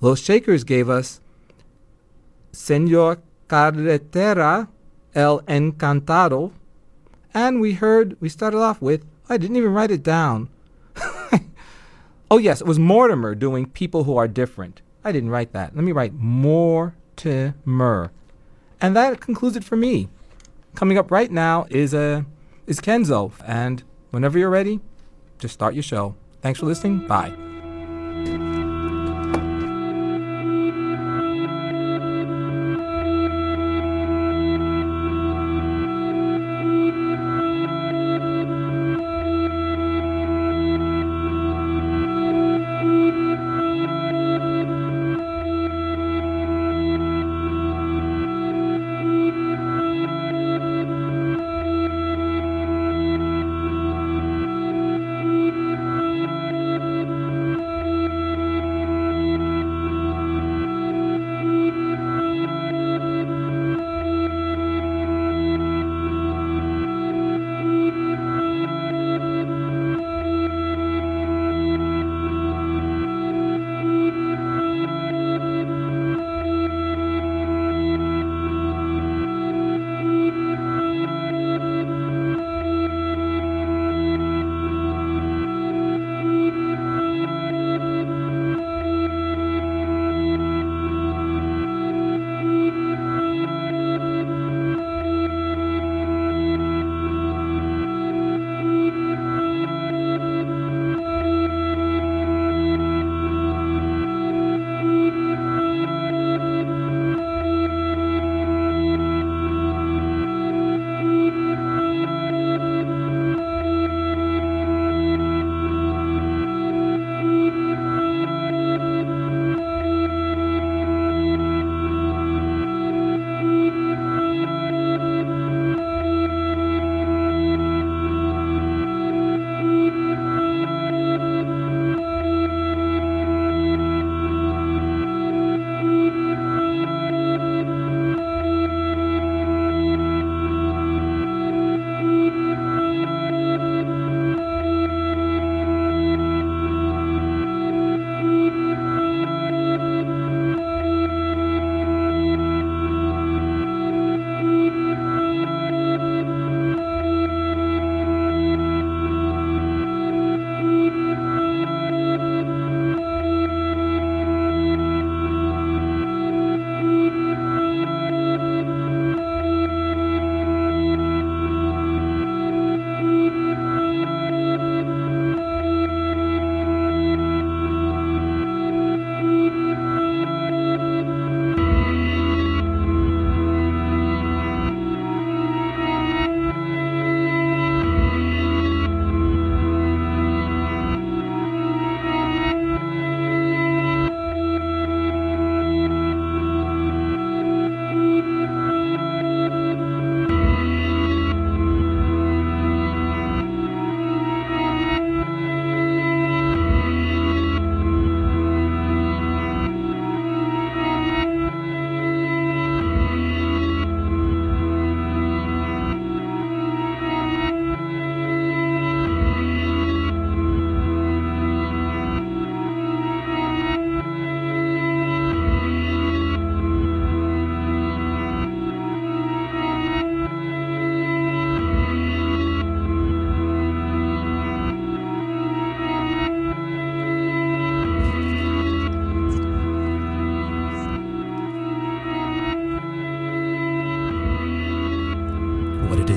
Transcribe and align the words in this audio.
Los 0.00 0.20
Shakers 0.20 0.64
gave 0.64 0.88
us 0.88 1.20
Senor 2.52 3.18
Carretera 3.48 4.68
El 5.14 5.40
Encantado. 5.42 6.52
And 7.34 7.60
we 7.60 7.74
heard, 7.74 8.16
we 8.20 8.28
started 8.28 8.58
off 8.58 8.80
with, 8.80 9.04
I 9.28 9.36
didn't 9.36 9.56
even 9.56 9.72
write 9.72 9.90
it 9.90 10.02
down. 10.02 10.48
oh, 12.30 12.38
yes, 12.38 12.60
it 12.60 12.66
was 12.66 12.78
Mortimer 12.78 13.34
doing 13.34 13.66
People 13.66 14.04
Who 14.04 14.16
Are 14.16 14.28
Different. 14.28 14.80
I 15.04 15.12
didn't 15.12 15.30
write 15.30 15.52
that. 15.52 15.74
Let 15.76 15.84
me 15.84 15.92
write 15.92 16.14
Mortimer. 16.14 18.12
And 18.80 18.96
that 18.96 19.20
concludes 19.20 19.56
it 19.56 19.64
for 19.64 19.76
me. 19.76 20.08
Coming 20.74 20.98
up 20.98 21.10
right 21.10 21.30
now 21.30 21.66
is 21.70 21.94
uh, 21.94 22.22
is 22.66 22.80
Kenzo. 22.80 23.32
And 23.44 23.82
whenever 24.10 24.38
you're 24.38 24.50
ready, 24.50 24.80
just 25.38 25.54
start 25.54 25.74
your 25.74 25.82
show. 25.82 26.14
Thanks 26.40 26.60
for 26.60 26.66
listening. 26.66 27.06
Bye. 27.06 27.47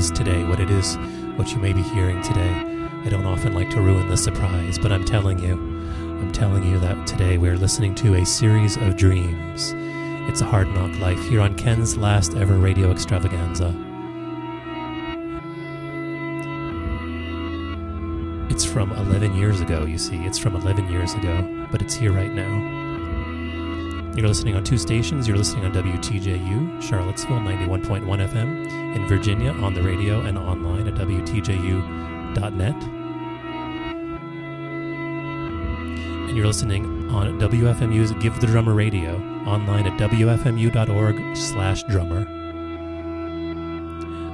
Is 0.02 0.10
today, 0.10 0.44
what 0.46 0.60
it 0.60 0.72
is, 0.72 0.98
what 1.36 1.52
you 1.52 1.58
may 1.58 1.74
be 1.74 1.84
hearing 1.84 2.20
today. 2.24 2.50
I 3.06 3.10
don't 3.10 3.28
often 3.28 3.54
like 3.54 3.70
to 3.70 3.82
ruin 3.82 4.08
the 4.08 4.18
surprise, 4.18 4.80
but 4.80 4.92
I'm 4.92 5.06
telling 5.06 5.38
you, 5.38 5.54
I'm 5.54 6.32
telling 6.32 6.64
you 6.64 6.80
that 6.80 7.06
today 7.06 7.38
we're 7.38 7.56
listening 7.56 7.94
to 7.96 8.16
a 8.16 8.26
series 8.26 8.78
of 8.78 8.98
dreams. 8.98 9.76
It's 10.28 10.42
a 10.42 10.46
hard 10.46 10.70
knock 10.70 11.00
life 11.00 11.22
here 11.30 11.40
on 11.40 11.54
Ken's 11.56 11.98
last 11.98 12.36
ever 12.36 12.56
radio 12.56 12.90
extravaganza. 12.90 13.68
It's 18.50 18.66
from 18.66 18.92
11 18.94 19.36
years 19.36 19.62
ago, 19.62 19.86
you 19.86 20.00
see. 20.00 20.18
It's 20.26 20.40
from 20.40 20.56
11 20.56 20.90
years 20.90 21.14
ago, 21.14 21.68
but 21.72 21.84
it's 21.84 21.94
here 21.94 22.12
right 22.12 22.34
now. 22.34 22.81
You're 24.22 24.28
listening 24.28 24.54
on 24.54 24.64
two 24.64 24.78
stations. 24.78 25.28
You're 25.28 25.36
listening 25.36 25.66
on 25.66 25.74
WTJU, 25.74 26.84
Charlottesville 26.84 27.40
91.1 27.40 28.06
FM, 28.06 28.96
in 28.96 29.08
Virginia 29.08 29.52
on 29.52 29.74
the 29.74 29.82
radio 29.82 30.22
and 30.22 30.38
online 30.38 30.88
at 30.88 30.94
WTJU.net. 30.94 32.76
And 36.30 36.38
you're 36.38 36.46
listening 36.46 37.10
on 37.10 37.40
WFMU's 37.40 38.12
Give 38.22 38.40
the 38.40 38.46
Drummer 38.46 38.76
Radio, 38.76 39.16
online 39.48 39.88
at 39.88 40.00
WFMU.org 40.00 41.36
slash 41.36 41.82
drummer. 41.86 42.26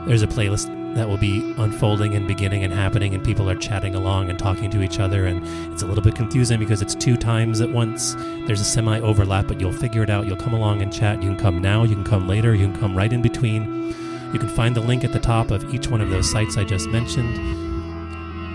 There's 0.06 0.22
a 0.22 0.28
playlist 0.28 0.68
that 0.98 1.08
will 1.08 1.18
be 1.18 1.54
unfolding 1.58 2.16
and 2.16 2.28
beginning 2.28 2.64
and 2.64 2.74
happening, 2.74 3.14
and 3.14 3.24
people 3.24 3.50
are 3.50 3.56
chatting 3.56 3.96
along 3.96 4.30
and 4.30 4.38
talking 4.38 4.70
to 4.72 4.82
each 4.82 5.00
other. 5.00 5.26
And 5.26 5.42
it's 5.72 5.84
a 5.84 5.86
little 5.86 6.04
bit 6.04 6.16
confusing 6.16 6.60
because 6.60 6.82
it's 6.82 6.96
two 6.96 7.16
times 7.16 7.62
at 7.62 7.70
once. 7.70 8.16
There's 8.46 8.62
a 8.62 8.66
semi 8.66 9.00
overlap, 9.00 9.48
but 9.48 9.62
you'll 9.62 9.72
figure 9.72 10.04
it 10.04 10.10
out. 10.10 10.26
You'll 10.28 10.36
come 10.36 10.54
along 10.54 10.82
and 10.82 10.92
chat. 10.92 11.22
You 11.22 11.30
can 11.30 11.40
come 11.40 11.62
now, 11.62 11.84
you 11.84 11.96
can 11.96 12.04
come 12.04 12.28
later, 12.28 12.54
you 12.54 12.68
can 12.68 12.80
come 12.80 12.98
right 12.98 13.12
in 13.12 13.22
between. 13.22 13.94
You 14.34 14.40
can 14.40 14.50
find 14.50 14.76
the 14.76 14.82
link 14.82 15.04
at 15.04 15.14
the 15.14 15.20
top 15.20 15.52
of 15.52 15.74
each 15.74 15.88
one 15.88 16.02
of 16.02 16.10
those 16.10 16.30
sites 16.30 16.58
I 16.58 16.66
just 16.66 16.90
mentioned, 16.90 17.38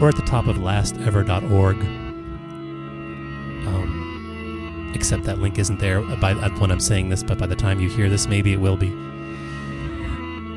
or 0.03 0.09
at 0.09 0.17
the 0.17 0.23
top 0.23 0.47
of 0.47 0.56
lastever.org. 0.56 1.77
Um, 3.67 4.93
except 4.94 5.25
that 5.25 5.39
link 5.39 5.59
isn't 5.59 5.79
there 5.79 6.03
by 6.03 6.35
when 6.35 6.71
I'm 6.71 6.81
saying 6.81 7.09
this, 7.09 7.23
but 7.23 7.39
by 7.39 7.47
the 7.47 7.56
time 7.56 7.81
you 7.81 7.89
hear 7.89 8.11
this, 8.11 8.27
maybe 8.27 8.53
it 8.53 8.61
will 8.61 8.77
be. 8.77 8.91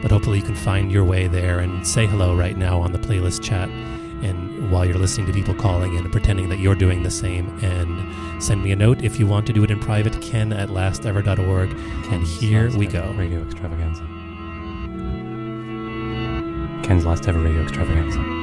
But 0.05 0.11
hopefully, 0.11 0.37
you 0.37 0.45
can 0.45 0.53
find 0.53 0.91
your 0.91 1.03
way 1.03 1.25
there 1.25 1.61
and 1.61 1.87
say 1.87 2.05
hello 2.05 2.35
right 2.35 2.55
now 2.55 2.79
on 2.79 2.91
the 2.91 2.99
playlist 2.99 3.41
chat. 3.41 3.69
And 3.69 4.69
while 4.69 4.85
you're 4.85 4.99
listening 4.99 5.25
to 5.25 5.33
people 5.33 5.55
calling 5.55 5.95
in 5.95 6.03
and 6.03 6.11
pretending 6.11 6.47
that 6.49 6.59
you're 6.59 6.75
doing 6.75 7.01
the 7.01 7.09
same, 7.09 7.49
and 7.63 8.43
send 8.43 8.63
me 8.63 8.71
a 8.71 8.75
note 8.75 9.03
if 9.03 9.17
you 9.17 9.25
want 9.25 9.47
to 9.47 9.53
do 9.53 9.63
it 9.63 9.71
in 9.71 9.79
private, 9.79 10.21
ken 10.21 10.53
at 10.53 10.69
lastever.org. 10.69 11.71
And 12.11 12.21
here 12.21 12.69
we 12.77 12.85
go. 12.85 13.15
Radio 13.17 13.41
extravaganza. 13.41 14.03
Ken's 16.87 17.03
last 17.03 17.27
ever 17.27 17.39
radio 17.39 17.63
extravaganza. 17.63 18.34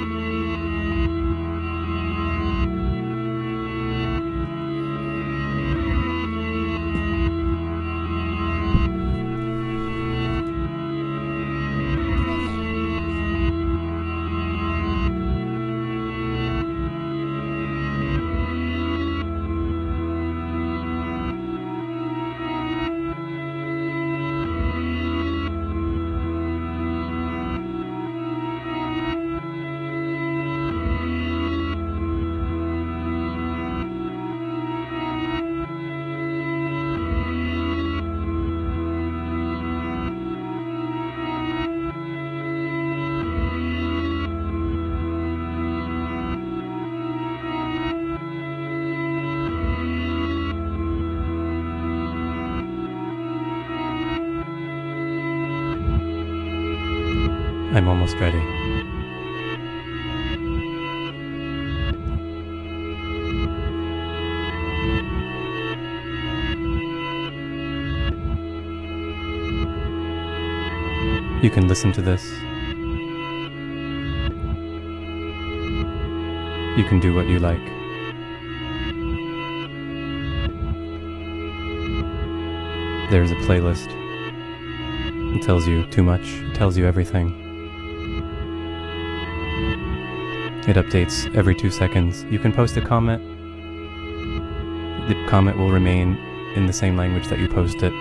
Almost 58.12 58.20
ready. 58.20 58.38
You 71.42 71.50
can 71.50 71.68
listen 71.68 71.92
to 71.92 72.02
this. 72.02 72.24
You 76.76 76.84
can 76.84 77.00
do 77.00 77.14
what 77.14 77.26
you 77.26 77.38
like. 77.38 77.58
There's 83.10 83.30
a 83.30 83.34
playlist. 83.46 83.88
It 85.36 85.42
tells 85.42 85.66
you 85.66 85.84
too 85.86 86.02
much, 86.02 86.22
it 86.22 86.54
tells 86.54 86.78
you 86.78 86.86
everything. 86.86 87.41
It 90.68 90.76
updates 90.76 91.34
every 91.34 91.56
two 91.56 91.70
seconds. 91.70 92.24
You 92.30 92.38
can 92.38 92.52
post 92.52 92.76
a 92.76 92.80
comment. 92.80 93.20
The 95.08 95.26
comment 95.26 95.58
will 95.58 95.72
remain 95.72 96.16
in 96.54 96.66
the 96.66 96.72
same 96.72 96.96
language 96.96 97.26
that 97.28 97.40
you 97.40 97.48
post 97.48 97.82
it. 97.82 97.92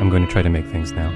I'm 0.00 0.10
going 0.10 0.26
to 0.26 0.32
try 0.32 0.42
to 0.42 0.50
make 0.50 0.66
things 0.66 0.90
now. 0.90 1.12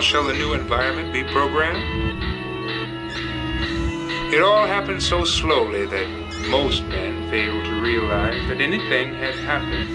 How 0.00 0.06
shall 0.06 0.24
the 0.24 0.32
new 0.32 0.54
environment 0.54 1.12
be 1.12 1.24
programmed? 1.24 1.84
It 4.32 4.40
all 4.40 4.66
happened 4.66 5.02
so 5.02 5.26
slowly 5.26 5.84
that 5.84 6.08
most 6.48 6.84
men 6.84 7.28
failed 7.28 7.66
to 7.66 7.82
realize 7.82 8.48
that 8.48 8.62
anything 8.62 9.12
had 9.12 9.34
happened. 9.34 9.90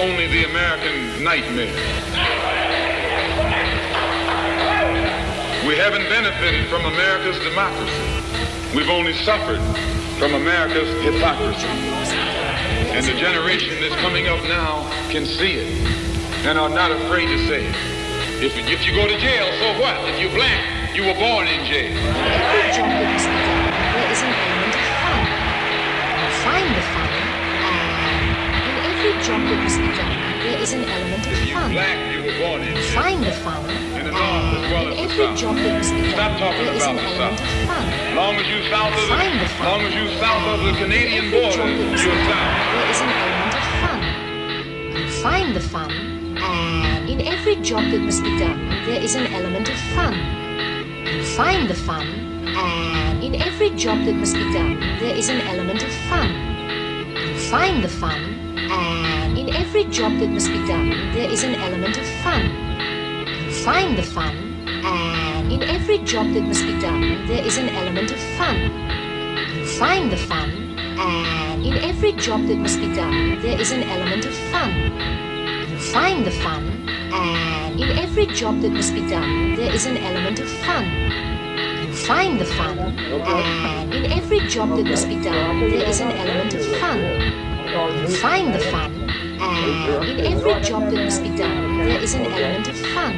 Only 0.00 0.26
the 0.26 0.44
American 0.44 1.22
nightmare. 1.22 1.74
We 5.66 5.76
haven't 5.76 6.08
benefited 6.08 6.68
from 6.68 6.84
America's 6.84 7.38
democracy. 7.42 8.76
We've 8.76 8.90
only 8.90 9.14
suffered 9.14 9.60
from 10.18 10.34
America's 10.34 10.88
hypocrisy. 11.02 11.66
And 12.94 13.04
the 13.06 13.14
generation 13.14 13.80
that's 13.80 13.94
coming 14.02 14.28
up 14.28 14.42
now 14.44 14.88
can 15.10 15.24
see 15.24 15.54
it 15.54 15.72
and 16.46 16.58
are 16.58 16.68
not 16.68 16.92
afraid 16.92 17.26
to 17.26 17.38
say 17.46 17.66
it. 17.66 17.74
If, 18.42 18.56
if 18.68 18.86
you 18.86 18.94
go 18.94 19.06
to 19.06 19.18
jail, 19.18 19.46
so 19.58 19.80
what? 19.80 19.96
If 20.10 20.20
you're 20.20 20.34
black, 20.34 20.94
you 20.94 21.06
were 21.06 21.14
born 21.14 21.48
in 21.48 21.64
jail. 21.64 21.96
In 29.24 29.32
every 29.32 29.48
job 29.48 29.48
that 29.48 29.62
must 29.64 29.78
be 29.80 29.86
done, 29.96 30.12
there 30.44 30.58
is 30.60 30.72
an 30.72 30.84
element 30.84 31.26
of 31.26 31.38
fun. 31.48 31.70
black, 31.72 31.96
you 32.12 32.20
were 32.24 32.36
born 32.38 32.60
in 32.62 32.76
You 32.76 32.82
jail. 32.82 33.00
find 33.02 33.24
the 33.24 33.32
fun, 33.32 33.70
In 33.70 34.04
the 34.04 34.12
North 34.12 34.20
as 34.20 34.72
well 34.72 34.88
as 34.88 34.98
in 34.98 35.10
every 35.10 35.28
job 35.36 35.56
that 35.56 35.72
must 35.78 35.92
be 35.94 36.10
Stop 36.10 36.16
done, 36.16 36.40
talking 36.40 36.64
there 36.64 36.74
is 36.74 36.84
an 36.84 36.98
about 36.98 37.08
element 37.08 37.40
of 37.40 37.48
fun. 37.64 37.84
Long 38.16 38.34
as 38.36 38.46
you 38.48 38.60
south 38.68 38.92
of 38.92 39.00
the, 39.00 39.08
Find 39.08 39.40
the 39.40 39.48
fun. 39.48 39.66
long 39.66 39.80
as 39.82 39.94
you 39.94 40.06
south 40.20 40.44
of 40.44 40.58
the 40.64 40.72
Canadian 40.76 41.24
Every 41.24 41.40
border, 41.40 41.56
job 41.56 41.68
that 41.72 41.88
must 41.88 42.04
be 42.04 42.10
you're 42.10 42.24
south. 42.28 42.52
There 42.74 42.90
is 42.92 43.00
an 43.00 43.10
element 43.24 43.54
of 43.54 43.64
fun. 43.80 44.00
Find 45.24 45.48
the 45.56 45.60
fun, 45.60 45.90
and 46.36 47.08
in 47.08 47.20
every 47.26 47.56
job 47.64 47.82
that 47.90 48.00
must 48.00 48.22
be 48.22 48.38
done, 48.38 48.60
there 48.86 49.00
is 49.00 49.14
an 49.14 49.26
element 49.32 49.68
of 49.70 49.78
fun. 49.96 50.14
Find 51.36 51.68
the 51.68 51.74
fun, 51.74 52.06
and 52.46 53.24
in 53.24 53.34
every 53.40 53.70
job 53.70 54.04
that 54.04 54.14
must 54.14 54.34
be 54.34 54.44
done, 54.52 54.78
there 55.00 55.16
is 55.16 55.28
an 55.30 55.40
element 55.48 55.82
of 55.82 55.92
fun. 56.10 56.28
Find 57.50 57.82
the 57.82 57.88
fun, 57.88 58.20
and 58.74 59.38
in 59.38 59.54
every 59.54 59.84
job 59.84 60.12
that 60.18 60.28
must 60.28 60.48
be 60.48 60.66
done, 60.66 60.90
there 61.14 61.30
is 61.30 61.44
an 61.44 61.54
element 61.54 61.96
of 61.96 62.06
fun. 62.24 62.42
You 63.46 63.52
find 63.52 63.96
the 63.96 64.02
fun, 64.02 64.34
and 64.84 65.52
in 65.52 65.62
every 65.62 65.98
job 65.98 66.32
that 66.34 66.42
must 66.42 66.64
be 66.64 66.78
done, 66.80 67.26
there 67.28 67.44
is 67.44 67.56
an 67.56 67.68
element 67.68 68.10
of 68.10 68.18
fun. 68.38 68.56
You 69.56 69.66
find 69.78 70.10
the 70.10 70.16
fun, 70.16 70.50
and 70.78 71.64
in 71.64 71.74
every 71.90 72.12
job 72.12 72.46
that 72.48 72.56
must 72.56 72.80
be 72.80 72.92
done, 72.94 73.40
there 73.42 73.60
is 73.60 73.70
an 73.70 73.84
element 73.84 74.24
of 74.24 74.34
fun. 74.52 74.72
You 75.70 75.78
find 75.78 76.26
the 76.26 76.32
fun, 76.32 76.88
and 77.12 77.80
in 77.80 77.98
every 77.98 78.26
job 78.26 78.60
that 78.62 78.72
must 78.72 78.92
be 78.92 79.08
done, 79.08 79.54
there 79.54 79.72
is 79.72 79.86
an 79.86 79.98
element 79.98 80.40
of 80.40 80.48
fun. 80.66 80.84
You 81.86 81.92
find 81.94 82.40
the 82.40 82.44
fun, 82.44 82.78
and 82.78 83.94
in 83.94 84.12
every 84.12 84.40
job 84.48 84.70
that 84.76 84.84
must 84.84 85.08
be 85.08 85.22
done, 85.22 85.60
there 85.60 85.88
is 85.88 86.00
an 86.00 86.10
element 86.10 86.54
of 86.54 86.64
fun. 86.80 87.53
Find 87.74 88.54
the 88.54 88.60
fun, 88.60 88.92
and 89.40 90.04
in 90.08 90.20
every 90.32 90.60
job 90.62 90.92
that 90.92 91.04
must 91.04 91.22
be 91.24 91.36
done, 91.36 91.78
there 91.78 92.00
is 92.00 92.14
an 92.14 92.24
element 92.24 92.68
of 92.68 92.76
fun. 92.76 93.14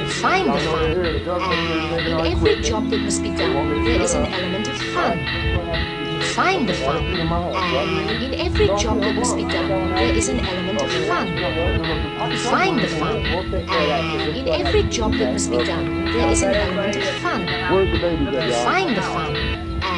You 0.00 0.08
find 0.08 0.48
the 0.48 0.58
fun, 0.60 0.96
and 0.96 2.06
in 2.08 2.26
every 2.26 2.62
job 2.62 2.88
that 2.88 3.00
must 3.00 3.22
be 3.22 3.28
done, 3.28 3.84
there 3.84 4.00
is 4.00 4.14
an 4.14 4.24
element 4.24 4.66
of 4.66 4.78
fun. 4.94 5.18
Find 6.34 6.66
the 6.66 6.72
fun, 6.72 7.04
and 7.04 8.22
in 8.24 8.40
every 8.40 8.68
job 8.78 9.00
that 9.02 9.14
must 9.14 9.36
be 9.36 9.42
done, 9.42 9.68
there 9.94 10.14
is 10.14 10.28
an 10.30 10.40
element 10.40 10.80
of 10.80 10.90
fun. 11.06 11.28
Find 12.38 12.80
the 12.80 12.88
fun, 12.88 13.16
and 13.16 14.36
in 14.38 14.48
every 14.48 14.84
job 14.84 15.12
that 15.18 15.32
must 15.34 15.50
be 15.50 15.58
done, 15.58 16.06
there 16.06 16.30
is 16.30 16.42
an 16.42 16.54
element 16.54 16.96
of 16.96 17.04
fun. 17.20 17.46
Find 18.64 18.96
the 18.96 19.02
fun, 19.02 19.36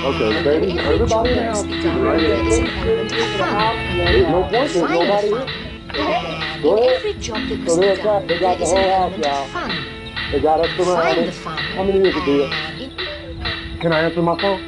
Okay, 0.05 0.43
baby, 0.43 0.71
in 0.73 0.79
every 0.81 1.07
job 1.07 1.27
everybody 1.27 1.35
that 1.35 1.43
now. 1.45 1.51
must 1.53 1.67
be 1.69 1.83
done, 1.83 2.03
there 2.03 2.47
is 2.47 2.59
an 2.59 2.67
element 2.67 3.13
of 3.13 3.19
fun. 3.39 4.33
No 4.33 4.41
point, 4.43 4.51
there's 4.53 4.73
Find 4.73 4.93
the 4.93 5.05
nobody 5.05 5.31
fun, 5.31 5.49
here. 5.49 6.63
Go 6.63 6.77
ahead. 6.79 6.97
every 6.97 7.13
job 7.15 7.49
that 7.49 7.49
So 7.49 7.57
must 7.57 7.81
be 7.81 7.87
they're 7.87 7.97
done, 7.97 8.05
trapped. 8.05 8.29
They 8.29 8.39
there 8.39 8.41
got 8.41 8.59
the 8.59 8.65
whole 8.67 9.11
house, 9.11 9.19
y'all. 9.19 10.33
They 10.33 10.41
got 10.41 10.61
us 10.61 10.67
Find 10.67 10.79
the 10.79 10.85
surrounded. 10.85 11.35
fun, 11.35 11.59
How 11.59 11.85
many 11.85 11.99
years 12.01 12.17
ago? 12.17 12.51
and 12.51 13.81
Can 13.81 13.93
I 13.93 14.01
answer 14.01 14.23
my 14.23 14.41
phone? 14.41 14.61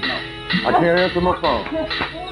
No. 0.00 0.68
I 0.68 0.72
can't 0.72 0.98
answer 1.00 1.20
my 1.20 1.40
phone. 1.40 1.66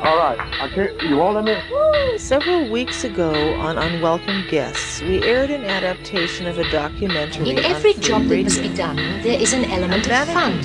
All 0.03 0.17
right, 0.17 0.39
I 0.63 0.69
can't. 0.75 1.03
You 1.03 1.17
won't 1.19 1.35
let 1.35 1.45
me? 1.45 2.19
Several 2.19 2.71
weeks 2.71 3.05
ago 3.05 3.33
on 3.61 3.77
Unwelcome 3.77 4.45
Guests, 4.51 5.03
we 5.03 5.23
aired 5.25 5.51
an 5.51 5.65
adaptation 5.65 6.47
of 6.47 6.59
a 6.59 6.65
documentary 6.71 7.51
In 7.51 7.59
every 7.59 7.93
free 7.93 8.03
job 8.03 8.25
that 8.29 8.43
must 8.45 8.63
be 8.63 8.75
done, 8.75 8.97
there 8.97 9.39
is 9.39 9.53
an 9.53 9.67
element 9.67 10.07
of 10.09 10.29
fun. 10.29 10.61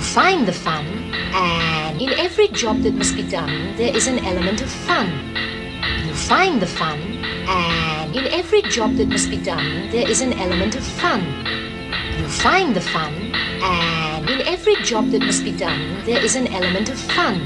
Find 0.00 0.48
the 0.48 0.52
fun, 0.52 0.86
and 1.34 2.00
in 2.00 2.10
every 2.18 2.48
job 2.48 2.82
that 2.82 2.94
must 2.94 3.14
be 3.14 3.22
done, 3.22 3.76
there 3.76 3.94
is 3.94 4.06
an 4.08 4.18
element 4.24 4.60
of 4.60 4.68
fun. 4.68 5.06
You 6.04 6.14
find 6.14 6.60
the 6.60 6.66
fun, 6.66 6.98
and 7.46 8.16
in 8.16 8.26
every 8.26 8.62
job 8.62 8.96
that 8.96 9.08
must 9.08 9.30
be 9.30 9.36
done, 9.36 9.88
there 9.92 10.08
is 10.08 10.20
an 10.20 10.32
element 10.32 10.74
of 10.74 10.82
fun. 10.82 11.22
You 12.18 12.26
find 12.28 12.74
the 12.74 12.80
fun, 12.80 13.14
and 13.62 14.28
in 14.28 14.40
every 14.48 14.74
job 14.82 15.10
that 15.10 15.22
must 15.22 15.44
be 15.44 15.52
done, 15.56 16.02
there 16.04 16.22
is 16.24 16.34
an 16.34 16.48
element 16.48 16.88
of 16.88 16.98
fun. 16.98 17.36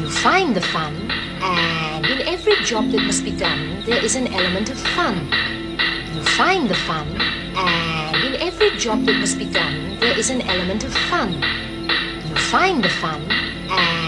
You 0.00 0.08
find 0.08 0.54
the 0.54 0.62
fun, 0.62 0.94
and 1.42 2.06
in 2.06 2.26
every 2.26 2.56
job 2.64 2.90
that 2.92 3.02
must 3.02 3.24
be 3.24 3.32
done, 3.32 3.82
there 3.84 4.02
is 4.02 4.14
an 4.16 4.28
element 4.28 4.70
of 4.70 4.78
fun. 4.78 5.28
You 6.14 6.22
find 6.22 6.70
the 6.70 6.74
fun, 6.88 7.08
and 7.56 8.05
every 8.40 8.70
job 8.78 9.04
that 9.06 9.18
must 9.18 9.38
be 9.38 9.46
done, 9.46 9.98
there 10.00 10.18
is 10.18 10.30
an 10.30 10.42
element 10.42 10.84
of 10.84 10.92
fun. 10.92 11.32
You 12.28 12.36
find 12.36 12.82
the 12.82 12.88
fun, 12.88 13.20
and 13.70 14.05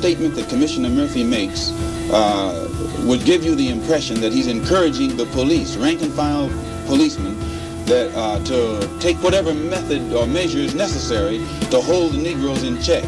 statement 0.00 0.34
that 0.34 0.48
Commissioner 0.48 0.88
Murphy 0.88 1.22
makes 1.22 1.72
uh, 2.10 2.66
would 3.00 3.22
give 3.26 3.44
you 3.44 3.54
the 3.54 3.68
impression 3.68 4.18
that 4.22 4.32
he's 4.32 4.46
encouraging 4.46 5.14
the 5.14 5.26
police, 5.26 5.76
rank 5.76 6.00
and 6.00 6.10
file 6.10 6.48
policemen, 6.86 7.38
that 7.84 8.10
uh, 8.14 8.42
to 8.44 8.98
take 8.98 9.18
whatever 9.22 9.52
method 9.52 10.10
or 10.14 10.26
measures 10.26 10.74
necessary 10.74 11.36
to 11.70 11.82
hold 11.82 12.14
the 12.14 12.16
Negroes 12.16 12.62
in 12.62 12.80
check. 12.80 13.04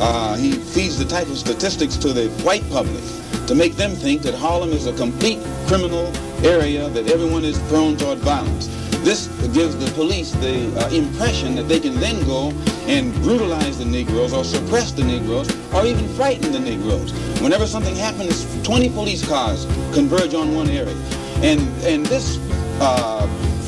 Uh, 0.00 0.34
he 0.36 0.52
feeds 0.52 0.98
the 0.98 1.04
type 1.04 1.26
of 1.28 1.36
statistics 1.36 1.98
to 1.98 2.14
the 2.14 2.30
white 2.42 2.66
public 2.70 3.04
to 3.46 3.54
make 3.54 3.74
them 3.76 3.90
think 3.90 4.22
that 4.22 4.34
Harlem 4.34 4.70
is 4.70 4.86
a 4.86 4.94
complete 4.94 5.40
criminal 5.66 6.10
area, 6.42 6.88
that 6.88 7.06
everyone 7.08 7.44
is 7.44 7.58
prone 7.68 7.98
toward 7.98 8.16
violence. 8.20 8.68
This 9.04 9.26
gives 9.52 9.76
the 9.76 9.90
police 9.92 10.32
the 10.32 10.72
uh, 10.80 10.88
impression 10.88 11.54
that 11.56 11.68
they 11.68 11.80
can 11.80 12.00
then 12.00 12.24
go 12.24 12.54
and 12.88 13.12
brutalize 13.22 13.78
the 13.78 13.84
Negroes 13.84 14.32
or 14.32 14.42
suppress 14.42 14.92
the 14.92 15.04
Negroes 15.04 15.48
or 15.74 15.84
even 15.84 16.08
frighten 16.16 16.50
the 16.52 16.58
Negroes. 16.58 17.12
Whenever 17.40 17.66
something 17.66 17.94
happens, 17.94 18.46
20 18.62 18.88
police 18.90 19.26
cars 19.26 19.66
converge 19.92 20.34
on 20.34 20.54
one 20.54 20.70
area. 20.70 20.96
And, 21.42 21.60
and 21.84 22.06
this 22.06 22.38
uh, 22.80 23.26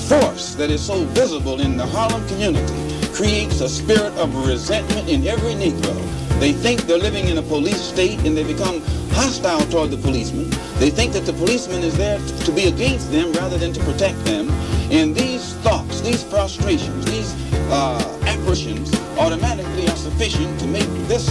force 0.08 0.54
that 0.54 0.70
is 0.70 0.84
so 0.84 1.04
visible 1.04 1.60
in 1.60 1.76
the 1.76 1.86
Harlem 1.86 2.26
community 2.28 2.74
creates 3.12 3.60
a 3.60 3.68
spirit 3.68 4.12
of 4.16 4.34
resentment 4.46 5.08
in 5.08 5.26
every 5.26 5.52
Negro. 5.52 5.94
They 6.40 6.54
think 6.54 6.86
they're 6.86 6.96
living 6.96 7.28
in 7.28 7.36
a 7.36 7.42
police 7.42 7.80
state 7.80 8.18
and 8.24 8.34
they 8.34 8.44
become 8.44 8.80
hostile 9.10 9.60
toward 9.70 9.90
the 9.90 9.98
policeman. 9.98 10.48
They 10.78 10.88
think 10.88 11.12
that 11.12 11.26
the 11.26 11.34
policeman 11.34 11.82
is 11.82 11.94
there 11.98 12.18
to, 12.18 12.52
be 12.52 12.68
against 12.68 13.12
them 13.12 13.32
rather 13.34 13.58
than 13.58 13.74
to 13.74 13.80
protect 13.84 14.24
them. 14.24 14.48
And 14.90 15.14
these 15.14 15.52
thoughts, 15.56 16.00
these 16.00 16.24
frustrations, 16.24 17.04
these 17.04 17.34
uh, 17.70 18.09
apparitions 18.50 18.92
automatically 19.16 19.86
are 19.86 19.96
sufficient 19.96 20.58
to 20.58 20.66
make 20.66 20.88
this, 21.06 21.28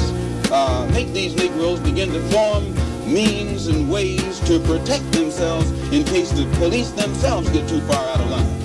uh, 0.51 0.89
make 0.93 1.11
these 1.11 1.35
Negroes 1.35 1.77
begin 1.81 2.13
to 2.13 2.21
form 2.29 2.73
means 3.13 3.67
and 3.67 3.91
ways 3.91 4.39
to 4.41 4.57
protect 4.61 5.03
themselves 5.11 5.69
in 5.91 6.05
case 6.05 6.31
the 6.31 6.45
police 6.59 6.91
themselves 6.91 7.49
get 7.49 7.67
too 7.67 7.81
far 7.81 8.07
out 8.07 8.21
of 8.21 8.29
line. 8.29 8.58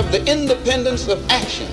Have 0.00 0.12
the 0.12 0.32
independence 0.32 1.08
of 1.08 1.30
action, 1.30 1.68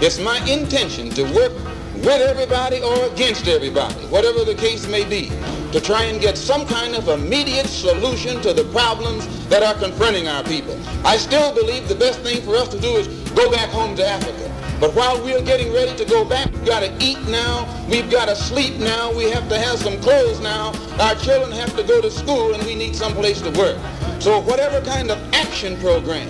it's 0.00 0.20
my 0.20 0.38
intention 0.46 1.10
to 1.10 1.24
work 1.34 1.52
with 1.96 2.22
everybody 2.22 2.80
or 2.80 3.06
against 3.06 3.48
everybody, 3.48 3.94
whatever 4.06 4.44
the 4.44 4.54
case 4.54 4.86
may 4.86 5.04
be, 5.04 5.30
to 5.72 5.80
try 5.80 6.04
and 6.04 6.20
get 6.20 6.38
some 6.38 6.64
kind 6.64 6.94
of 6.94 7.08
immediate 7.08 7.66
solution 7.66 8.40
to 8.40 8.52
the 8.52 8.62
problems 8.70 9.26
that 9.48 9.64
are 9.64 9.74
confronting 9.74 10.28
our 10.28 10.44
people. 10.44 10.78
I 11.04 11.16
still 11.16 11.52
believe 11.52 11.88
the 11.88 11.96
best 11.96 12.20
thing 12.20 12.40
for 12.42 12.54
us 12.54 12.68
to 12.68 12.78
do 12.78 12.94
is 12.98 13.08
go 13.30 13.50
back 13.50 13.70
home 13.70 13.96
to 13.96 14.06
Africa. 14.06 14.48
But 14.78 14.94
while 14.94 15.20
we're 15.20 15.42
getting 15.42 15.72
ready 15.72 15.96
to 15.96 16.04
go 16.04 16.24
back, 16.24 16.52
we've 16.52 16.64
got 16.64 16.84
to 16.84 16.96
eat 17.04 17.20
now, 17.26 17.66
we've 17.90 18.10
got 18.10 18.28
to 18.28 18.36
sleep 18.36 18.78
now, 18.78 19.12
we 19.12 19.28
have 19.30 19.48
to 19.48 19.58
have 19.58 19.80
some 19.80 19.98
clothes 20.00 20.38
now, 20.38 20.72
our 21.00 21.16
children 21.16 21.50
have 21.50 21.74
to 21.76 21.82
go 21.82 22.00
to 22.00 22.12
school, 22.12 22.54
and 22.54 22.62
we 22.62 22.76
need 22.76 22.94
some 22.94 23.12
place 23.12 23.40
to 23.40 23.50
work. 23.58 23.76
So 24.20 24.38
whatever 24.38 24.80
kind 24.82 25.10
of 25.10 25.18
action 25.34 25.76
program 25.78 26.28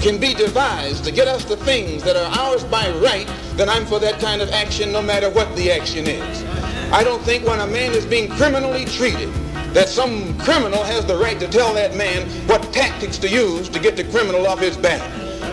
can 0.00 0.16
be 0.18 0.32
devised 0.32 1.04
to 1.04 1.10
get 1.10 1.26
us 1.26 1.44
the 1.44 1.56
things 1.56 2.04
that 2.04 2.14
are 2.14 2.38
ours 2.38 2.62
by 2.64 2.88
right, 2.98 3.26
then 3.54 3.68
I'm 3.68 3.84
for 3.84 3.98
that 3.98 4.20
kind 4.20 4.40
of 4.40 4.48
action 4.50 4.92
no 4.92 5.02
matter 5.02 5.28
what 5.28 5.54
the 5.56 5.72
action 5.72 6.06
is. 6.06 6.44
I 6.92 7.02
don't 7.02 7.22
think 7.22 7.44
when 7.44 7.58
a 7.58 7.66
man 7.66 7.92
is 7.92 8.06
being 8.06 8.30
criminally 8.30 8.84
treated, 8.84 9.32
that 9.74 9.88
some 9.88 10.38
criminal 10.38 10.84
has 10.84 11.04
the 11.04 11.16
right 11.16 11.38
to 11.40 11.48
tell 11.48 11.74
that 11.74 11.96
man 11.96 12.28
what 12.46 12.72
tactics 12.72 13.18
to 13.18 13.28
use 13.28 13.68
to 13.70 13.80
get 13.80 13.96
the 13.96 14.04
criminal 14.04 14.46
off 14.46 14.60
his 14.60 14.76
back. 14.76 15.00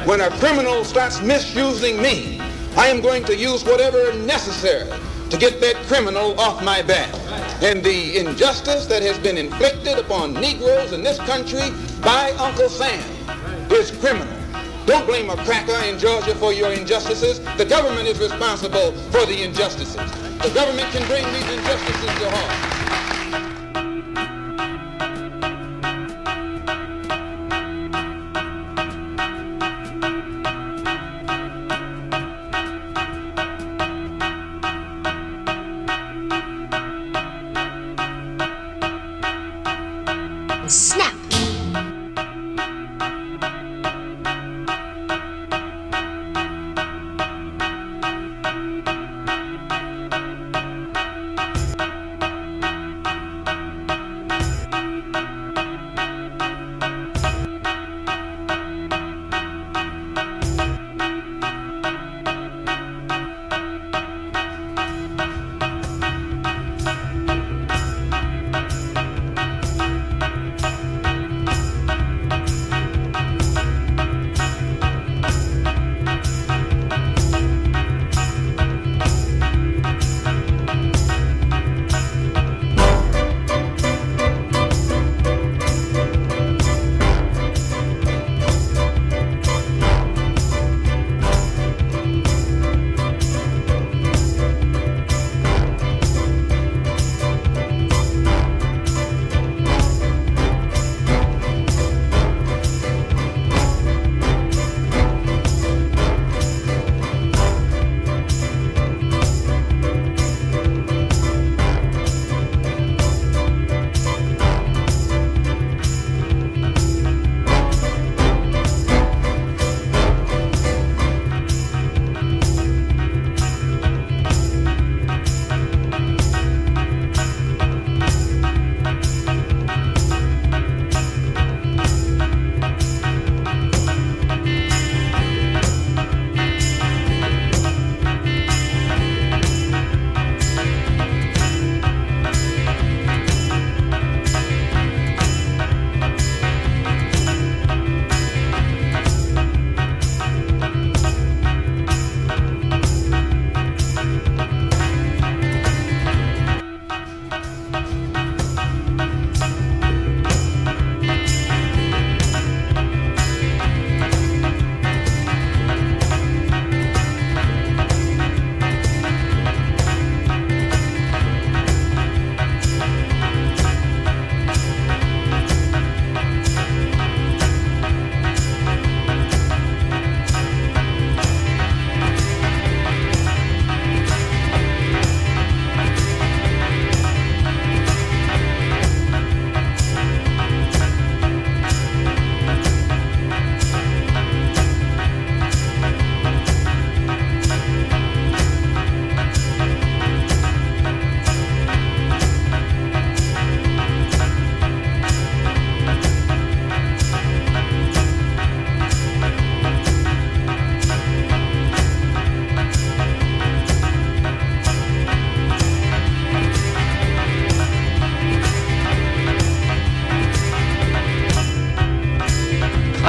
When 0.07 0.21
a 0.21 0.29
criminal 0.37 0.83
starts 0.83 1.21
misusing 1.21 1.99
me, 1.99 2.39
I 2.77 2.87
am 2.87 3.01
going 3.01 3.23
to 3.25 3.35
use 3.35 3.65
whatever 3.65 4.13
necessary 4.13 4.91
to 5.31 5.37
get 5.37 5.59
that 5.61 5.75
criminal 5.87 6.39
off 6.39 6.63
my 6.63 6.83
back. 6.83 7.11
And 7.63 7.83
the 7.83 8.19
injustice 8.19 8.85
that 8.85 9.01
has 9.01 9.17
been 9.17 9.37
inflicted 9.37 9.97
upon 9.97 10.33
Negroes 10.33 10.93
in 10.93 11.01
this 11.01 11.17
country 11.19 11.71
by 12.01 12.31
Uncle 12.37 12.69
Sam 12.69 13.03
is 13.75 13.91
criminal. 13.91 14.33
Don't 14.85 15.05
blame 15.05 15.29
a 15.29 15.35
cracker 15.43 15.77
in 15.85 15.99
Georgia 15.99 16.33
for 16.35 16.53
your 16.53 16.71
injustices. 16.71 17.39
The 17.57 17.65
government 17.65 18.07
is 18.07 18.19
responsible 18.19 18.91
for 19.11 19.25
the 19.25 19.43
injustices. 19.43 19.95
The 19.95 20.51
government 20.53 20.89
can 20.91 21.05
bring 21.07 21.25
these 21.33 21.57
injustices 21.57 22.19
to 22.19 22.29
halt. 22.29 22.74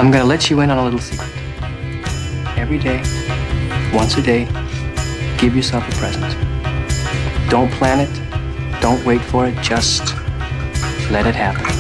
I'm 0.07 0.13
gonna 0.13 0.25
let 0.25 0.51
you 0.51 0.61
in 0.61 0.71
on 0.71 0.79
a 0.79 0.85
little 0.85 1.01
secret. 1.01 1.29
Every 2.57 2.79
day, 2.79 2.99
once 3.93 4.17
a 4.17 4.23
day, 4.23 4.45
give 5.37 5.57
yourself 5.57 5.83
a 5.89 5.97
present. 5.97 6.31
Don't 7.51 7.73
plan 7.73 7.99
it, 7.99 8.81
don't 8.81 9.05
wait 9.05 9.21
for 9.21 9.49
it, 9.49 9.61
just 9.61 10.15
let 11.11 11.27
it 11.27 11.35
happen. 11.35 11.76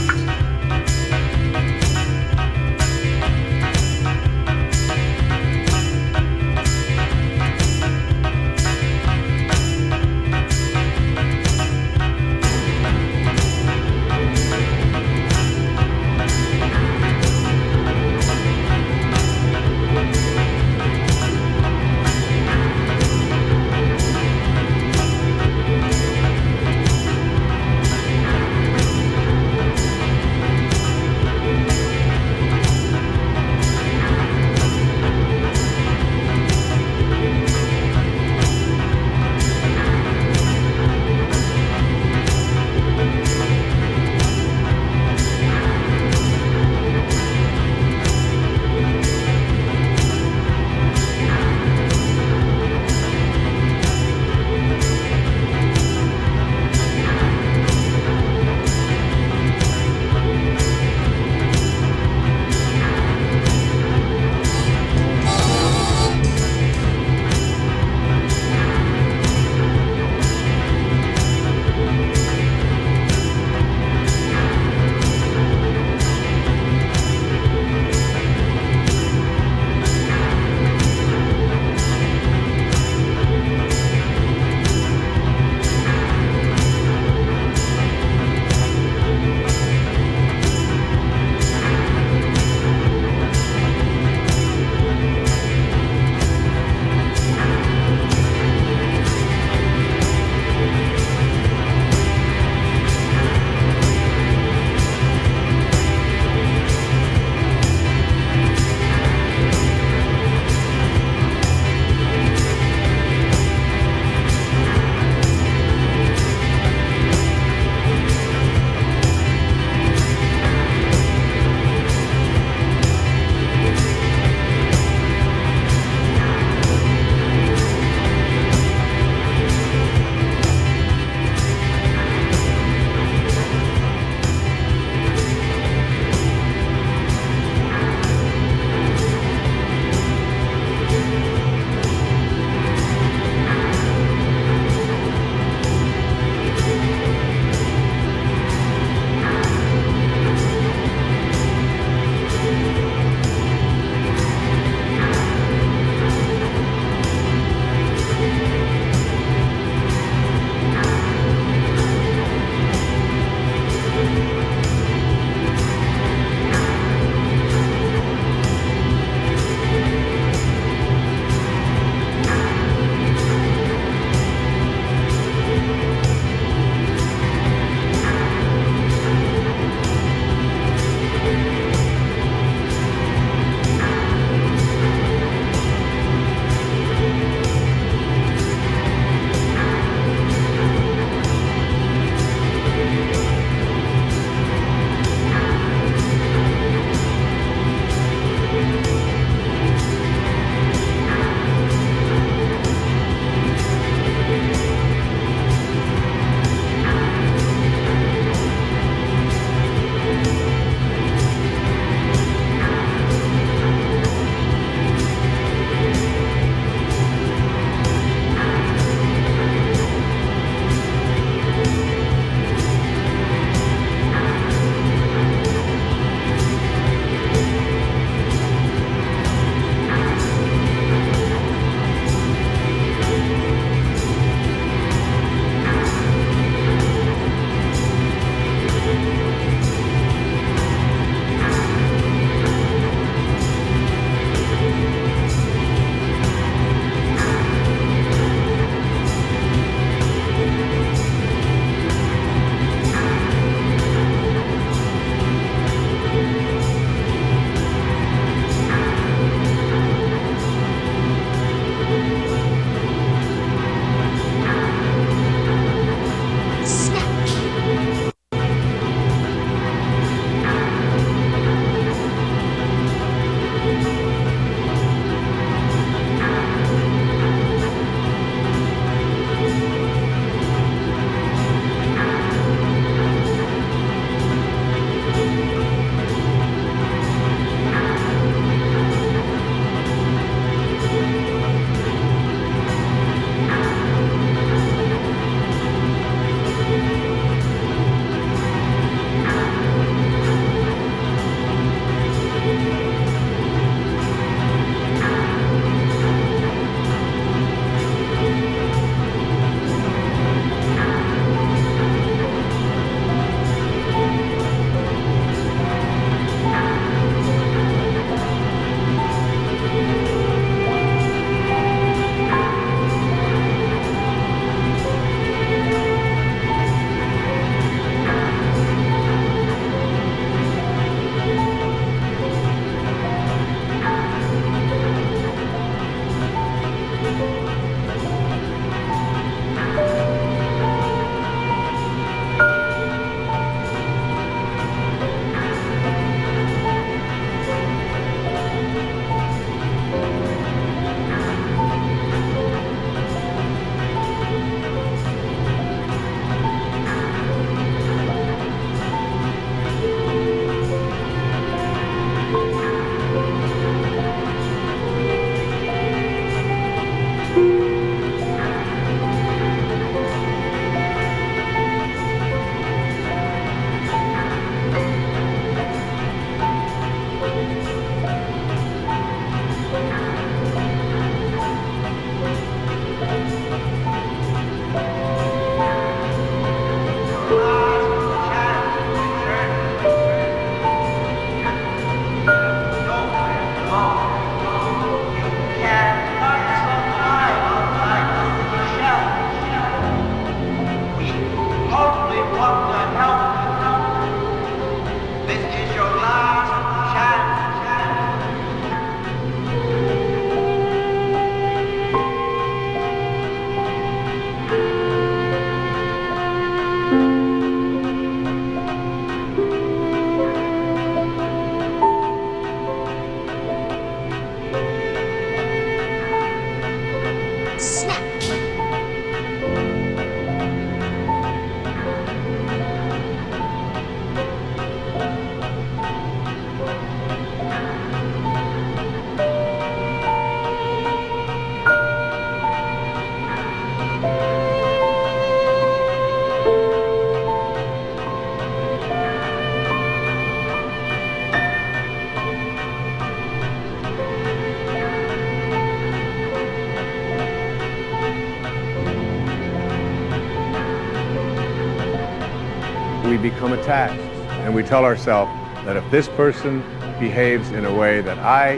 Become 463.36 463.52
attached 463.52 464.00
and 464.44 464.54
we 464.54 464.62
tell 464.62 464.86
ourselves 464.86 465.30
that 465.66 465.76
if 465.76 465.90
this 465.90 466.08
person 466.08 466.60
behaves 466.98 467.50
in 467.50 467.66
a 467.66 467.74
way 467.74 468.00
that 468.00 468.18
I 468.18 468.56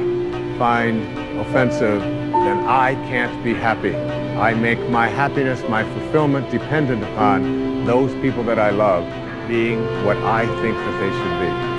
find 0.56 1.18
offensive, 1.40 2.00
then 2.00 2.64
I 2.64 2.94
can't 3.10 3.42
be 3.42 3.54
happy. 3.54 3.96
I 3.96 4.54
make 4.54 4.78
my 4.88 5.08
happiness, 5.08 5.60
my 5.68 5.82
fulfillment 5.82 6.48
dependent 6.52 7.02
upon 7.02 7.86
those 7.86 8.14
people 8.22 8.44
that 8.44 8.60
I 8.60 8.70
love 8.70 9.04
being 9.48 9.82
what 10.04 10.16
I 10.18 10.46
think 10.62 10.76
that 10.76 11.00
they 11.00 11.10
should 11.10 11.72
be. 11.72 11.77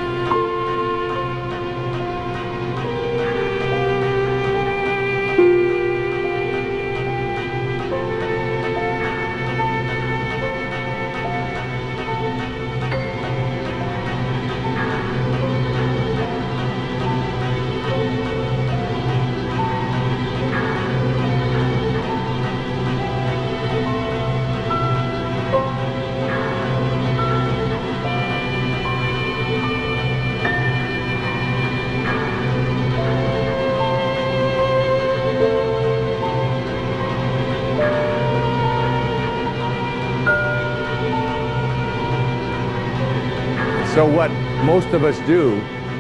Most 44.80 44.94
of 44.94 45.04
us 45.04 45.20
do 45.28 45.56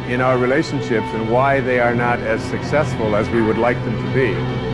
in 0.07 0.21
our 0.21 0.37
relationships 0.37 1.07
and 1.07 1.29
why 1.29 1.59
they 1.59 1.81
are 1.81 1.93
not 1.93 2.17
as 2.19 2.41
successful 2.45 3.13
as 3.13 3.29
we 3.29 3.41
would 3.41 3.57
like 3.57 3.75
them 3.83 3.93
to 4.05 4.13
be 4.13 4.68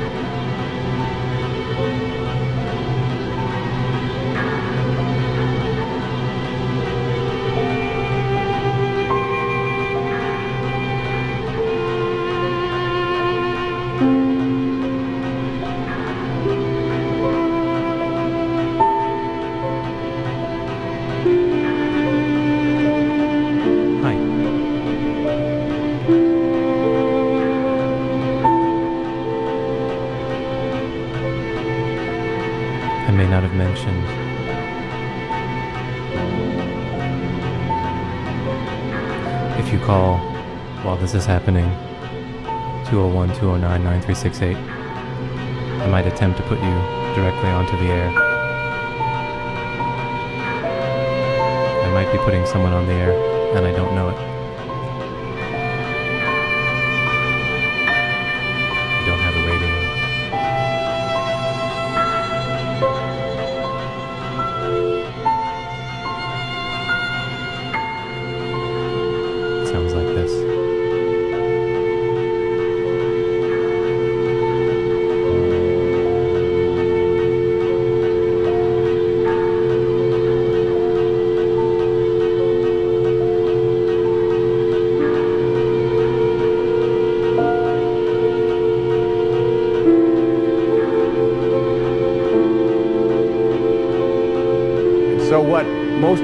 is 41.15 41.25
happening, 41.25 41.63
201 42.91 43.29
209 43.39 43.83
9368, 43.83 44.57
I 44.57 45.87
might 45.87 46.05
attempt 46.05 46.37
to 46.37 46.43
put 46.43 46.59
you 46.59 46.75
directly 47.15 47.49
onto 47.49 47.77
the 47.77 47.89
air. 47.89 48.09
I 51.83 51.89
might 51.93 52.11
be 52.11 52.17
putting 52.19 52.45
someone 52.45 52.73
on 52.73 52.85
the 52.85 52.93
air, 52.93 53.13
and 53.55 53.65
I 53.65 53.71
don't 53.71 53.95
know 53.95 54.09
it. 54.09 54.34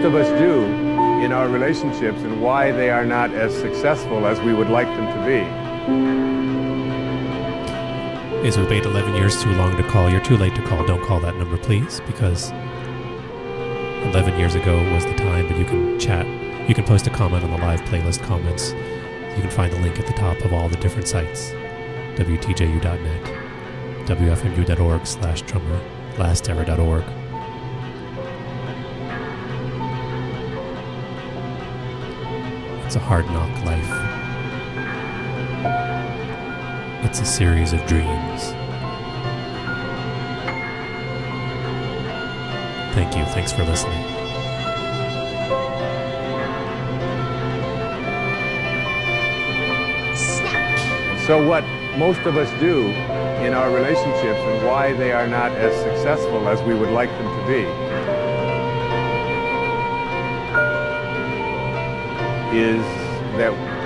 Of 0.04 0.16
us 0.16 0.28
do 0.40 0.64
in 1.24 1.32
our 1.32 1.48
relationships 1.48 2.20
and 2.22 2.42
why 2.42 2.72
they 2.72 2.90
are 2.90 3.06
not 3.06 3.32
as 3.32 3.56
successful 3.56 4.26
as 4.26 4.40
we 4.42 4.54
would 4.54 4.70
like 4.70 4.88
them 4.88 5.06
to 5.08 5.26
be 5.26 5.42
Is 8.48 8.58
wait 8.58 8.86
11 8.86 9.16
years 9.16 9.42
too 9.44 9.52
long 9.52 9.78
to 9.78 9.84
call? 9.84 10.10
You're 10.10 10.20
too 10.22 10.38
late 10.38 10.56
to 10.56 10.62
call. 10.64 10.84
Don't 10.86 11.04
call 11.06 11.20
that 11.20 11.36
number, 11.36 11.58
please, 11.58 12.02
because 12.08 12.50
11 14.10 14.40
years 14.40 14.56
ago 14.56 14.82
was 14.94 15.06
the 15.06 15.14
time, 15.14 15.48
but 15.48 15.58
you 15.58 15.66
can 15.66 16.00
chat. 16.00 16.26
You 16.68 16.74
can 16.74 16.84
post 16.84 17.06
a 17.06 17.12
comment 17.12 17.44
on 17.44 17.52
the 17.52 17.58
live 17.58 17.82
playlist 17.82 18.24
comments. 18.24 18.72
You 19.36 19.42
can 19.42 19.52
find 19.52 19.72
the 19.72 19.80
link 19.80 20.00
at 20.00 20.08
the 20.08 20.14
top 20.14 20.40
of 20.44 20.54
all 20.54 20.68
the 20.70 20.78
different 20.78 21.08
sites 21.08 21.52
WTJU.net, 22.16 23.24
WFMU.org 24.08 25.06
slash 25.06 25.44
drummer, 25.44 25.80
lastever.org. 26.16 27.21
It's 32.92 32.98
a 32.98 33.00
hard 33.00 33.26
knock 33.28 33.64
life. 33.64 33.90
It's 37.06 37.22
a 37.22 37.26
series 37.26 37.72
of 37.72 37.80
dreams. 37.86 38.52
Thank 42.94 43.16
you. 43.16 43.24
Thanks 43.32 43.54
for 43.54 43.64
listening. 43.64 44.04
So 51.26 51.48
what 51.48 51.64
most 51.98 52.20
of 52.24 52.36
us 52.36 52.50
do 52.60 52.88
in 53.42 53.54
our 53.54 53.74
relationships 53.74 54.42
and 54.42 54.68
why 54.68 54.92
they 54.92 55.14
are 55.14 55.28
not 55.28 55.52
as 55.52 55.74
successful 55.82 56.50
as 56.50 56.62
we 56.64 56.74
would 56.74 56.90
like 56.90 57.10
them 57.12 57.40
to 57.40 57.48
be 57.48 57.81
is 62.54 62.84
that 63.38 63.81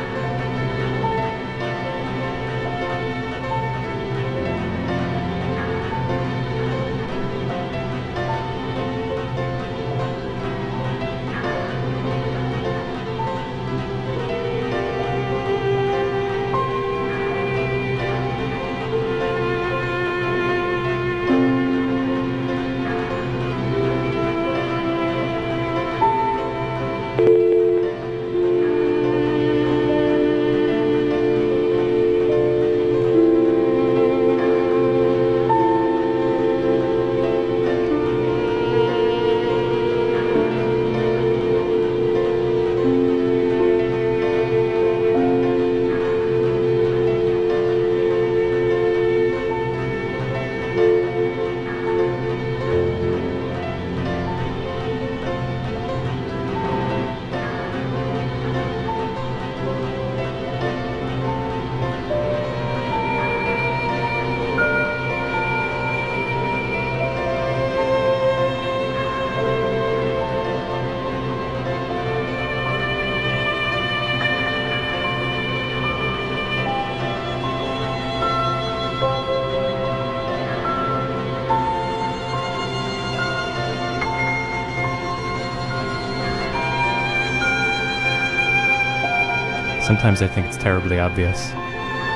Sometimes 90.06 90.22
I 90.22 90.36
think 90.36 90.45
it's 90.45 90.58
terribly 90.58 90.99
obvious. 90.99 91.49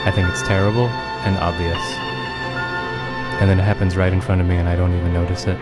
I 0.06 0.12
think 0.14 0.30
it's 0.30 0.44
terrible 0.44 0.86
and 1.26 1.36
obvious. 1.40 1.82
And 3.42 3.50
then 3.50 3.60
it 3.60 3.64
happens 3.64 3.98
right 3.98 4.14
in 4.14 4.22
front 4.22 4.42
of 4.42 4.48
me 4.48 4.58
and 4.58 4.70
I 4.70 4.76
don't 4.76 4.94
even 4.94 5.12
notice 5.12 5.48
it. 5.48 5.58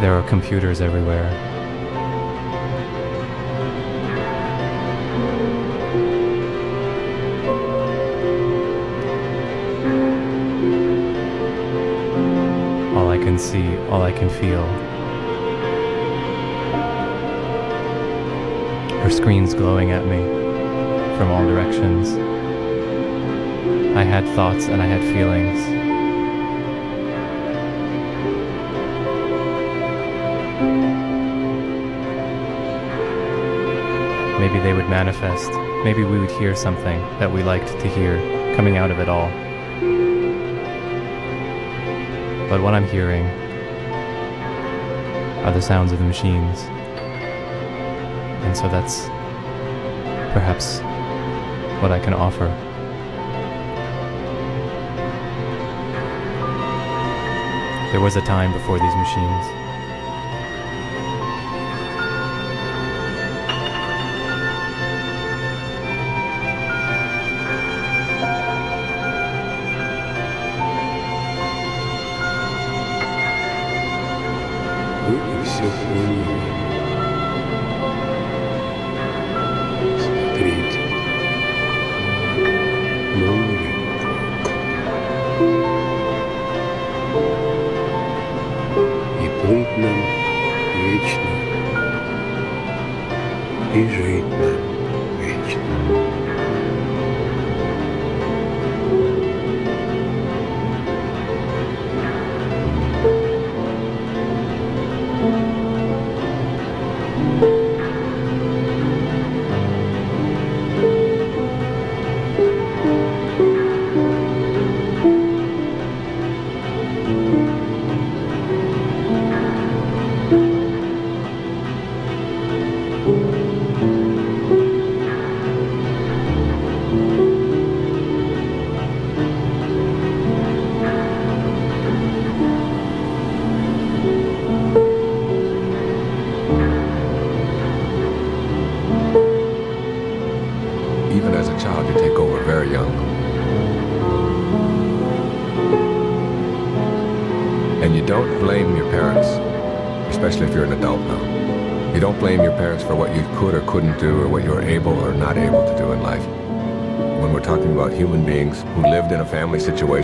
There 0.00 0.14
are 0.14 0.22
computers 0.28 0.80
everywhere. 0.80 1.32
See, 13.56 13.76
all 13.88 14.02
I 14.02 14.12
can 14.12 14.28
feel. 14.28 14.66
Her 19.02 19.10
screen's 19.10 19.54
glowing 19.54 19.92
at 19.92 20.04
me 20.04 20.20
from 21.16 21.30
all 21.30 21.46
directions. 21.46 22.10
I 23.96 24.02
had 24.02 24.24
thoughts 24.34 24.66
and 24.66 24.82
I 24.82 24.86
had 24.86 25.00
feelings. 25.14 25.60
Maybe 34.38 34.58
they 34.60 34.74
would 34.74 34.90
manifest. 34.90 35.50
Maybe 35.82 36.04
we 36.04 36.18
would 36.18 36.30
hear 36.32 36.54
something 36.54 37.00
that 37.20 37.32
we 37.32 37.42
liked 37.42 37.68
to 37.68 37.88
hear 37.88 38.18
coming 38.54 38.76
out 38.76 38.90
of 38.90 38.98
it 38.98 39.08
all. 39.08 39.30
But 42.50 42.60
what 42.60 42.74
I'm 42.74 42.86
hearing 42.88 43.45
are 45.46 45.52
the 45.52 45.62
sounds 45.62 45.92
of 45.92 46.00
the 46.00 46.04
machines. 46.04 46.62
And 48.42 48.56
so 48.56 48.68
that's 48.68 49.06
perhaps 50.32 50.80
what 51.80 51.92
I 51.92 52.00
can 52.00 52.12
offer. 52.12 52.48
There 57.92 58.00
was 58.00 58.16
a 58.16 58.22
time 58.22 58.52
before 58.52 58.80
these 58.80 58.96
machines. 58.96 59.65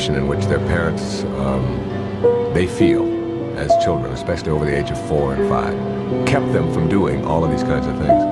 Situation 0.02 0.20
in 0.20 0.28
which 0.28 0.44
their 0.46 0.58
parents, 0.58 1.22
um, 1.38 1.64
they 2.54 2.66
feel 2.66 3.06
as 3.56 3.70
children, 3.84 4.12
especially 4.12 4.50
over 4.50 4.64
the 4.64 4.76
age 4.76 4.90
of 4.90 4.98
four 5.08 5.34
and 5.34 5.48
five, 5.48 5.74
kept 6.26 6.52
them 6.52 6.72
from 6.72 6.88
doing 6.88 7.24
all 7.24 7.44
of 7.44 7.50
these 7.52 7.62
kinds 7.62 7.86
of 7.86 7.94
things 7.98 8.22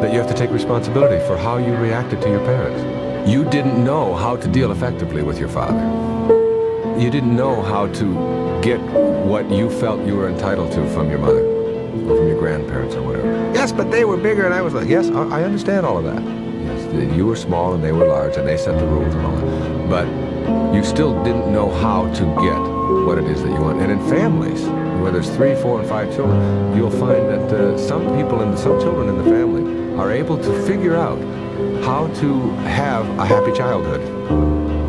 that 0.00 0.12
you 0.12 0.18
have 0.18 0.28
to 0.28 0.34
take 0.34 0.50
responsibility 0.50 1.18
for 1.26 1.36
how 1.36 1.56
you 1.58 1.74
reacted 1.76 2.20
to 2.20 2.28
your 2.28 2.44
parents. 2.44 2.80
You 3.28 3.44
didn't 3.44 3.84
know 3.84 4.14
how 4.14 4.36
to 4.36 4.48
deal 4.48 4.70
effectively 4.70 5.22
with 5.22 5.38
your 5.38 5.48
father. 5.48 5.82
You 6.98 7.10
didn't 7.10 7.34
know 7.34 7.62
how 7.62 7.86
to 8.00 8.60
get 8.62 8.80
what 9.26 9.50
you 9.50 9.68
felt 9.68 10.06
you 10.06 10.16
were 10.16 10.28
entitled 10.28 10.70
to 10.72 10.86
from 10.94 11.10
your 11.10 11.18
mother 11.18 11.44
or 11.44 12.16
from 12.18 12.28
your 12.28 12.38
grandparents 12.38 12.94
or 12.94 13.02
whatever. 13.02 13.28
Yes, 13.54 13.72
but 13.72 13.90
they 13.90 14.04
were 14.04 14.16
bigger 14.16 14.44
and 14.44 14.54
I 14.54 14.62
was 14.62 14.74
like, 14.74 14.88
yes, 14.88 15.08
I 15.08 15.40
I 15.40 15.44
understand 15.44 15.86
all 15.86 15.98
of 15.98 16.04
that. 16.04 16.22
Yes, 16.22 17.16
you 17.16 17.26
were 17.26 17.36
small 17.36 17.74
and 17.74 17.82
they 17.82 17.92
were 17.92 18.06
large 18.06 18.36
and 18.36 18.46
they 18.46 18.56
set 18.56 18.78
the 18.78 18.86
rules 18.86 19.14
and 19.14 19.26
all 19.26 19.36
that. 19.36 19.88
But 19.88 20.31
you 20.74 20.84
still 20.84 21.22
didn't 21.24 21.52
know 21.52 21.70
how 21.70 22.12
to 22.14 22.24
get 22.42 22.60
what 23.06 23.18
it 23.18 23.24
is 23.24 23.42
that 23.42 23.48
you 23.48 23.60
want. 23.60 23.80
And 23.80 23.90
in 23.92 23.98
families, 24.08 24.62
where 25.02 25.10
there's 25.10 25.30
three, 25.30 25.54
four, 25.56 25.80
and 25.80 25.88
five 25.88 26.14
children, 26.14 26.76
you'll 26.76 26.90
find 26.90 27.28
that 27.28 27.52
uh, 27.52 27.78
some 27.78 28.02
people 28.16 28.40
and 28.40 28.58
some 28.58 28.80
children 28.80 29.08
in 29.08 29.18
the 29.18 29.24
family 29.24 29.96
are 29.98 30.10
able 30.10 30.38
to 30.38 30.62
figure 30.66 30.96
out 30.96 31.20
how 31.84 32.06
to 32.20 32.50
have 32.66 33.08
a 33.18 33.26
happy 33.26 33.52
childhood. 33.52 34.81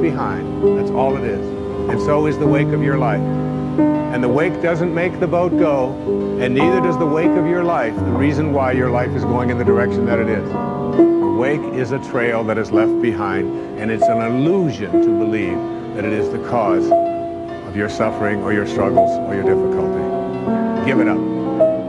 Behind. 0.00 0.78
That's 0.78 0.90
all 0.90 1.16
it 1.16 1.24
is. 1.24 1.44
And 1.90 2.00
so 2.00 2.26
is 2.26 2.38
the 2.38 2.46
wake 2.46 2.68
of 2.68 2.82
your 2.82 2.98
life. 2.98 3.20
And 3.20 4.22
the 4.22 4.28
wake 4.28 4.62
doesn't 4.62 4.94
make 4.94 5.20
the 5.20 5.26
boat 5.26 5.58
go, 5.58 5.92
and 6.40 6.54
neither 6.54 6.80
does 6.80 6.98
the 6.98 7.06
wake 7.06 7.30
of 7.30 7.46
your 7.46 7.62
life, 7.64 7.94
the 7.94 8.12
reason 8.12 8.52
why 8.52 8.72
your 8.72 8.90
life 8.90 9.10
is 9.10 9.24
going 9.24 9.50
in 9.50 9.58
the 9.58 9.64
direction 9.64 10.06
that 10.06 10.18
it 10.18 10.28
is. 10.28 10.48
The 10.48 11.36
wake 11.38 11.74
is 11.74 11.92
a 11.92 11.98
trail 12.10 12.42
that 12.44 12.56
is 12.56 12.72
left 12.72 13.02
behind, 13.02 13.78
and 13.78 13.90
it's 13.90 14.04
an 14.04 14.22
illusion 14.22 14.90
to 14.92 15.08
believe 15.08 15.58
that 15.94 16.04
it 16.04 16.12
is 16.12 16.30
the 16.30 16.38
cause 16.48 16.90
of 17.68 17.76
your 17.76 17.90
suffering 17.90 18.42
or 18.42 18.52
your 18.52 18.66
struggles 18.66 19.10
or 19.28 19.34
your 19.34 19.44
difficulty. 19.44 20.86
Give 20.86 21.00
it 21.00 21.08
up. 21.08 21.18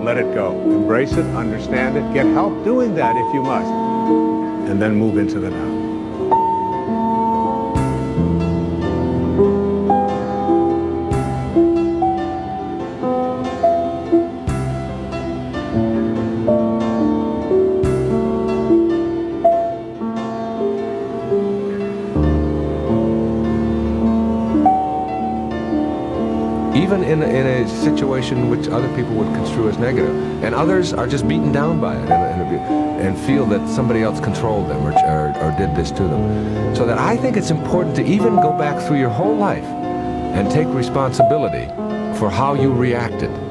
Let 0.04 0.18
it 0.18 0.34
go. 0.34 0.52
Embrace 0.62 1.14
it, 1.14 1.26
understand 1.36 1.98
it, 1.98 2.14
get 2.14 2.26
help 2.28 2.64
doing 2.64 2.96
that 2.96 3.16
if 3.16 3.34
you 3.34 3.44
must, 3.44 3.70
and 4.70 4.82
then 4.82 4.96
move 4.96 5.18
into 5.18 5.40
the 5.40 5.50
now. 5.50 5.77
Which 28.36 28.68
other 28.68 28.94
people 28.96 29.14
would 29.16 29.34
construe 29.34 29.70
as 29.70 29.78
negative, 29.78 30.16
and 30.44 30.54
others 30.54 30.94
are 30.94 31.08
just 31.08 31.28
beaten 31.28 31.52
down 31.52 31.80
by 31.80 31.96
it 31.96 32.10
and, 32.10 32.42
and, 32.42 33.02
and 33.02 33.18
feel 33.26 33.46
that 33.46 33.68
somebody 33.70 34.02
else 34.04 34.20
controlled 34.20 34.70
them 34.70 34.86
or, 34.86 34.92
or, 34.92 35.30
or 35.42 35.58
did 35.58 35.76
this 35.76 35.92
to 35.92 36.04
them. 36.04 36.76
So 36.76 36.86
that 36.86 36.98
I 36.98 37.16
think 37.18 37.38
it's 37.38 37.52
important 37.52 37.96
to 37.96 38.06
even 38.06 38.36
go 38.36 38.52
back 38.58 38.86
through 38.86 39.00
your 39.00 39.10
whole 39.10 39.36
life 39.36 39.64
and 39.64 40.52
take 40.52 40.68
responsibility 40.68 41.68
for 42.20 42.30
how 42.30 42.54
you 42.54 42.74
reacted. 42.74 43.47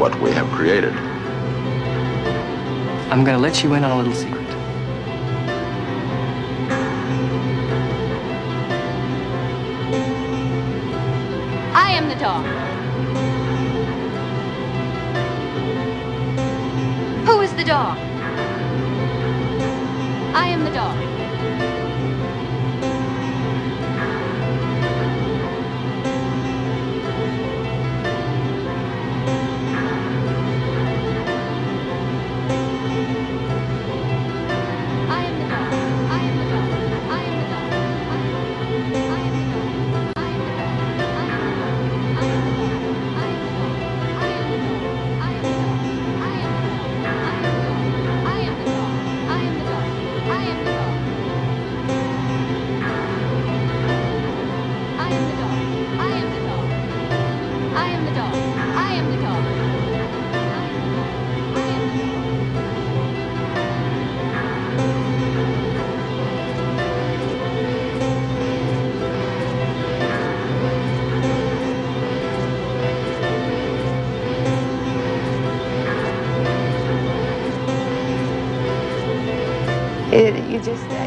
What 0.00 0.18
we 0.18 0.30
have 0.30 0.46
created. 0.52 0.94
I'm 3.12 3.22
gonna 3.22 3.38
let 3.38 3.62
you 3.62 3.74
in 3.74 3.84
on 3.84 3.90
a 3.90 3.96
little 3.98 4.14
secret. 4.14 4.29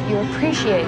You 0.10 0.18
appreciate 0.18 0.88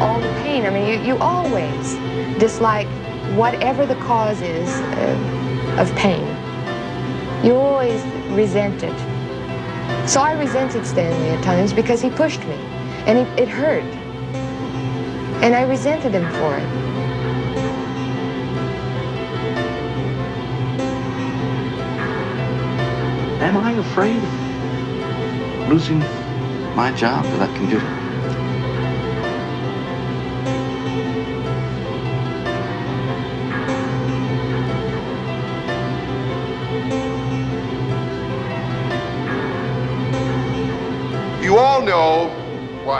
all 0.00 0.20
the 0.20 0.32
pain. 0.42 0.64
I 0.66 0.70
mean, 0.70 0.88
you, 0.88 1.14
you 1.14 1.18
always 1.18 1.94
dislike 2.38 2.88
whatever 3.36 3.86
the 3.86 3.94
cause 3.96 4.40
is 4.40 4.68
uh, 4.68 5.76
of 5.78 5.94
pain. 5.96 6.26
You 7.44 7.54
always 7.54 8.02
resent 8.30 8.82
it. 8.82 8.98
So 10.08 10.20
I 10.20 10.32
resented 10.32 10.84
Stanley 10.86 11.30
at 11.30 11.44
times 11.44 11.72
because 11.72 12.00
he 12.00 12.10
pushed 12.10 12.40
me, 12.40 12.54
and 13.06 13.18
it, 13.18 13.38
it 13.38 13.48
hurt. 13.48 13.84
And 15.42 15.54
I 15.54 15.62
resented 15.62 16.12
him 16.12 16.28
for 16.32 16.56
it. 16.56 16.82
Am 23.42 23.56
I 23.56 23.72
afraid 23.72 24.22
of 24.22 25.68
losing 25.68 25.98
my 26.76 26.92
job 26.96 27.24
that 27.24 27.54
computer? 27.56 28.01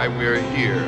Why 0.02 0.08
we're 0.08 0.42
here. 0.56 0.84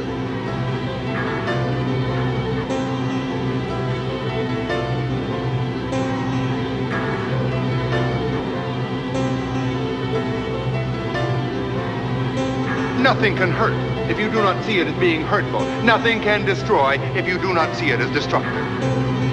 Nothing 13.00 13.36
can 13.36 13.52
hurt 13.52 13.72
if 14.10 14.18
you 14.18 14.28
do 14.30 14.42
not 14.42 14.64
see 14.64 14.80
it 14.80 14.88
as 14.88 14.98
being 14.98 15.22
hurtful. 15.22 15.60
Nothing 15.84 16.20
can 16.20 16.44
destroy 16.44 16.98
if 17.14 17.28
you 17.28 17.38
do 17.38 17.54
not 17.54 17.76
see 17.76 17.90
it 17.90 18.00
as 18.00 18.10
destructive. 18.10 19.23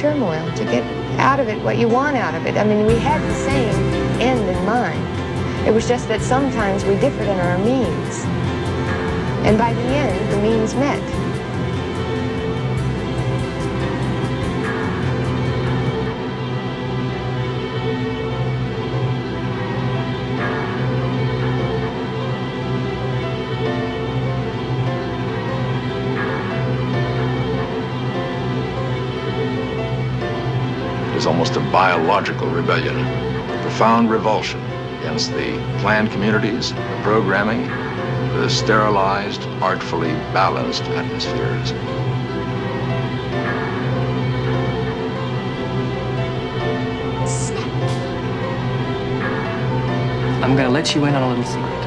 Turmoil 0.00 0.50
to 0.56 0.64
get 0.64 0.82
out 1.20 1.38
of 1.38 1.48
it 1.48 1.62
what 1.62 1.76
you 1.76 1.86
want 1.86 2.16
out 2.16 2.34
of 2.34 2.46
it. 2.46 2.56
I 2.56 2.64
mean, 2.64 2.86
we 2.86 2.94
had 2.94 3.20
the 3.20 3.34
same 3.34 3.74
end 4.18 4.48
in 4.48 4.64
mind. 4.64 5.68
It 5.68 5.74
was 5.74 5.86
just 5.86 6.08
that 6.08 6.22
sometimes 6.22 6.84
we 6.86 6.94
differed 6.96 7.28
in 7.28 7.38
our 7.38 7.58
means. 7.58 8.24
And 9.44 9.58
by 9.58 9.74
the 9.74 9.82
end, 9.82 10.32
the 10.32 10.38
means 10.38 10.74
met. 10.74 11.19
A 31.70 31.72
biological 31.72 32.48
rebellion, 32.48 32.96
profound 33.62 34.10
revulsion 34.10 34.60
against 34.98 35.30
the 35.30 35.52
planned 35.78 36.10
communities, 36.10 36.70
the 36.70 37.00
programming, 37.04 37.68
the 38.40 38.48
sterilized, 38.48 39.40
artfully 39.62 40.10
balanced 40.34 40.82
atmospheres. 40.82 41.70
I'm 50.42 50.56
gonna 50.56 50.70
let 50.70 50.92
you 50.96 51.04
in 51.04 51.14
on 51.14 51.22
a 51.22 51.28
little 51.28 51.44
secret. 51.44 51.79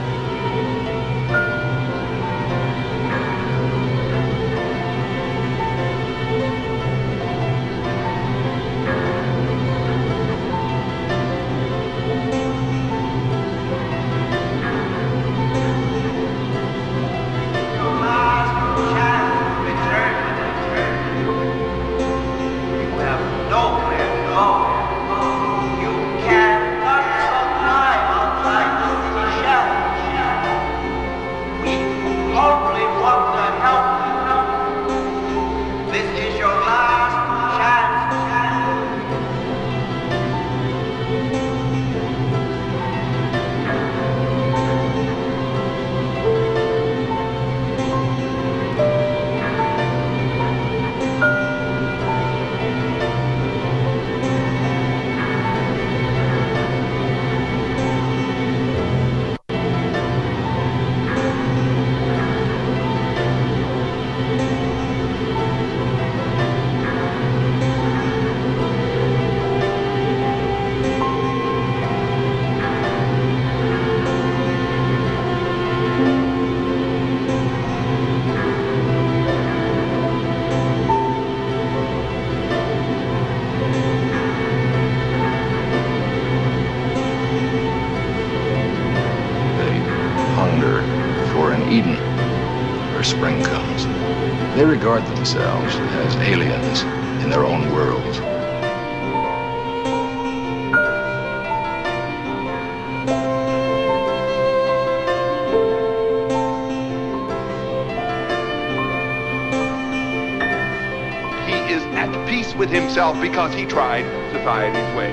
Because 113.33 113.51
he 113.55 113.65
tried 113.65 114.05
society's 114.31 114.95
way. 114.95 115.11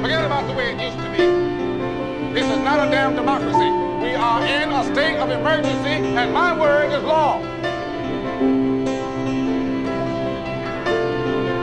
Forget 0.00 0.24
about 0.24 0.46
the 0.46 0.54
way 0.54 0.72
it 0.72 0.80
used 0.80 0.96
to 0.96 1.10
be. 1.10 2.32
This 2.32 2.46
is 2.46 2.58
not 2.64 2.88
a 2.88 2.90
damn 2.90 3.14
democracy. 3.14 3.58
We 4.02 4.14
are 4.14 4.42
in 4.46 4.72
a 4.72 4.82
state 4.94 5.18
of 5.18 5.28
emergency, 5.28 6.16
and 6.16 6.32
my 6.32 6.58
word 6.58 6.90
is 6.90 7.04
law. 7.04 7.42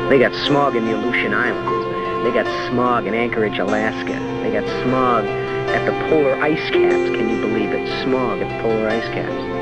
They 0.08 0.20
got 0.20 0.36
smog 0.46 0.76
in 0.76 0.86
the 0.86 0.96
Aleutian 0.96 1.34
Islands. 1.34 2.24
They 2.24 2.32
got 2.32 2.46
smog 2.70 3.08
in 3.08 3.16
Anchorage, 3.16 3.58
Alaska. 3.58 4.35
Got 4.56 4.84
smog 4.86 5.26
at 5.26 5.84
the 5.86 5.92
polar 6.08 6.36
ice 6.36 6.70
caps. 6.70 7.10
Can 7.10 7.30
you 7.30 7.42
believe 7.42 7.74
it? 7.74 7.86
Smog 8.06 8.42
at 8.42 8.62
polar 8.62 8.88
ice 8.88 9.04
caps. 9.10 9.55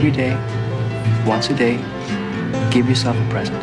Every 0.00 0.12
day, 0.12 0.34
once 1.26 1.50
a 1.50 1.54
day, 1.54 1.76
give 2.70 2.88
yourself 2.88 3.18
a 3.18 3.28
present. 3.28 3.62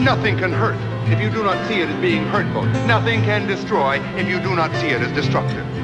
Nothing 0.00 0.38
can 0.38 0.50
hurt 0.50 0.78
if 1.12 1.20
you 1.20 1.28
do 1.28 1.44
not 1.44 1.68
see 1.68 1.82
it 1.82 1.90
as 1.90 2.00
being 2.00 2.24
hurtful. 2.24 2.64
Nothing 2.86 3.20
can 3.20 3.46
destroy 3.46 4.00
if 4.16 4.26
you 4.28 4.40
do 4.40 4.56
not 4.56 4.74
see 4.76 4.86
it 4.86 5.02
as 5.02 5.12
destructive. 5.12 5.75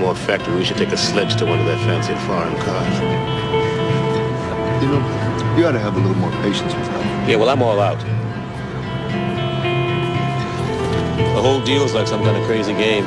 More 0.00 0.14
factory, 0.14 0.54
we 0.56 0.64
should 0.64 0.78
take 0.78 0.92
a 0.92 0.96
sledge 0.96 1.36
to 1.36 1.44
one 1.44 1.60
of 1.60 1.66
their 1.66 1.76
fancy 1.78 2.14
foreign 2.26 2.56
cars. 2.62 2.94
You 4.82 4.88
know, 4.88 5.56
you 5.56 5.66
ought 5.66 5.72
to 5.72 5.78
have 5.78 5.94
a 5.94 6.00
little 6.00 6.16
more 6.16 6.30
patience 6.42 6.74
with 6.74 6.86
that. 6.86 7.28
Yeah, 7.28 7.36
well, 7.36 7.50
I'm 7.50 7.62
all 7.62 7.78
out. 7.78 8.00
The 11.34 11.42
whole 11.42 11.60
deal's 11.62 11.92
like 11.92 12.08
some 12.08 12.22
kind 12.22 12.36
of 12.36 12.46
crazy 12.46 12.72
game. 12.72 13.04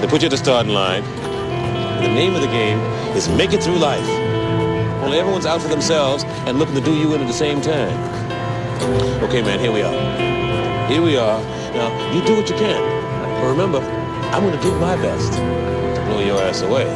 They 0.00 0.06
put 0.06 0.20
you 0.20 0.26
at 0.26 0.30
the 0.30 0.36
starting 0.36 0.72
line. 0.72 1.02
And 1.02 2.04
the 2.04 2.14
name 2.14 2.34
of 2.34 2.42
the 2.42 2.48
game 2.48 2.78
is 3.16 3.28
Make 3.30 3.54
It 3.54 3.62
Through 3.62 3.78
Life. 3.78 4.06
Only 5.02 5.18
everyone's 5.18 5.46
out 5.46 5.62
for 5.62 5.68
themselves 5.68 6.24
and 6.46 6.58
looking 6.58 6.74
to 6.74 6.80
do 6.82 6.94
you 6.94 7.14
in 7.14 7.22
at 7.22 7.26
the 7.26 7.32
same 7.32 7.62
time. 7.62 7.96
Okay, 9.24 9.40
man, 9.40 9.58
here 9.58 9.72
we 9.72 9.80
are. 9.80 10.88
Here 10.88 11.00
we 11.00 11.16
are. 11.16 11.40
Now, 11.72 12.12
you 12.12 12.22
do 12.24 12.36
what 12.36 12.50
you 12.50 12.56
can. 12.56 12.80
But 13.40 13.48
remember, 13.48 13.80
I'm 14.32 14.42
going 14.44 14.56
to 14.56 14.62
do 14.62 14.74
my 14.78 14.96
best 14.96 15.32
to 15.32 16.04
blow 16.06 16.20
your 16.20 16.40
ass 16.40 16.62
away. 16.62 16.86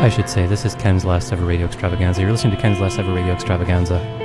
I 0.00 0.08
should 0.08 0.28
say, 0.28 0.46
this 0.46 0.64
is 0.64 0.74
Ken's 0.74 1.04
last 1.04 1.32
ever 1.32 1.44
radio 1.44 1.66
extravaganza. 1.66 2.20
You're 2.20 2.32
listening 2.32 2.56
to 2.56 2.60
Ken's 2.60 2.80
last 2.80 2.98
ever 2.98 3.12
radio 3.12 3.32
extravaganza. 3.32 4.23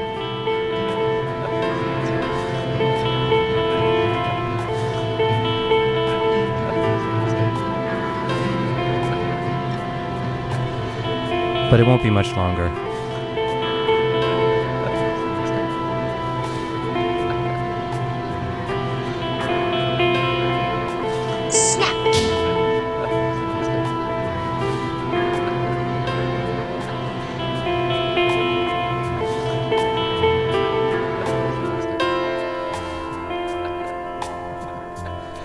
But 11.70 11.80
it 11.80 11.86
won't 11.86 12.02
be 12.02 12.10
much 12.10 12.32
longer. 12.34 12.68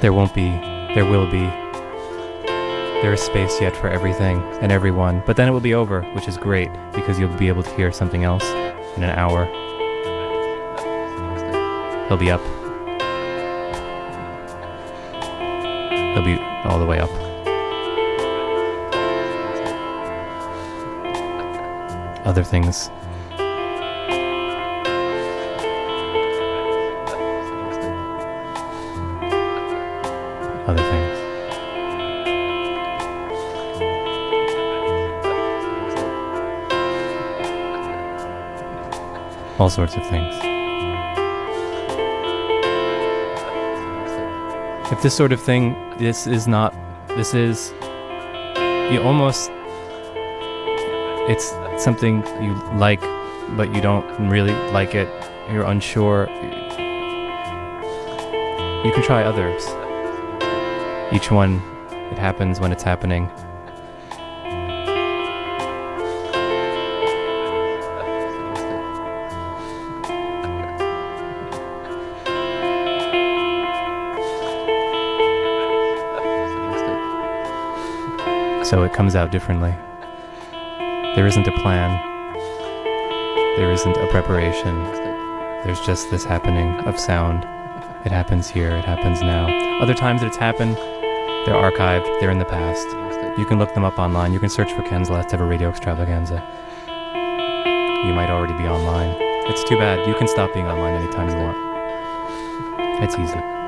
There 0.01 0.13
won't 0.13 0.35
be, 0.35 0.51
there 0.95 1.05
will 1.05 1.31
be. 1.31 1.64
There 3.05 3.13
is 3.13 3.21
space 3.21 3.61
yet 3.61 3.77
for 3.77 3.91
everything 3.91 4.41
and 4.63 4.73
everyone, 4.73 5.23
but 5.27 5.37
then 5.37 5.47
it 5.47 5.51
will 5.51 5.61
be 5.61 5.75
over, 5.75 6.01
which 6.15 6.27
is 6.27 6.39
great 6.39 6.71
because 6.95 7.19
you'll 7.19 7.37
be 7.37 7.49
able 7.49 7.63
to 7.63 7.71
hear 7.77 7.93
something 7.93 8.25
else 8.25 8.43
in 8.97 9.03
an 9.03 9.11
hour. 9.11 9.45
He'll 12.09 12.17
be 12.17 12.31
up. 12.31 12.41
He'll 16.15 16.25
be 16.25 16.41
all 16.65 16.79
the 16.79 16.87
way 16.87 16.99
up. 16.99 17.11
Other 22.25 22.43
things. 22.43 22.89
All 39.65 39.71
sorts 39.71 39.97
of 39.97 40.07
things. 40.09 40.35
If 44.93 45.01
this 45.01 45.17
sort 45.17 45.33
of 45.33 45.41
thing, 45.41 45.75
this 45.97 46.27
is 46.27 46.47
not, 46.47 46.75
this 47.17 47.33
is, 47.33 47.73
you 48.93 49.01
almost, 49.03 49.51
it's 51.31 51.55
something 51.83 52.27
you 52.43 52.53
like, 52.77 53.01
but 53.57 53.75
you 53.75 53.81
don't 53.81 54.05
really 54.29 54.53
like 54.73 54.95
it, 54.95 55.09
you're 55.51 55.65
unsure, 55.65 56.29
you 58.85 58.93
can 58.93 59.03
try 59.03 59.23
others. 59.25 59.65
Each 61.11 61.31
one, 61.31 61.63
it 62.13 62.19
happens 62.19 62.61
when 62.61 62.71
it's 62.71 62.83
happening. 62.83 63.31
So 78.75 78.83
it 78.83 78.93
comes 78.93 79.15
out 79.15 79.31
differently. 79.31 79.73
There 81.15 81.29
isn't 81.29 81.47
a 81.47 81.53
plan. 81.63 81.95
There 83.57 83.71
isn't 83.71 83.97
a 83.97 84.09
preparation. 84.09 84.83
There's 85.63 85.79
just 85.83 86.11
this 86.11 86.25
happening 86.25 86.81
of 86.81 86.99
sound. 86.99 87.45
It 88.05 88.11
happens 88.11 88.51
here, 88.51 88.71
it 88.71 88.85
happens 88.85 89.23
now. 89.23 89.47
Other 89.81 89.95
times 89.95 90.23
that 90.23 90.27
it's 90.27 90.37
happened, 90.37 90.75
they're 91.47 91.55
archived, 91.55 92.19
they're 92.19 92.33
in 92.33 92.41
the 92.41 92.45
past. 92.47 92.89
You 93.39 93.47
can 93.47 93.61
look 93.61 93.73
them 93.75 93.85
up 93.85 93.97
online. 93.97 94.33
You 94.33 94.41
can 94.41 94.51
search 94.51 94.73
for 94.73 94.83
Ken's 94.83 95.09
last 95.09 95.33
ever 95.33 95.47
radio 95.47 95.69
extravaganza. 95.69 96.43
You 96.89 98.13
might 98.13 98.29
already 98.29 98.55
be 98.55 98.65
online. 98.65 99.15
It's 99.53 99.63
too 99.69 99.79
bad. 99.79 100.05
You 100.09 100.17
can 100.17 100.27
stop 100.27 100.53
being 100.53 100.67
online 100.67 101.01
anytime 101.01 101.29
you 101.29 101.37
want. 101.37 103.05
It's 103.05 103.17
easy. 103.17 103.64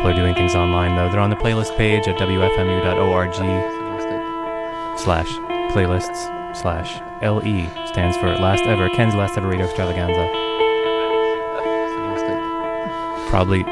People 0.00 0.12
are 0.12 0.14
doing 0.14 0.34
things 0.34 0.54
online 0.54 0.96
though. 0.96 1.10
They're 1.10 1.20
on 1.20 1.28
the 1.28 1.36
playlist 1.36 1.76
page 1.76 2.08
at 2.08 2.16
wfmu.org 2.16 3.34
slash 4.98 5.28
playlists 5.74 6.56
slash 6.56 7.02
LE 7.20 7.68
stands 7.86 8.16
for 8.16 8.34
last 8.36 8.62
ever 8.62 8.88
Ken's 8.88 9.14
last 9.14 9.36
ever 9.36 9.46
radio 9.46 9.66
extravaganza. 9.66 10.26
Probably 13.28 13.62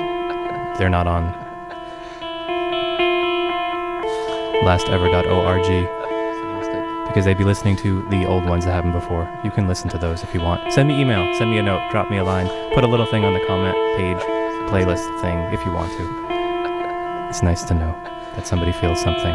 they're 0.77 0.91
not 0.91 1.07
on 1.07 1.33
lastever.org 4.65 5.65
because 7.09 7.25
they'd 7.25 7.39
be 7.39 7.45
listening 7.45 7.77
to 7.77 8.07
the 8.11 8.27
old 8.27 8.45
ones 8.45 8.67
that 8.67 8.73
happened 8.73 8.93
before. 8.93 9.27
You 9.43 9.51
can 9.51 9.67
listen 9.67 9.89
to 9.89 9.97
those 9.97 10.23
if 10.23 10.35
you 10.35 10.43
want. 10.43 10.75
Send 10.75 10.89
me 10.89 11.01
email, 11.01 11.35
send 11.39 11.51
me 11.51 11.57
a 11.57 11.63
note, 11.63 11.91
drop 11.91 12.11
me 12.11 12.19
a 12.19 12.25
line, 12.25 12.49
put 12.75 12.85
a 12.85 12.87
little 12.87 13.07
thing 13.07 13.25
on 13.25 13.33
the 13.33 13.41
comment 13.47 13.75
page, 13.97 14.38
playlist 14.69 15.21
thing 15.23 15.39
if 15.55 15.65
you 15.65 15.73
want 15.73 15.91
to. 15.97 17.29
It's 17.31 17.43
nice 17.43 17.65
to 17.65 17.75
know 17.75 17.99
that 18.35 18.47
somebody 18.47 18.73
feels 18.73 19.01
something. 19.01 19.33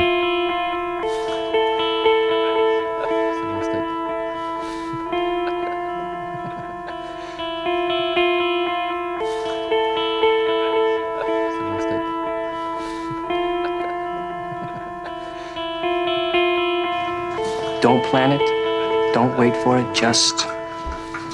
Don't 17.82 18.06
plan 18.06 18.32
it. 18.32 19.14
Don't 19.14 19.38
wait 19.38 19.56
for 19.64 19.80
it. 19.80 19.96
Just 19.96 20.48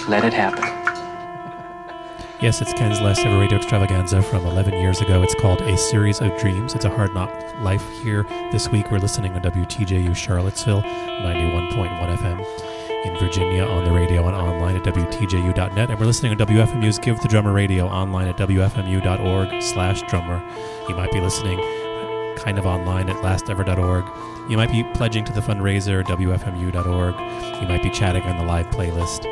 let 0.08 0.24
it 0.24 0.34
happen. 0.34 0.69
Yes, 2.42 2.62
it's 2.62 2.72
Ken's 2.72 3.02
last 3.02 3.20
ever 3.26 3.38
radio 3.38 3.58
extravaganza 3.58 4.22
from 4.22 4.46
11 4.46 4.74
years 4.76 5.02
ago. 5.02 5.22
It's 5.22 5.36
called 5.36 5.60
A 5.60 5.78
Series 5.78 6.22
of 6.22 6.40
Dreams. 6.40 6.74
It's 6.74 6.86
a 6.86 6.90
hard 6.90 7.14
knock 7.14 7.30
life 7.60 7.86
here. 8.02 8.24
This 8.50 8.70
week 8.70 8.90
we're 8.90 9.00
listening 9.00 9.34
on 9.34 9.42
WTJU 9.42 10.16
Charlottesville, 10.16 10.82
91.1 10.82 12.18
FM 12.18 13.06
in 13.06 13.18
Virginia 13.20 13.66
on 13.66 13.84
the 13.84 13.92
radio 13.92 14.26
and 14.26 14.38
online 14.38 14.78
at 14.78 14.84
WTJU.net. 14.84 15.90
And 15.90 16.00
we're 16.00 16.06
listening 16.06 16.32
on 16.32 16.38
WFMU's 16.38 16.98
Give 16.98 17.20
the 17.20 17.28
Drummer 17.28 17.52
Radio 17.52 17.88
online 17.88 18.30
at 18.30 18.38
WFMU.org 18.38 19.62
slash 19.62 20.02
drummer. 20.04 20.42
You 20.88 20.96
might 20.96 21.12
be 21.12 21.20
listening 21.20 21.60
kind 22.38 22.58
of 22.58 22.66
online 22.66 23.10
at 23.10 23.18
lastever.org. 23.18 24.06
You 24.50 24.56
might 24.56 24.72
be 24.72 24.86
pledging 24.94 25.26
to 25.26 25.34
the 25.34 25.42
fundraiser, 25.42 26.06
WFMU.org. 26.06 27.62
You 27.62 27.68
might 27.68 27.84
be 27.84 27.90
chatting 27.90 28.24
on 28.24 28.38
the 28.38 28.46
live 28.46 28.68
playlist. 28.68 29.29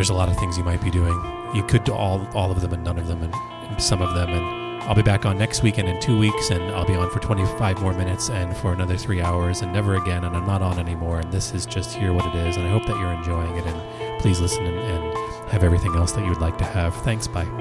There's 0.00 0.08
a 0.08 0.14
lot 0.14 0.30
of 0.30 0.38
things 0.38 0.56
you 0.56 0.64
might 0.64 0.82
be 0.82 0.90
doing. 0.90 1.12
You 1.54 1.62
could 1.62 1.84
do 1.84 1.92
all 1.92 2.26
all 2.34 2.50
of 2.50 2.62
them 2.62 2.72
and 2.72 2.82
none 2.82 2.98
of 2.98 3.06
them 3.06 3.22
and 3.22 3.82
some 3.82 4.00
of 4.00 4.14
them 4.14 4.30
and 4.30 4.82
I'll 4.84 4.94
be 4.94 5.02
back 5.02 5.26
on 5.26 5.36
next 5.36 5.62
weekend 5.62 5.90
in 5.90 6.00
two 6.00 6.18
weeks, 6.18 6.48
and 6.48 6.62
I'll 6.74 6.86
be 6.86 6.94
on 6.94 7.10
for 7.10 7.20
25 7.20 7.82
more 7.82 7.92
minutes 7.92 8.30
and 8.30 8.56
for 8.56 8.72
another 8.72 8.96
three 8.96 9.20
hours, 9.20 9.60
and 9.60 9.74
never 9.74 9.96
again. 9.96 10.24
And 10.24 10.34
I'm 10.34 10.46
not 10.46 10.62
on 10.62 10.78
anymore. 10.78 11.20
And 11.20 11.30
this 11.30 11.52
is 11.52 11.66
just 11.66 11.94
here 11.94 12.14
what 12.14 12.24
it 12.24 12.34
is. 12.34 12.56
And 12.56 12.66
I 12.66 12.70
hope 12.70 12.86
that 12.86 12.98
you're 12.98 13.12
enjoying 13.12 13.54
it. 13.58 13.66
And 13.66 14.20
please 14.22 14.40
listen 14.40 14.64
and, 14.64 14.78
and 14.78 15.50
have 15.50 15.62
everything 15.62 15.94
else 15.94 16.12
that 16.12 16.22
you 16.24 16.30
would 16.30 16.40
like 16.40 16.56
to 16.58 16.64
have. 16.64 16.96
Thanks. 17.02 17.28
Bye. 17.28 17.59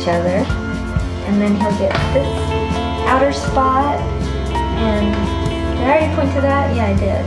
Each 0.00 0.08
other. 0.08 0.40
And 1.28 1.40
then 1.40 1.54
he'll 1.60 1.78
get 1.78 1.92
this 2.16 2.26
outer 3.06 3.32
spot, 3.32 4.00
and 4.80 5.12
did 5.76 5.84
I 5.84 5.92
already 5.92 6.14
point 6.16 6.32
to 6.34 6.40
that? 6.40 6.74
Yeah, 6.74 6.86
I 6.88 6.94
did. 6.96 7.24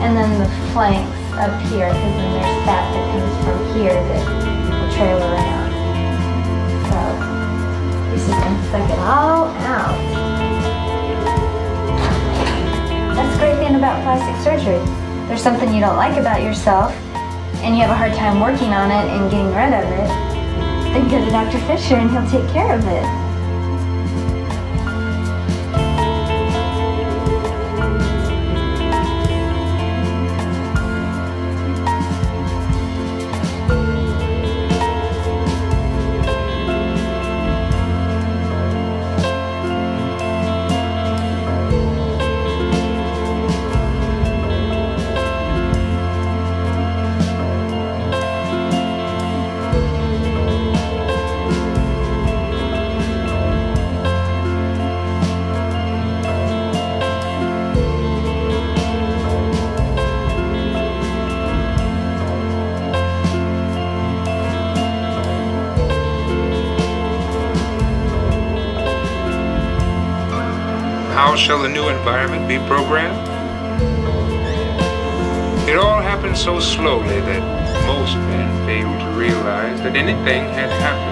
And 0.00 0.16
then 0.16 0.40
the 0.40 0.48
flanks 0.72 1.12
up 1.36 1.52
here, 1.68 1.92
because 1.92 2.14
then 2.16 2.32
there's 2.32 2.64
fat 2.64 2.88
that 2.90 3.04
comes 3.12 3.34
from 3.44 3.58
here 3.76 3.92
that 3.92 4.24
will 4.72 4.90
trail 4.96 5.18
around. 5.20 5.68
So 6.88 6.98
he's 8.10 8.26
just 8.26 8.40
gonna 8.40 8.70
suck 8.72 8.88
it 8.90 8.98
all 8.98 9.52
out. 9.68 9.94
That's 13.14 13.32
the 13.34 13.38
great 13.38 13.56
thing 13.58 13.76
about 13.76 14.02
plastic 14.02 14.36
surgery. 14.42 14.80
There's 15.28 15.42
something 15.42 15.72
you 15.74 15.80
don't 15.80 15.96
like 15.96 16.16
about 16.16 16.42
yourself, 16.42 16.92
and 17.62 17.76
you 17.76 17.82
have 17.82 17.90
a 17.90 17.94
hard 17.94 18.14
time 18.14 18.40
working 18.40 18.72
on 18.72 18.90
it 18.90 19.06
and 19.12 19.30
getting 19.30 19.52
rid 19.54 19.74
of 19.74 19.84
it. 19.84 20.29
Then 20.92 21.08
go 21.08 21.24
to 21.24 21.30
Dr. 21.30 21.58
Fisher 21.66 21.94
and 21.94 22.10
he'll 22.10 22.28
take 22.28 22.52
care 22.52 22.74
of 22.74 22.84
it. 22.86 23.19
Shall 71.50 71.62
the 71.62 71.68
new 71.68 71.88
environment 71.88 72.46
be 72.46 72.58
programmed? 72.68 73.26
It 75.68 75.76
all 75.76 76.00
happened 76.00 76.36
so 76.38 76.60
slowly 76.60 77.20
that 77.22 77.42
most 77.88 78.14
men 78.14 78.66
failed 78.66 79.00
to 79.00 79.18
realize 79.18 79.80
that 79.80 79.96
anything 79.96 80.44
had 80.44 80.70
happened 80.70 81.09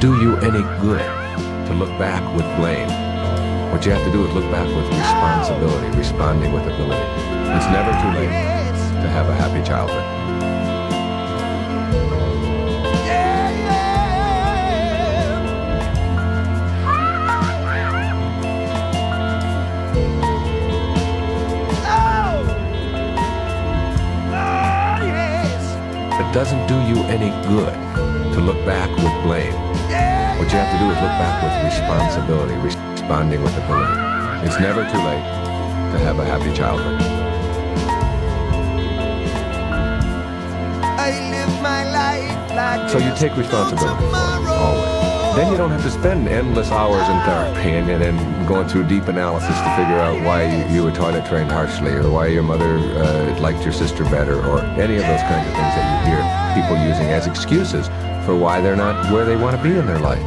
do 0.00 0.14
you 0.22 0.36
any 0.36 0.77
going 48.48 48.66
through 48.66 48.82
a 48.82 48.88
deep 48.88 49.06
analysis 49.08 49.54
to 49.54 49.76
figure 49.76 49.98
out 49.98 50.24
why 50.24 50.42
you, 50.42 50.74
you 50.74 50.82
were 50.82 50.90
toilet 50.90 51.26
trained 51.26 51.52
harshly 51.52 51.92
or 51.92 52.10
why 52.10 52.26
your 52.26 52.42
mother 52.42 52.78
uh, 52.78 53.38
liked 53.40 53.62
your 53.62 53.74
sister 53.74 54.04
better 54.04 54.42
or 54.46 54.60
any 54.80 54.96
of 54.96 55.02
those 55.02 55.20
kinds 55.20 55.46
of 55.46 55.54
things 55.54 55.74
that 55.76 56.06
you 56.06 56.10
hear 56.10 56.64
people 56.64 56.82
using 56.82 57.08
as 57.08 57.26
excuses 57.26 57.88
for 58.24 58.34
why 58.34 58.58
they're 58.62 58.74
not 58.74 59.12
where 59.12 59.26
they 59.26 59.36
want 59.36 59.54
to 59.54 59.62
be 59.62 59.76
in 59.76 59.84
their 59.84 59.98
life. 59.98 60.18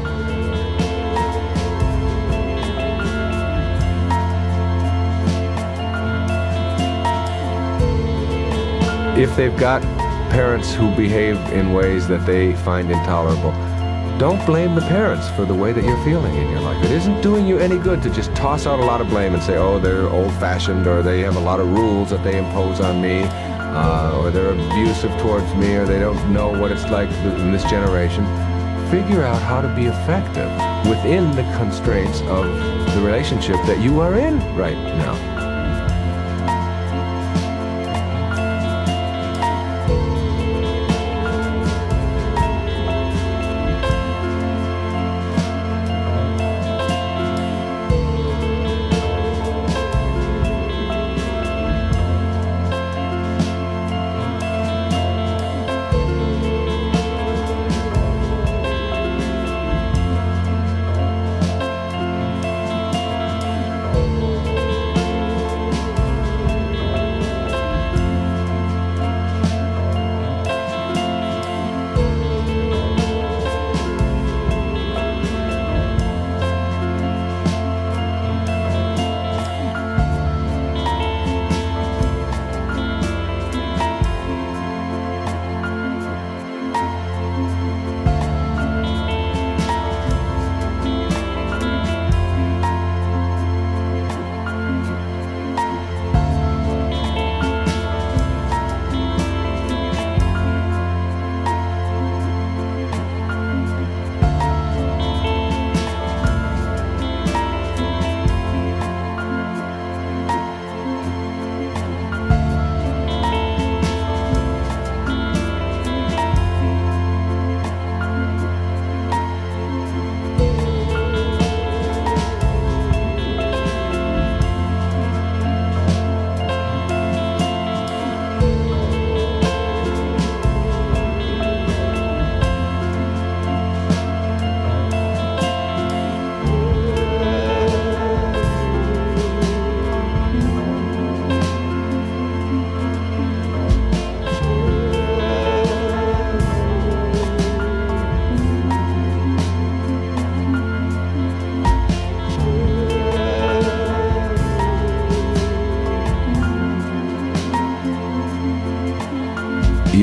If 9.17 9.35
they've 9.35 9.57
got 9.57 9.81
parents 10.29 10.75
who 10.75 10.95
behave 10.95 11.37
in 11.53 11.73
ways 11.73 12.07
that 12.07 12.23
they 12.27 12.55
find 12.57 12.91
intolerable, 12.91 13.70
don't 14.21 14.45
blame 14.45 14.75
the 14.75 14.81
parents 14.81 15.27
for 15.31 15.45
the 15.45 15.55
way 15.55 15.71
that 15.73 15.83
you're 15.83 16.05
feeling 16.05 16.35
in 16.35 16.47
your 16.51 16.59
life. 16.59 16.77
It 16.85 16.91
isn't 16.91 17.21
doing 17.21 17.47
you 17.47 17.57
any 17.57 17.79
good 17.79 18.03
to 18.03 18.09
just 18.11 18.29
toss 18.35 18.67
out 18.67 18.77
a 18.77 18.85
lot 18.85 19.01
of 19.01 19.07
blame 19.07 19.33
and 19.33 19.41
say, 19.41 19.57
oh, 19.57 19.79
they're 19.79 20.07
old 20.09 20.31
fashioned 20.33 20.85
or 20.85 21.01
they 21.01 21.21
have 21.21 21.37
a 21.37 21.39
lot 21.39 21.59
of 21.59 21.67
rules 21.71 22.11
that 22.11 22.23
they 22.23 22.37
impose 22.37 22.79
on 22.81 23.01
me 23.01 23.23
uh, 23.23 24.15
or 24.19 24.29
they're 24.29 24.51
abusive 24.51 25.09
towards 25.21 25.51
me 25.55 25.73
or 25.73 25.87
they 25.87 25.97
don't 25.97 26.31
know 26.31 26.49
what 26.51 26.71
it's 26.71 26.87
like 26.91 27.09
in 27.09 27.51
this 27.51 27.63
generation. 27.63 28.23
Figure 28.91 29.23
out 29.23 29.41
how 29.41 29.59
to 29.59 29.75
be 29.75 29.87
effective 29.87 30.51
within 30.87 31.31
the 31.31 31.41
constraints 31.57 32.21
of 32.21 32.45
the 32.93 33.01
relationship 33.03 33.55
that 33.65 33.79
you 33.81 34.01
are 34.01 34.13
in 34.19 34.37
right 34.55 34.77
now. 34.99 35.30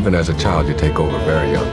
Even 0.09 0.19
as 0.19 0.31
a 0.31 0.39
child, 0.39 0.67
you 0.67 0.73
take 0.73 0.99
over 0.99 1.19
very 1.27 1.51
young. 1.53 1.69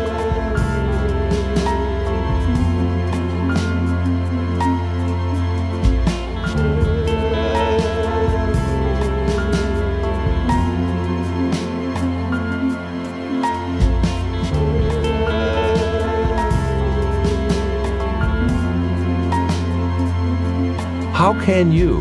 How 21.14 21.42
can 21.46 21.72
you 21.72 22.00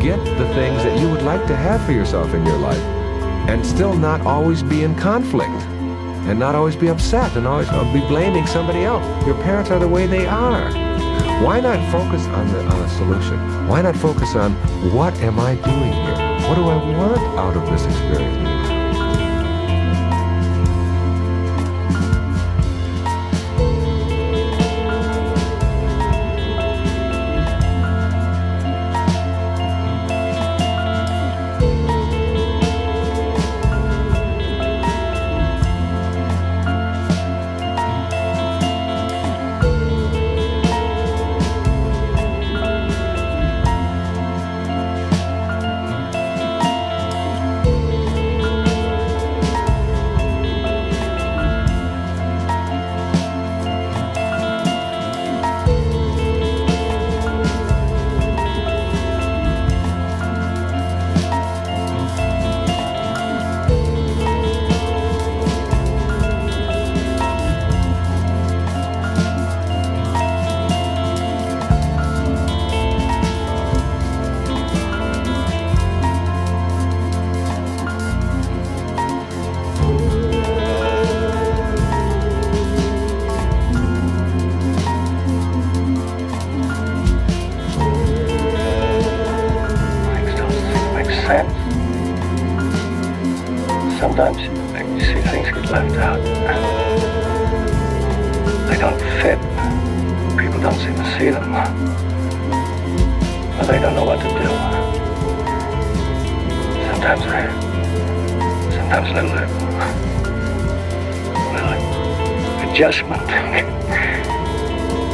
get 0.00 0.16
the 0.24 0.48
things 0.54 0.82
that 0.84 0.98
you 0.98 1.10
would 1.10 1.20
like 1.20 1.46
to 1.48 1.54
have 1.54 1.84
for 1.84 1.92
yourself 1.92 2.32
in 2.32 2.46
your 2.46 2.56
life 2.56 2.99
and 3.50 3.66
still 3.66 3.94
not 3.96 4.20
always 4.20 4.62
be 4.62 4.84
in 4.84 4.94
conflict 4.94 5.50
and 6.28 6.38
not 6.38 6.54
always 6.54 6.76
be 6.76 6.86
upset 6.86 7.36
and 7.36 7.48
always 7.48 7.68
uh, 7.70 7.92
be 7.92 8.00
blaming 8.06 8.46
somebody 8.46 8.84
else? 8.84 9.04
Your 9.26 9.34
parents 9.42 9.70
are 9.70 9.80
the 9.80 9.88
way 9.88 10.06
they 10.06 10.26
are. 10.26 10.70
Why 11.42 11.58
not 11.58 11.78
focus 11.90 12.24
on 12.26 12.46
the 12.52 12.62
on 12.64 12.80
a 12.80 12.88
solution? 12.90 13.66
Why 13.66 13.82
not 13.82 13.96
focus 13.96 14.36
on 14.36 14.52
what 14.92 15.14
am 15.20 15.40
I 15.40 15.56
doing 15.56 15.92
here? 15.92 16.48
What 16.48 16.54
do 16.54 16.68
I 16.68 16.76
want 16.96 17.18
out 17.38 17.56
of 17.56 17.68
this 17.70 17.84
experience? 17.86 18.49
Adjustment 112.82 113.28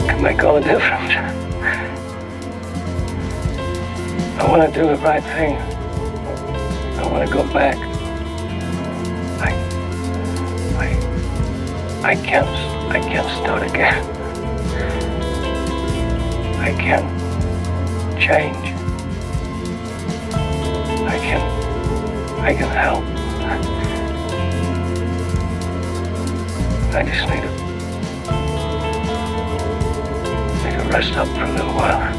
can 0.07 0.23
make 0.23 0.41
all 0.45 0.55
the 0.55 0.61
difference. 0.61 1.13
I 4.39 4.47
want 4.49 4.73
to 4.73 4.81
do 4.81 4.87
the 4.87 4.97
right 4.99 5.21
thing. 5.21 5.57
I 6.97 7.09
want 7.11 7.27
to 7.27 7.35
go 7.35 7.43
back. 7.53 7.77
I, 9.43 9.51
I, 10.79 12.11
I 12.11 12.15
can't, 12.15 12.47
I 12.47 13.01
can't 13.01 13.29
start 13.43 13.65
again. 13.65 14.05
I 16.61 16.71
can't 16.71 17.11
change. 18.21 18.75
I 21.05 21.19
can, 21.19 21.41
I 22.39 22.55
can 22.55 22.69
help. 22.69 23.05
I 26.95 27.03
just 27.03 27.29
need 27.29 27.43
to, 27.43 27.56
rest 30.89 31.17
up 31.17 31.29
for 31.29 31.45
a 31.45 31.53
little 31.53 31.75
while. 31.75 32.16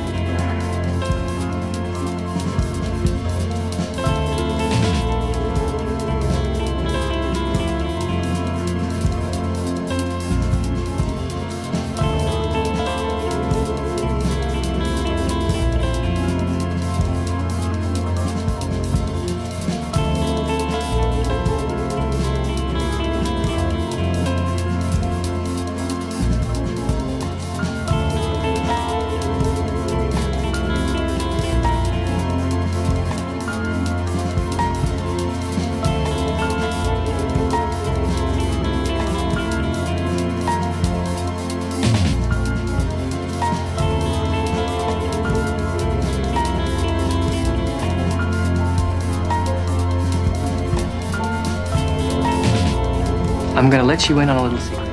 I'm 53.77 53.83
gonna 53.83 53.93
let 53.93 54.09
you 54.09 54.19
in 54.21 54.27
on 54.27 54.37
a 54.37 54.41
little 54.41 54.57
secret. 54.57 54.89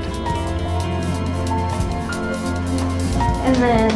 And 3.47 3.57
then 3.57 3.91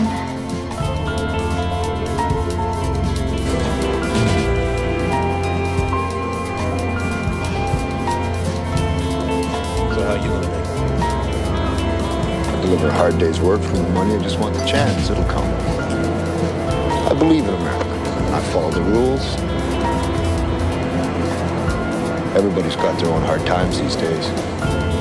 So 9.92 10.04
how 10.04 10.14
you 10.14 10.30
gonna 10.30 10.48
make 10.48 10.64
it? 10.64 10.70
I 12.48 12.60
deliver 12.62 12.88
a 12.88 12.90
hard 12.90 13.18
day's 13.18 13.40
work 13.40 13.60
for 13.60 13.76
the 13.76 13.90
money. 13.90 14.16
I 14.16 14.22
just 14.22 14.38
want 14.38 14.54
the 14.54 14.64
chance. 14.64 15.10
It'll 15.10 15.22
come. 15.24 15.44
I 15.44 17.12
believe 17.12 17.44
in 17.44 17.52
America. 17.52 17.90
I 18.32 18.40
follow 18.52 18.70
the 18.70 18.80
rules. 18.80 19.57
Everybody's 22.38 22.76
got 22.76 22.96
their 23.00 23.10
own 23.10 23.22
hard 23.22 23.44
times 23.44 23.80
these 23.80 23.96
days. 23.96 24.97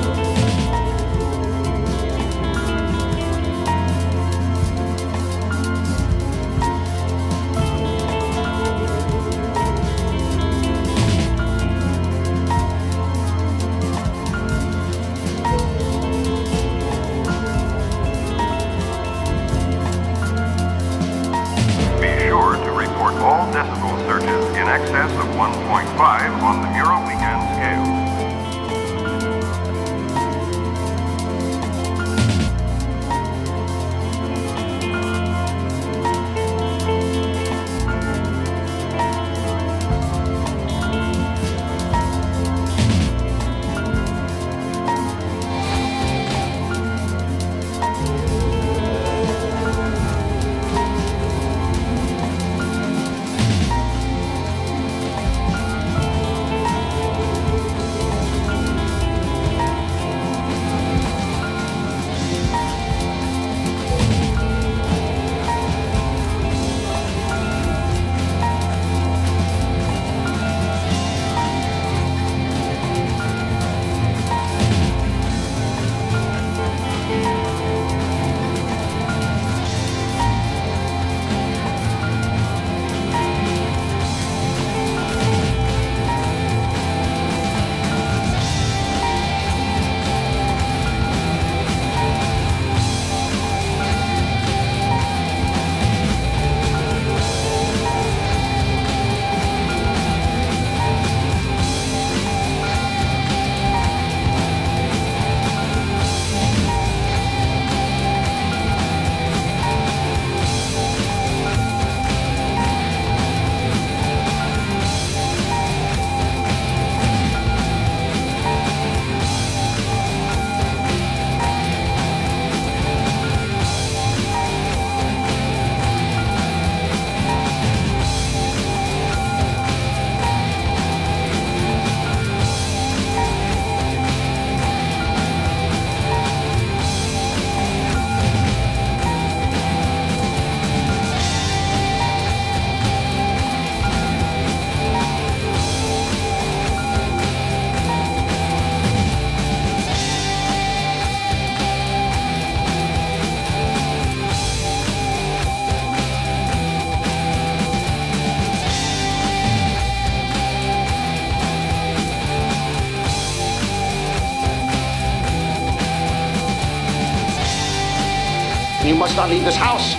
Must 169.18 169.30
not 169.30 169.34
leave 169.34 169.44
this 169.44 169.56
house. 169.56 169.96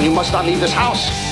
You 0.00 0.12
must 0.12 0.32
not 0.32 0.44
leave 0.44 0.60
this 0.60 0.72
house. 0.72 1.23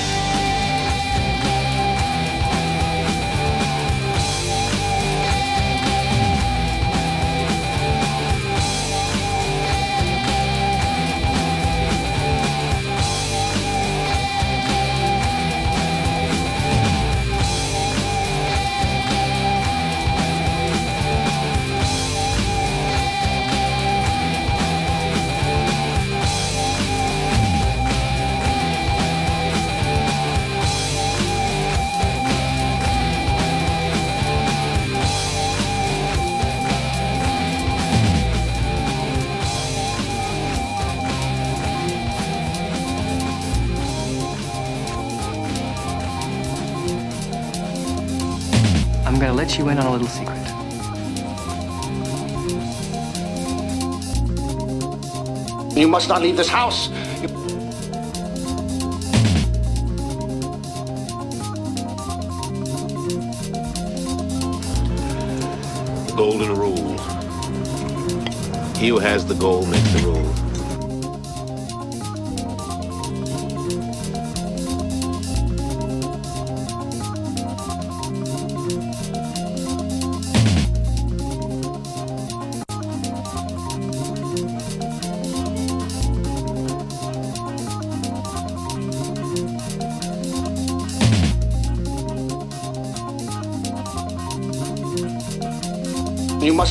In 49.73 49.79
on 49.79 49.87
a 49.87 49.91
little 49.91 50.07
secret. 50.07 50.37
You 55.75 55.87
must 55.87 56.07
not 56.09 56.21
leave 56.21 56.37
this 56.37 56.47
house. 56.47 56.89
The 66.07 66.13
golden 66.15 66.55
rule. 66.55 66.97
He 68.77 68.89
who 68.89 68.99
has 68.99 69.25
the 69.25 69.33
gold 69.35 69.69
makes 69.69 69.91
the 69.93 69.99
rule. 70.03 70.12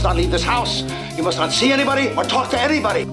Must 0.03 0.17
not 0.17 0.21
leave 0.21 0.33
this 0.33 0.43
house. 0.43 0.83
You 1.17 1.23
must 1.23 1.39
not 1.39 1.53
see 1.53 1.71
anybody 1.71 2.09
or 2.17 2.25
talk 2.25 2.51
to 2.51 2.61
anybody. 2.61 3.05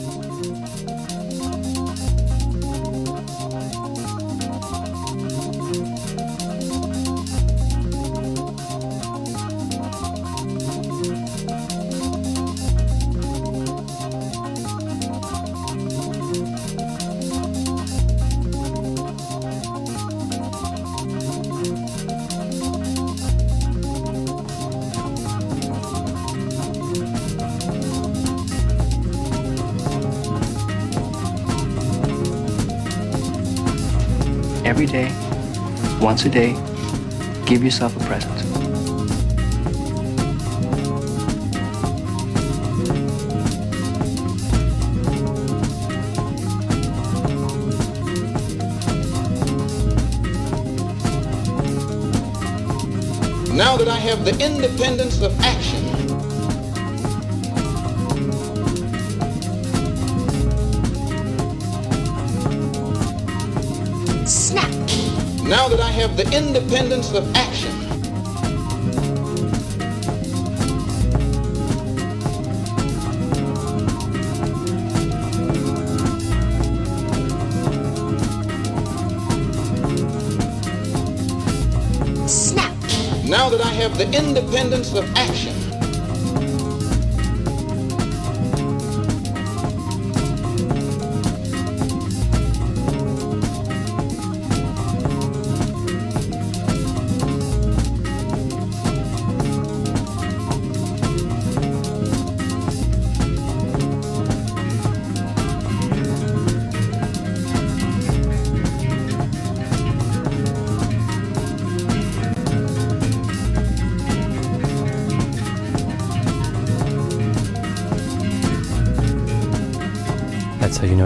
Once 36.10 36.26
a 36.26 36.30
day, 36.30 36.53
give 37.45 37.64
yourself 37.64 37.95
a 37.95 37.99
present. 38.07 38.36
Now 53.56 53.77
that 53.77 53.88
I 53.88 53.98
have 53.98 54.26
the 54.26 54.36
independence 54.44 55.22
of 55.22 55.40
action, 55.41 55.89
now 65.50 65.68
that 65.68 65.80
I 65.80 65.90
have 65.90 66.16
the 66.16 66.26
independence 66.32 67.12
of 67.12 67.26
action, 67.36 67.72
Snap. 82.28 82.72
now 83.26 83.50
that 83.50 83.62
I 83.62 83.72
have 83.74 83.98
the 83.98 84.06
independence 84.16 84.94
of 84.94 85.12
action, 85.16 85.69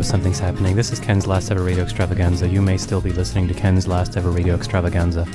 Something's 0.04 0.38
happening. 0.38 0.76
This 0.76 0.92
is 0.92 1.00
Ken's 1.00 1.26
last 1.26 1.50
ever 1.50 1.64
radio 1.64 1.82
extravaganza. 1.84 2.48
You 2.48 2.62
may 2.62 2.78
still 2.78 3.00
be 3.00 3.12
listening 3.14 3.48
to 3.48 3.54
Ken's 3.54 3.88
last 3.88 4.18
ever 4.18 4.30
radio 4.30 4.54
extravaganza. 4.54 5.26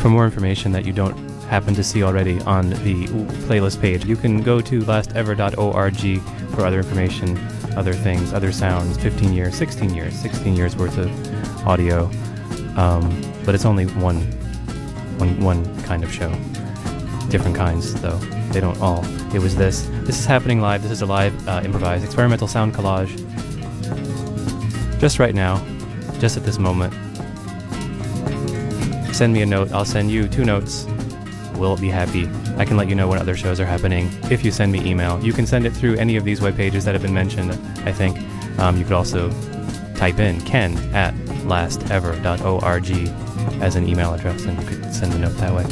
For 0.00 0.08
more 0.08 0.24
information 0.24 0.72
that 0.72 0.84
you 0.86 0.92
don't 0.92 1.16
happen 1.42 1.74
to 1.74 1.84
see 1.84 2.02
already 2.02 2.40
on 2.40 2.70
the 2.70 3.06
playlist 3.46 3.80
page, 3.80 4.06
you 4.06 4.16
can 4.16 4.42
go 4.42 4.62
to 4.62 4.80
lastever.org 4.80 6.20
for 6.54 6.66
other 6.66 6.78
information, 6.78 7.38
other 7.76 7.92
things, 7.92 8.32
other 8.32 8.52
sounds. 8.52 8.96
15 8.98 9.34
years, 9.34 9.54
16 9.54 9.94
years, 9.94 10.14
16 10.14 10.56
years 10.56 10.76
worth 10.76 10.96
of 10.96 11.68
audio. 11.68 12.10
Um, 12.76 13.22
but 13.44 13.54
it's 13.54 13.66
only 13.66 13.84
one 13.84 14.26
one 15.24 15.40
one 15.40 15.82
kind 15.84 16.04
of 16.04 16.12
show. 16.12 16.30
Different 17.28 17.56
kinds, 17.56 17.94
though. 18.00 18.18
They 18.52 18.60
don't 18.60 18.80
all. 18.80 19.04
It 19.34 19.40
was 19.40 19.56
this. 19.56 19.82
This 20.02 20.18
is 20.18 20.26
happening 20.26 20.60
live. 20.60 20.82
This 20.82 20.92
is 20.92 21.02
a 21.02 21.06
live, 21.06 21.48
uh, 21.48 21.62
improvised, 21.64 22.04
experimental 22.04 22.46
sound 22.46 22.74
collage. 22.74 23.10
Just 25.00 25.18
right 25.18 25.34
now, 25.34 25.64
just 26.18 26.36
at 26.36 26.44
this 26.44 26.58
moment. 26.58 26.94
Send 29.14 29.32
me 29.32 29.42
a 29.42 29.46
note. 29.46 29.72
I'll 29.72 29.84
send 29.84 30.10
you 30.10 30.28
two 30.28 30.44
notes. 30.44 30.86
We'll 31.56 31.76
be 31.76 31.88
happy. 31.88 32.28
I 32.56 32.64
can 32.64 32.76
let 32.76 32.88
you 32.88 32.94
know 32.94 33.08
when 33.08 33.18
other 33.18 33.36
shows 33.36 33.58
are 33.60 33.66
happening 33.66 34.10
if 34.30 34.44
you 34.44 34.50
send 34.50 34.72
me 34.72 34.84
email. 34.88 35.22
You 35.22 35.32
can 35.32 35.46
send 35.46 35.66
it 35.66 35.72
through 35.72 35.96
any 35.96 36.16
of 36.16 36.24
these 36.24 36.40
web 36.40 36.56
pages 36.56 36.84
that 36.84 36.94
have 36.94 37.02
been 37.02 37.14
mentioned, 37.14 37.52
I 37.86 37.92
think. 37.92 38.18
Um, 38.58 38.76
you 38.76 38.84
could 38.84 38.92
also 38.92 39.30
type 39.96 40.18
in 40.18 40.40
ken 40.42 40.76
at 40.94 41.14
lastever.org 41.44 43.23
as 43.60 43.76
an 43.76 43.88
email 43.88 44.12
address 44.14 44.44
and 44.44 44.60
you 44.60 44.66
could 44.68 44.94
send 44.94 45.12
a 45.14 45.18
note 45.18 45.36
that 45.38 45.54
way. 45.54 45.64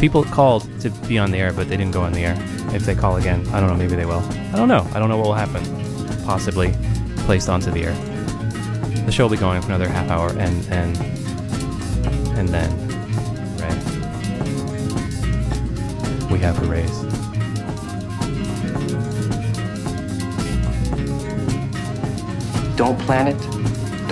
People 0.00 0.24
called 0.24 0.68
to 0.80 0.90
be 1.06 1.18
on 1.18 1.30
the 1.30 1.38
air, 1.38 1.52
but 1.52 1.68
they 1.68 1.76
didn't 1.76 1.92
go 1.92 2.02
on 2.02 2.12
the 2.12 2.24
air. 2.24 2.36
If 2.74 2.84
they 2.84 2.94
call 2.94 3.16
again, 3.16 3.46
I 3.48 3.60
don't 3.60 3.68
know. 3.68 3.76
Maybe 3.76 3.94
they 3.94 4.06
will. 4.06 4.22
I 4.52 4.56
don't 4.56 4.68
know. 4.68 4.84
I 4.94 4.98
don't 4.98 5.08
know 5.08 5.16
what 5.16 5.26
will 5.26 5.34
happen. 5.34 5.62
Possibly 6.24 6.74
placed 7.18 7.48
onto 7.48 7.70
the 7.70 7.84
air. 7.84 7.94
The 9.04 9.12
show 9.12 9.24
will 9.24 9.30
be 9.30 9.36
going 9.36 9.60
for 9.60 9.68
another 9.68 9.88
half 9.88 10.10
hour, 10.10 10.30
and 10.30 10.66
and 10.72 10.96
and 12.36 12.48
then, 12.48 12.70
right? 13.58 13.80
We 16.32 16.38
have 16.40 16.58
raise. 16.68 17.02
Don't 22.76 22.98
plan 23.00 23.28
it. 23.28 23.61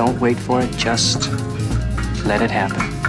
Don't 0.01 0.19
wait 0.19 0.39
for 0.39 0.63
it. 0.63 0.75
Just 0.79 1.31
let 2.25 2.41
it 2.41 2.51
happen. 2.51 3.00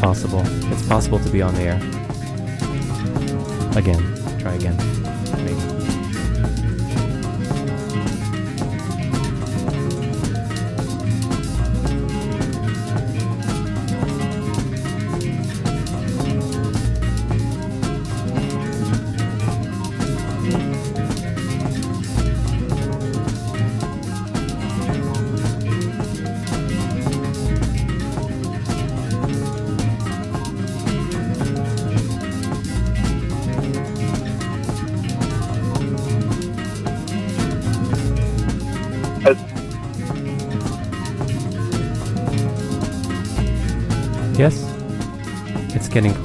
Possible. 0.00 0.42
It's 0.72 0.86
possible 0.88 1.18
to 1.18 1.30
be 1.30 1.42
on 1.42 1.54
the 1.54 1.62
air. 1.62 1.76
Again. 3.76 4.38
Try 4.38 4.54
again. 4.54 5.09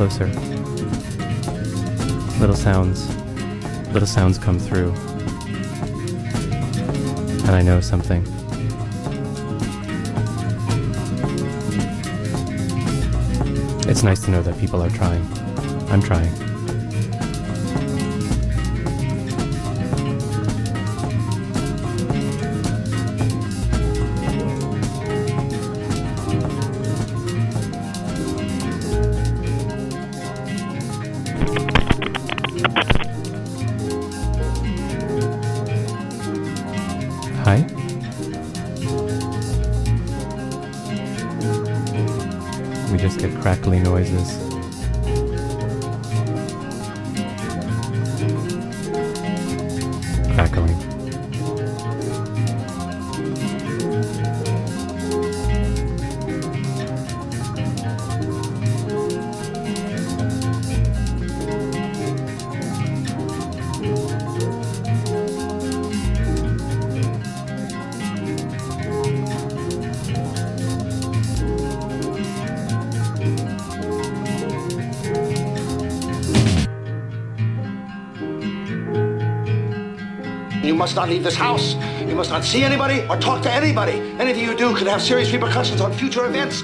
Closer. 0.07 0.27
Little 2.39 2.55
sounds. 2.55 3.09
Little 3.91 4.07
sounds 4.07 4.37
come 4.37 4.59
through. 4.59 4.91
And 7.41 7.49
I 7.49 7.63
know 7.63 7.81
something. 7.81 8.21
It's 13.89 14.03
nice 14.03 14.21
to 14.25 14.31
know 14.31 14.43
that 14.43 14.59
people 14.59 14.83
are 14.83 14.91
trying. 14.91 15.25
I'm 15.89 16.03
trying. 16.03 16.44
Leave 81.15 81.23
this 81.23 81.35
house. 81.35 81.75
You 82.01 82.15
must 82.15 82.29
not 82.29 82.43
see 82.43 82.63
anybody 82.63 82.99
or 83.07 83.17
talk 83.17 83.41
to 83.43 83.51
anybody. 83.51 83.99
Anything 84.19 84.43
you 84.43 84.55
do 84.55 84.75
could 84.75 84.87
have 84.87 85.01
serious 85.01 85.31
repercussions 85.31 85.79
on 85.79 85.93
future 85.93 86.25
events. 86.25 86.63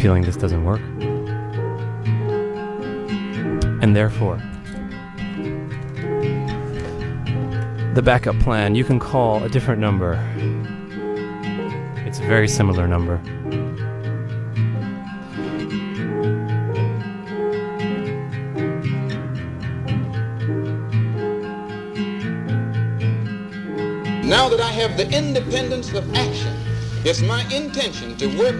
Feeling 0.00 0.22
this 0.22 0.36
doesn't 0.36 0.64
work. 0.64 0.80
And 3.82 3.94
therefore, 3.94 4.36
the 7.94 8.00
backup 8.02 8.38
plan, 8.38 8.74
you 8.74 8.82
can 8.82 8.98
call 8.98 9.44
a 9.44 9.48
different 9.50 9.78
number. 9.78 10.14
It's 12.06 12.18
a 12.18 12.22
very 12.22 12.48
similar 12.48 12.88
number. 12.88 13.20
Now 24.24 24.48
that 24.48 24.60
I 24.60 24.70
have 24.70 24.96
the 24.96 25.10
independence 25.12 25.92
of 25.92 26.14
action, 26.14 26.56
it's 27.04 27.20
my 27.20 27.44
intention 27.52 28.16
to 28.16 28.26
work 28.38 28.56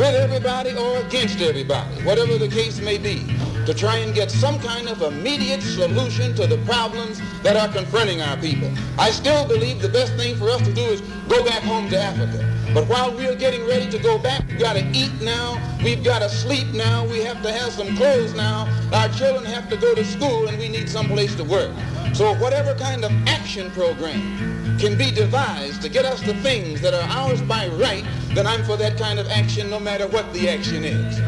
with 0.00 0.14
everybody 0.14 0.74
or 0.74 0.96
against 1.02 1.42
everybody, 1.42 1.94
whatever 2.04 2.38
the 2.38 2.48
case 2.48 2.80
may 2.80 2.96
be, 2.96 3.18
to 3.66 3.74
try 3.74 3.98
and 3.98 4.14
get 4.14 4.30
some 4.30 4.58
kind 4.60 4.88
of 4.88 5.02
immediate 5.02 5.60
solution 5.60 6.34
to 6.34 6.46
the 6.46 6.56
problems 6.64 7.20
that 7.42 7.54
are 7.54 7.70
confronting 7.70 8.22
our 8.22 8.38
people. 8.38 8.72
I 8.98 9.10
still 9.10 9.46
believe 9.46 9.82
the 9.82 9.90
best 9.90 10.14
thing 10.14 10.36
for 10.36 10.48
us 10.48 10.62
to 10.62 10.72
do 10.72 10.80
is 10.80 11.02
go 11.28 11.44
back 11.44 11.62
home 11.64 11.90
to 11.90 12.00
Africa. 12.00 12.46
But 12.72 12.88
while 12.88 13.14
we're 13.14 13.36
getting 13.36 13.66
ready 13.66 13.90
to 13.90 13.98
go 13.98 14.16
back, 14.16 14.48
we've 14.48 14.58
got 14.58 14.72
to 14.72 14.86
eat 14.94 15.12
now, 15.20 15.60
we've 15.84 16.02
got 16.02 16.20
to 16.20 16.30
sleep 16.30 16.68
now, 16.68 17.06
we 17.06 17.18
have 17.18 17.42
to 17.42 17.52
have 17.52 17.70
some 17.70 17.94
clothes 17.98 18.32
now, 18.32 18.66
our 18.94 19.10
children 19.10 19.44
have 19.44 19.68
to 19.68 19.76
go 19.76 19.94
to 19.94 20.04
school, 20.06 20.48
and 20.48 20.58
we 20.58 20.70
need 20.70 20.88
some 20.88 21.08
place 21.08 21.34
to 21.36 21.44
work. 21.44 21.74
So 22.14 22.34
whatever 22.36 22.74
kind 22.74 23.04
of 23.04 23.12
action 23.26 23.70
program 23.72 24.78
can 24.78 24.96
be 24.96 25.10
devised 25.10 25.82
to 25.82 25.90
get 25.90 26.06
us 26.06 26.22
the 26.22 26.32
things 26.36 26.80
that 26.80 26.94
are 26.94 27.06
ours 27.10 27.42
by 27.42 27.68
right, 27.68 28.04
then 28.34 28.46
I'm 28.46 28.64
for 28.64 28.76
that 28.76 28.96
kind 28.96 29.18
of 29.18 29.28
action 29.28 29.68
no 29.70 29.80
matter 29.80 30.06
what 30.06 30.32
the 30.32 30.48
action 30.48 30.84
is. 30.84 31.20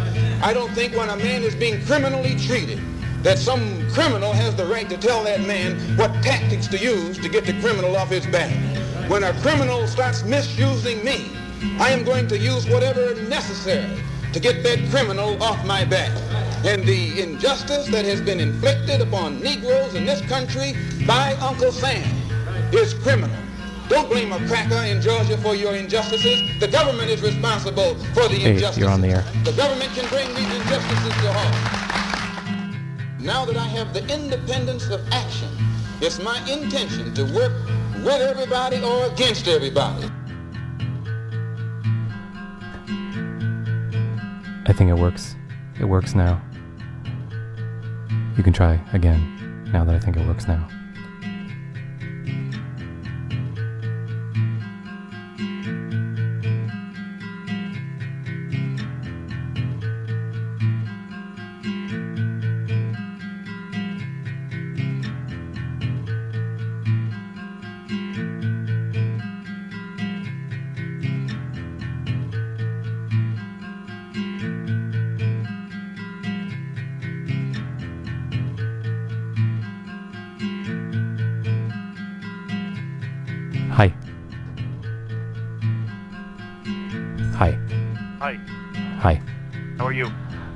I 0.42 0.52
don't 0.52 0.72
think 0.72 0.96
when 0.96 1.08
a 1.08 1.16
man 1.16 1.42
is 1.42 1.54
being 1.54 1.84
criminally 1.84 2.36
treated, 2.36 2.80
that 3.22 3.38
some 3.38 3.88
criminal 3.90 4.32
has 4.32 4.54
the 4.56 4.66
right 4.66 4.88
to 4.88 4.96
tell 4.96 5.22
that 5.24 5.40
man 5.40 5.78
what 5.96 6.12
tactics 6.22 6.66
to 6.68 6.78
use 6.78 7.18
to 7.18 7.28
get 7.28 7.44
the 7.44 7.58
criminal 7.60 7.96
off 7.96 8.08
his 8.08 8.26
back. 8.26 8.52
When 9.08 9.22
a 9.24 9.32
criminal 9.40 9.86
starts 9.86 10.24
misusing 10.24 11.04
me, 11.04 11.30
I 11.78 11.90
am 11.90 12.04
going 12.04 12.26
to 12.28 12.38
use 12.38 12.68
whatever 12.68 13.14
necessary 13.22 14.02
to 14.32 14.40
get 14.40 14.62
that 14.64 14.78
criminal 14.90 15.40
off 15.42 15.64
my 15.66 15.84
back. 15.84 16.10
And 16.64 16.84
the 16.84 17.20
injustice 17.20 17.86
that 17.88 18.04
has 18.04 18.20
been 18.20 18.40
inflicted 18.40 19.00
upon 19.00 19.40
Negroes 19.40 19.94
in 19.94 20.04
this 20.04 20.20
country 20.22 20.74
by 21.06 21.34
Uncle 21.34 21.72
Sam 21.72 22.02
is 22.72 22.94
criminal. 22.94 23.36
Don't 23.92 24.08
blame 24.08 24.32
a 24.32 24.38
cracker 24.48 24.82
in 24.86 25.02
Georgia 25.02 25.36
for 25.36 25.54
your 25.54 25.74
injustices. 25.74 26.40
The 26.60 26.66
government 26.66 27.10
is 27.10 27.20
responsible 27.20 27.94
for 28.14 28.26
the 28.26 28.36
Hey, 28.36 28.52
injustices. 28.54 28.78
you're 28.78 28.88
on 28.88 29.02
the 29.02 29.08
air. 29.08 29.24
The 29.44 29.52
government 29.52 29.92
can 29.94 30.08
bring 30.08 30.28
these 30.34 30.50
injustices 30.60 31.12
to 31.12 31.30
halt. 31.30 33.20
Now 33.20 33.44
that 33.44 33.58
I 33.58 33.66
have 33.66 33.92
the 33.92 34.02
independence 34.08 34.88
of 34.88 35.06
action, 35.12 35.50
it's 36.00 36.18
my 36.18 36.40
intention 36.50 37.12
to 37.12 37.24
work 37.34 37.52
with 38.02 38.22
everybody 38.22 38.82
or 38.82 39.12
against 39.12 39.46
everybody. 39.46 40.08
I 44.64 44.72
think 44.72 44.88
it 44.88 44.96
works. 44.96 45.36
It 45.78 45.84
works 45.84 46.14
now. 46.14 46.40
You 48.38 48.42
can 48.42 48.54
try 48.54 48.80
again, 48.94 49.68
now 49.70 49.84
that 49.84 49.94
I 49.94 49.98
think 49.98 50.16
it 50.16 50.26
works 50.26 50.48
now. 50.48 50.66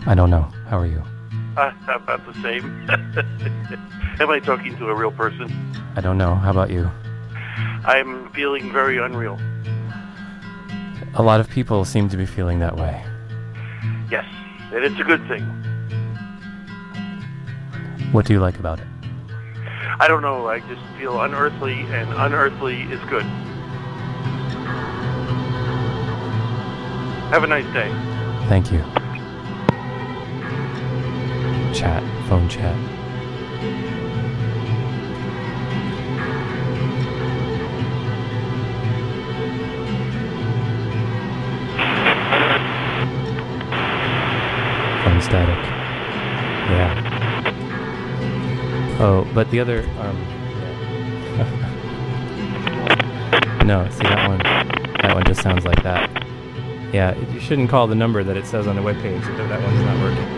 I 0.06 0.14
don't 0.14 0.30
know. 0.30 0.48
How 0.68 0.78
are 0.78 0.86
you? 0.86 1.02
Uh, 1.56 1.72
about 1.88 2.20
the 2.26 2.34
same. 2.42 2.86
Am 4.20 4.28
I 4.28 4.40
talking 4.40 4.76
to 4.76 4.90
a 4.90 4.94
real 4.94 5.10
person? 5.10 5.50
I 5.96 6.02
don't 6.02 6.18
know. 6.18 6.34
How 6.34 6.50
about 6.50 6.68
you? 6.68 6.90
I'm 7.86 8.30
feeling 8.32 8.70
very 8.70 8.98
unreal. 8.98 9.38
A 11.14 11.22
lot 11.22 11.40
of 11.40 11.48
people 11.48 11.86
seem 11.86 12.10
to 12.10 12.16
be 12.18 12.26
feeling 12.26 12.58
that 12.58 12.76
way. 12.76 13.02
Yes, 14.10 14.26
and 14.74 14.84
it's 14.84 15.00
a 15.00 15.02
good 15.02 15.26
thing. 15.28 15.44
What 18.12 18.26
do 18.26 18.34
you 18.34 18.40
like 18.40 18.58
about 18.58 18.80
it? 18.80 18.86
I 19.98 20.06
don't 20.08 20.20
know, 20.20 20.48
I 20.48 20.60
just 20.60 20.82
feel 20.98 21.22
unearthly, 21.22 21.72
and 21.72 22.12
unearthly 22.12 22.82
is 22.82 23.00
good. 23.08 23.24
Have 27.32 27.44
a 27.44 27.46
nice 27.46 27.64
day. 27.72 27.88
Thank 28.50 28.70
you. 28.70 28.84
Chat. 31.76 32.02
Phone 32.26 32.48
chat. 32.48 32.74
Phone 45.04 45.20
static. 45.20 45.62
Yeah. 46.70 46.94
Oh, 48.98 49.28
but 49.34 49.50
the 49.50 49.60
other, 49.60 49.82
um, 49.98 50.16
no, 53.66 53.86
see 53.90 54.04
that 54.04 54.26
one, 54.26 54.38
that 55.02 55.14
one 55.14 55.24
just 55.26 55.42
sounds 55.42 55.66
like 55.66 55.82
that. 55.82 56.08
Yeah, 56.94 57.14
you 57.34 57.38
shouldn't 57.38 57.68
call 57.68 57.86
the 57.86 57.94
number 57.94 58.24
that 58.24 58.38
it 58.38 58.46
says 58.46 58.66
on 58.66 58.76
the 58.76 58.82
webpage. 58.82 59.20
That 59.36 59.48
that 59.50 59.60
one's 59.62 59.82
not 59.82 60.00
working. 60.00 60.35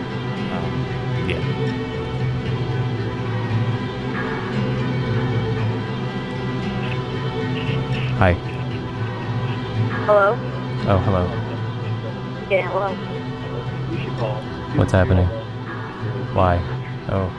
Hi. 8.19 8.33
Hello? 10.03 10.35
Oh, 10.91 10.97
hello. 11.07 11.23
Yeah, 12.51 12.67
hello. 12.67 12.91
What's 14.75 14.91
happening? 14.91 15.25
Why? 16.35 16.57
Oh. 17.07 17.31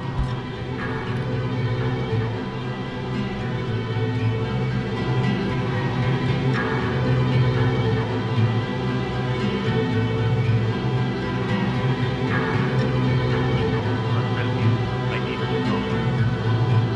I 15.13 15.19
need 15.29 15.37
a 15.37 15.45
controller. 15.45 16.01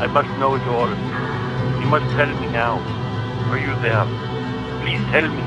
I 0.01 0.07
must 0.07 0.39
know 0.39 0.55
his 0.55 0.67
orders. 0.67 0.97
You 1.83 1.87
must 1.87 2.09
tell 2.15 2.33
me 2.41 2.47
now. 2.47 3.04
Are 3.55 3.57
you 3.57 3.75
there? 3.81 4.03
Please 4.83 4.99
tell 5.13 5.29
me. 5.31 5.41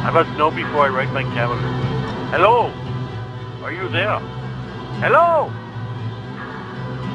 I 0.00 0.10
must 0.10 0.30
know 0.38 0.50
before 0.50 0.86
I 0.86 0.88
write 0.88 1.12
my 1.12 1.24
calendar. 1.34 1.68
Hello? 2.32 2.72
Are 3.62 3.70
you 3.70 3.86
there? 3.90 4.18
Hello? 5.04 5.52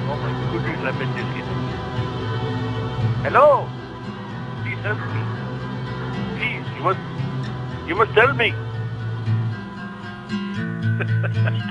Oh 0.05 0.17
my 0.21 0.31
goodness, 0.51 0.85
I'm 0.85 1.01
in 1.01 1.09
this. 1.17 1.25
Hello? 3.25 3.65
Please 4.61 4.81
help 4.85 5.01
me. 5.01 5.21
Please, 6.37 6.67
you 6.77 6.83
must, 6.83 7.01
you 7.87 7.95
must 7.95 8.13
tell 8.13 8.33
me. 8.35 8.53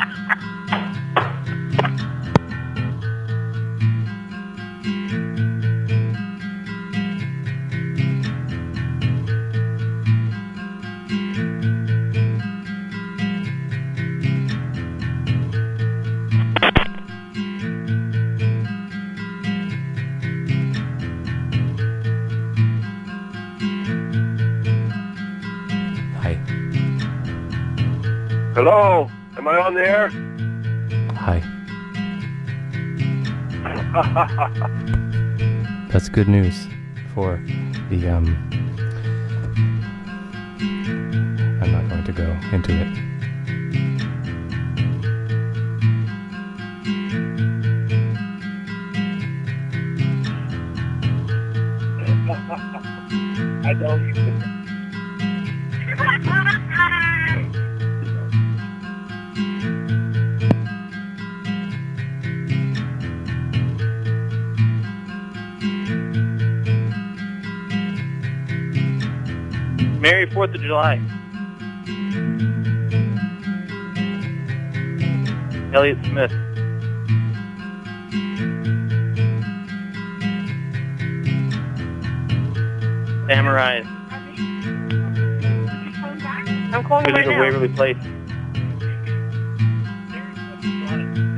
good 36.13 36.29
news 36.29 36.69
for 37.15 37.43
the 37.89 38.07
um 38.07 38.27
I'm 41.63 41.73
not 41.73 41.89
going 41.89 42.05
to 42.05 42.13
go 42.13 42.31
into 42.53 42.73
it. 42.73 43.12
4th 70.43 70.55
of 70.57 70.61
July. 70.61 70.97
Elliott 75.73 75.99
Smith. 76.05 76.33
Samurai. 83.29 83.83
I'm 86.73 86.83
calling 86.83 87.07
right 87.07 87.27
now. 87.27 87.41
Waverly 87.41 87.69
Place. 87.69 87.97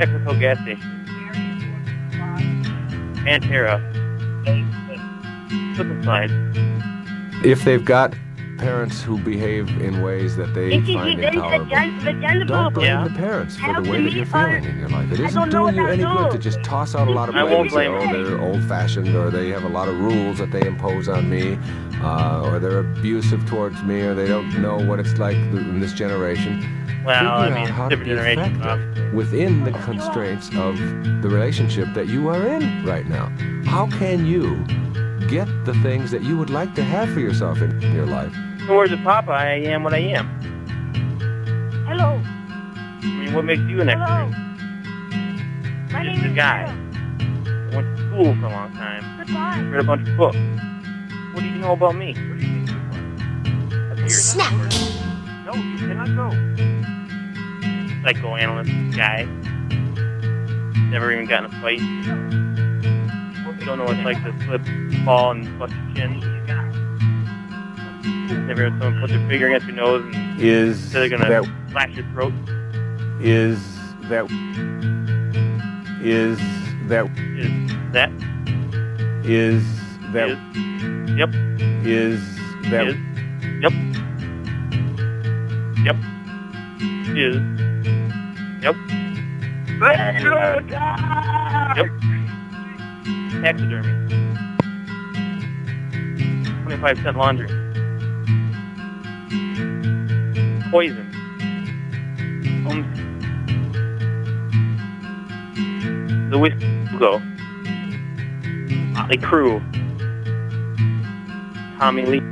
Echo 0.01 0.19
Gas 0.41 0.59
Station. 0.63 0.91
Pantera. 3.23 3.77
Slip 5.77 5.89
and. 6.05 6.31
If 7.45 7.65
they've 7.65 7.85
got 7.85 8.15
parents 8.59 9.03
who 9.03 9.19
behave 9.19 9.69
in 9.81 10.03
ways 10.03 10.37
that 10.37 10.55
they 10.55 10.75
It's 10.75 10.93
find 10.93 11.19
the 11.19 11.27
intolerable, 11.29 11.67
vagina 12.01 12.45
don't 12.45 12.73
blame 12.75 12.87
Yeah. 12.87 13.05
the 13.09 13.15
parents 13.15 13.57
for 13.57 13.83
the 13.83 13.91
way 13.91 14.03
that 14.03 14.13
you're 14.13 14.27
feeling 14.27 14.65
in 14.65 14.79
your 14.79 14.89
life. 14.89 15.11
It 15.13 15.21
I 15.21 15.25
isn't 15.25 15.41
don't 15.41 15.51
know 15.53 15.63
doing 15.71 15.75
you 15.77 15.83
what 15.83 15.91
I 15.91 15.95
any 15.95 16.03
good 16.05 16.31
do. 16.31 16.37
to 16.37 16.39
just 16.39 16.63
toss 16.63 16.95
out 16.95 17.09
a 17.09 17.11
lot 17.11 17.29
of 17.29 17.35
I 17.37 17.43
blame 17.43 17.55
won't 17.55 17.71
blame 17.71 17.93
oh, 17.95 18.01
them. 18.01 18.13
they're 18.25 18.41
old-fashioned, 18.41 19.15
or 19.15 19.31
they 19.31 19.49
have 19.51 19.65
a 19.65 19.69
lot 19.69 19.89
of 19.89 19.99
rules 20.01 20.39
that 20.39 20.51
they 20.51 20.67
impose 20.67 21.09
on 21.09 21.29
me, 21.29 21.59
uh, 22.03 22.43
or 22.45 22.59
they're 22.59 22.81
abusive 22.81 23.45
towards 23.47 23.83
me, 23.83 24.01
or 24.03 24.15
they 24.15 24.27
don't 24.29 24.61
know 24.61 24.77
what 24.79 25.01
it's 25.01 25.19
like 25.19 25.37
in 25.37 25.81
this 25.81 25.93
generation. 25.93 26.61
Well, 27.05 27.19
Figure 27.19 27.29
I 27.31 27.49
out 27.49 27.55
mean, 27.55 27.67
how 27.69 27.89
to 27.89 27.97
be 27.97 28.11
effective 28.11 29.13
within 29.15 29.65
the 29.65 29.73
constraints 29.73 30.49
of 30.57 30.79
the 31.23 31.29
relationship 31.29 31.89
that 31.95 32.07
you 32.09 32.29
are 32.29 32.47
in 32.47 32.85
right 32.87 33.07
now. 33.07 33.31
How 33.67 33.87
can 33.89 34.25
you 34.27 34.65
get 35.29 35.47
the 35.65 35.75
things 35.83 36.11
that 36.11 36.23
you 36.23 36.37
would 36.39 36.51
like 36.51 36.75
to 36.77 36.83
have 36.83 37.11
for 37.13 37.21
yourself 37.21 37.61
in 37.61 37.79
your 37.95 38.07
life? 38.07 38.35
In 38.65 38.69
the 38.69 38.77
words 38.77 38.97
Papa, 39.05 39.31
I 39.31 39.57
am 39.57 39.85
what 39.85 39.93
I 39.93 39.99
am. 39.99 40.27
Hello. 41.87 42.19
I 42.19 43.05
mean, 43.05 43.35
what 43.35 43.45
makes 43.45 43.61
you 43.61 43.83
an 43.83 43.91
expert? 43.91 44.31
My 45.93 46.03
Just 46.03 46.17
name 46.17 46.25
a 46.25 46.29
is 46.31 46.35
guy. 46.35 46.65
Went 47.75 47.95
to 47.95 48.03
school 48.09 48.35
for 48.37 48.47
a 48.47 48.49
long 48.49 48.73
time. 48.73 49.19
Goodbye. 49.19 49.61
Read 49.71 49.81
a 49.81 49.85
bunch 49.85 50.09
of 50.09 50.17
books. 50.17 50.39
What 51.35 51.43
do 51.43 51.47
you 51.47 51.59
know 51.59 51.73
about 51.73 51.95
me? 51.95 52.15
Snap. 54.09 54.51
No, 55.45 55.53
you 55.53 55.77
cannot 55.77 56.17
go. 56.17 56.31
Psychoanalyst 58.03 58.97
guy. 58.97 59.25
Never 60.89 61.13
even 61.13 61.27
gotten 61.27 61.55
a 61.55 61.61
fight. 61.61 61.81
You 61.81 63.67
don't 63.67 63.77
know 63.77 63.85
what 63.85 63.97
it's 63.97 64.05
like 64.07 64.25
to 64.25 64.33
slip, 64.47 64.67
fall, 65.05 65.33
and 65.33 65.59
bust 65.59 65.75
your 65.75 65.97
chin. 65.97 66.34
Never 68.35 68.65
had 68.71 68.81
someone 68.81 69.01
put 69.01 69.11
their 69.11 69.29
finger 69.29 69.49
against 69.49 69.67
your 69.67 69.77
nose 69.77 70.05
and 70.15 70.41
Is 70.41 70.93
they're 70.93 71.09
gonna 71.09 71.29
that 71.29 71.45
slash 71.71 71.91
your 71.97 72.05
throat. 72.13 72.33
is 73.21 73.59
that 74.09 74.31
is 76.03 76.39
that 76.89 77.07
Is 77.17 77.73
that 77.93 78.11
is 79.25 79.65
that 80.13 80.29
is 80.29 80.39
yep. 81.17 81.31
Is 81.87 82.21
that 82.71 82.87
is 82.89 82.97
yep. 83.61 83.73
Yep. 85.85 85.97
Is 87.17 87.37
yep. 88.63 88.77
Yep. 91.77 91.89
Taxidermy. 93.43 93.93
Twenty 96.63 96.81
five 96.81 96.99
cent 97.03 97.17
laundry 97.17 97.64
poison. 100.75 101.07
Home 102.65 102.83
the 106.31 106.37
whiskey 106.37 106.67
go. 106.99 107.23
Ah, 108.97 109.07
Mötley 109.07 109.21
Crüe. 109.23 109.61
Tommy 111.79 112.05
Lee. 112.07 112.23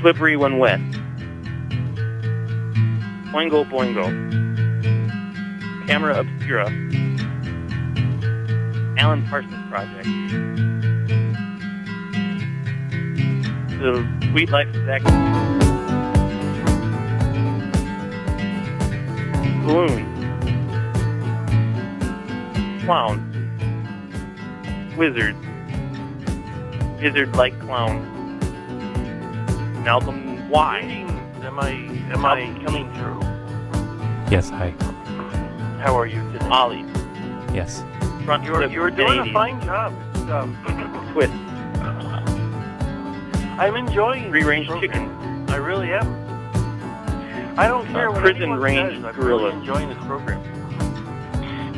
Slippery 0.00 0.36
When 0.36 0.58
Wet. 0.58 0.78
Boingo 3.32 3.64
Boingo. 3.68 4.06
Camera 5.88 6.20
Obscura. 6.20 6.66
Alan 8.98 9.26
Parsons 9.26 9.68
Project. 9.68 10.06
The 13.80 14.06
Suite 14.30 14.50
Life 14.50 14.68
of 14.68 14.84
Zack 14.86 15.75
Balloon 19.66 20.06
Clown 22.84 23.18
Wizard 24.96 25.34
Wizard 27.00 27.34
like 27.34 27.58
clown 27.58 27.98
Malcolm 29.82 30.48
Y 30.48 30.78
Am 31.42 31.58
I 31.58 31.70
am 32.12 32.24
I 32.24 32.44
coming 32.64 32.92
through? 32.94 33.20
Yes, 34.30 34.50
hi. 34.50 34.70
How 35.82 35.98
are 35.98 36.06
you 36.06 36.22
today? 36.30 36.46
Ollie 36.46 36.84
Yes. 37.52 37.82
Front 38.24 38.44
You're 38.44 38.64
you're 38.68 38.90
doing 38.92 39.18
a 39.18 39.32
fine 39.32 39.60
job. 39.62 39.92
Um, 40.30 40.56
Twist 41.12 41.32
I'm 43.58 43.74
enjoying 43.74 44.30
Free 44.30 44.42
this 44.42 44.48
range 44.48 44.68
program. 44.68 44.92
chicken 44.92 45.50
I 45.50 45.56
really 45.56 45.92
am. 45.92 46.25
I 47.58 47.66
don't 47.68 47.86
care 47.88 48.08
Uh, 48.08 48.12
what 48.12 48.20
prison 48.22 48.52
range 48.54 48.94
says. 48.96 49.04
I'm 49.04 49.16
really 49.16 49.50
enjoying 49.52 49.88
this 49.88 49.98
program. 50.04 50.40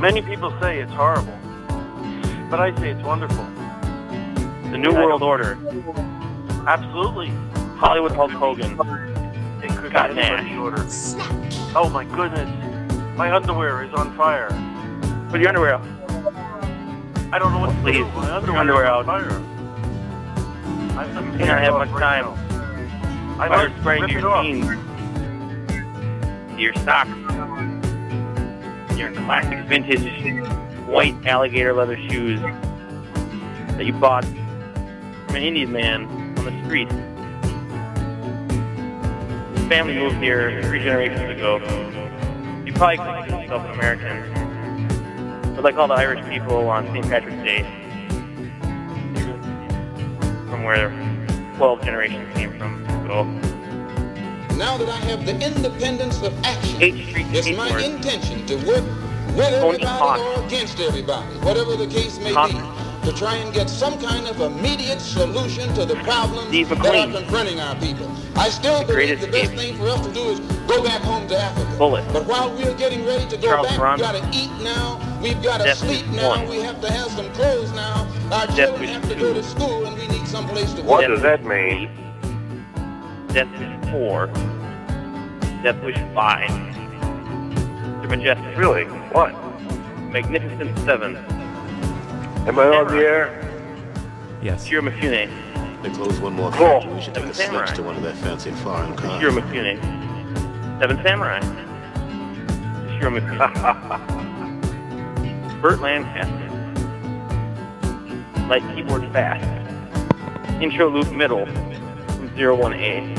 Many 0.01 0.23
people 0.23 0.53
say 0.61 0.81
it's 0.81 0.93
horrible, 0.93 1.37
but 2.51 2.61
I 2.61 2.75
say 2.77 2.91
it's 2.91 3.03
wonderful. 3.05 3.45
The 4.71 4.79
New 4.79 4.91
I 4.91 5.05
World 5.05 5.23
Order 5.23 5.57
Absolutely. 6.67 7.29
Hollywood 7.77 8.13
Hulk 8.13 8.31
Hogan 8.33 8.73
It 9.63 9.71
could 9.71 9.91
Scott 9.91 10.15
be 10.15 10.57
order. 10.57 10.85
Oh 11.75 11.89
my 11.93 12.05
goodness. 12.05 12.49
My 13.17 13.33
underwear 13.35 13.83
is 13.85 13.93
on 13.95 14.17
fire. 14.17 14.49
Put 15.31 15.41
your 15.41 15.49
underwear 15.49 15.75
out 15.75 15.83
I 17.33 17.39
don't 17.39 17.53
know 17.53 17.61
what 17.61 17.71
to 17.71 17.81
Please, 17.83 17.97
do. 17.99 18.05
My 18.07 18.33
underwear, 18.37 18.61
underwear 18.61 18.85
is 18.85 18.91
out. 18.91 19.07
fire. 19.07 19.31
I'm 20.99 21.19
I'm 21.19 21.33
You 21.33 21.47
don't 21.47 21.59
have 21.59 21.75
much 21.75 21.91
time. 21.91 22.27
I 23.41 23.49
Fire 23.49 23.69
must 23.69 23.81
spraying 23.81 24.03
rip 24.03 24.11
to 24.13 24.17
it 24.19 24.21
your 24.23 24.31
off. 24.31 24.45
jeans 24.45 24.67
to 24.67 24.77
your 26.59 26.75
socks 26.75 27.11
your 28.99 29.13
classic 29.13 29.65
vintage 29.67 30.03
white 30.89 31.15
alligator 31.25 31.73
leather 31.73 31.97
shoes 32.09 32.41
that 33.77 33.87
you 33.87 33.93
bought 33.93 34.25
from 34.25 35.37
an 35.37 35.43
Indian 35.43 35.71
man 35.71 36.05
on 36.39 36.45
the 36.45 36.65
street. 36.65 36.89
Family 39.69 39.95
moved 39.95 40.17
here 40.17 40.61
three 40.65 40.83
generations 40.83 41.31
ago. 41.31 41.59
You 42.67 42.73
probably 42.73 42.97
consider 42.97 43.41
yourself 43.41 43.65
an 43.67 43.71
American. 43.73 45.55
But 45.55 45.63
like 45.63 45.77
all 45.77 45.87
the 45.87 45.95
Irish 45.95 46.25
people 46.29 46.69
on 46.69 46.87
St. 46.89 47.07
Patrick's 47.09 47.43
Day, 47.45 47.63
from 50.49 50.65
where 50.65 50.89
12 51.57 51.83
generations 51.83 52.35
came 52.35 52.59
from. 52.59 52.85
So, 53.07 53.58
Now 54.59 54.77
that 54.77 54.89
I 54.89 54.97
have 55.07 55.25
the 55.25 55.33
independence 55.39 56.21
of 56.23 56.35
action, 56.45 56.77
it's 56.81 57.57
my 57.57 57.69
intention 57.81 58.45
to 58.47 58.57
work 58.67 58.85
with 59.37 59.55
everybody 59.55 60.21
or 60.21 60.45
against 60.45 60.81
everybody, 60.81 61.33
whatever 61.47 61.77
the 61.77 61.87
case 61.87 62.19
may 62.19 62.35
be, 62.35 62.59
to 63.09 63.13
try 63.17 63.37
and 63.37 63.55
get 63.55 63.71
some 63.71 64.01
kind 64.01 64.27
of 64.27 64.41
immediate 64.41 65.01
solution 65.01 65.73
to 65.75 65.85
the 65.85 65.95
problems 66.03 66.51
that 66.51 66.77
McQueen. 66.79 67.15
are 67.15 67.21
confronting 67.21 67.61
our 67.61 67.77
people. 67.77 68.11
I 68.35 68.49
still 68.49 68.81
The 68.81 68.95
believe 68.95 69.21
the 69.21 69.29
best 69.29 69.53
thing 69.53 69.77
for 69.77 69.87
us 69.89 70.05
to 70.05 70.13
do 70.13 70.25
is 70.31 70.41
go 70.67 70.83
back 70.83 71.03
home 71.03 71.29
to 71.29 71.39
Africa. 71.39 71.77
Bullet. 71.79 72.05
But 72.13 72.27
while 72.27 72.51
we're 72.51 72.75
getting 72.75 73.07
ready 73.07 73.27
to 73.29 73.37
go 73.37 73.49
Charles 73.49 73.69
back, 73.69 73.79
Bronson. 73.79 74.13
we've 74.13 74.23
got 74.23 74.33
to 74.33 74.39
eat 74.39 74.51
now, 74.65 75.19
we've 75.23 75.41
got 75.43 75.59
to 75.59 75.65
Death 75.65 75.79
sleep 75.79 76.07
now, 76.09 76.31
one. 76.31 76.49
we 76.49 76.59
have 76.61 76.81
to 76.81 76.93
have 76.93 77.11
some 77.13 77.31
clothes 77.33 77.71
now, 77.73 78.09
our 78.33 78.47
Death 78.49 78.57
children 78.57 78.89
have 78.89 79.09
to 79.09 79.15
two. 79.15 79.21
go 79.21 79.35
to 79.35 79.43
school, 79.45 79.87
and 79.87 79.97
we 79.97 80.09
need 80.09 80.27
some 80.27 80.49
place 80.49 80.73
to 80.75 80.83
What 80.83 81.07
does 81.07 81.23
that 81.23 81.45
mean? 81.45 81.89
Death 83.33 83.49
Wish 83.59 83.91
4, 83.91 84.27
Death 85.63 85.83
Wish 85.85 85.99
5, 86.15 86.49
The 88.03 88.09
Majestic. 88.09 88.57
Really? 88.57 88.85
What? 89.13 89.33
Magnificent 90.11 90.79
7, 90.81 91.17
Am 91.17 92.59
I 92.59 92.67
on 92.69 92.87
the 92.89 92.97
air? 92.99 93.45
Yes. 94.43 94.65
Shiro 94.67 94.81
Mifune, 94.83 95.29
They 95.83 95.91
close 95.91 96.19
one 96.21 96.33
more 96.35 96.51
Cool. 96.53 96.67
factory. 96.81 96.95
We 96.95 97.01
should 97.03 97.15
take 97.15 97.25
Seven 97.25 97.31
a 97.31 97.35
Samurai. 97.35 97.65
slips 97.67 97.77
to 97.79 97.83
one 97.85 97.97
of 97.97 98.03
their 98.03 98.15
fancy 98.15 98.51
foreign 98.53 98.95
cars. 98.97 99.21
Shiro 99.21 99.33
Mifune, 99.33 99.79
Seven 100.81 100.97
Samurai, 101.03 101.41
Shiro 102.99 103.11
Mifune, 103.11 103.51
Burt 105.63 105.81
Lancaster, 105.81 106.49
Light 108.49 108.63
Keyboard 108.75 109.03
Fast, 109.13 109.45
Intro 110.63 110.89
Loop 110.89 111.11
Middle, 111.13 111.47
from 112.39 112.61
01A. 112.61 113.15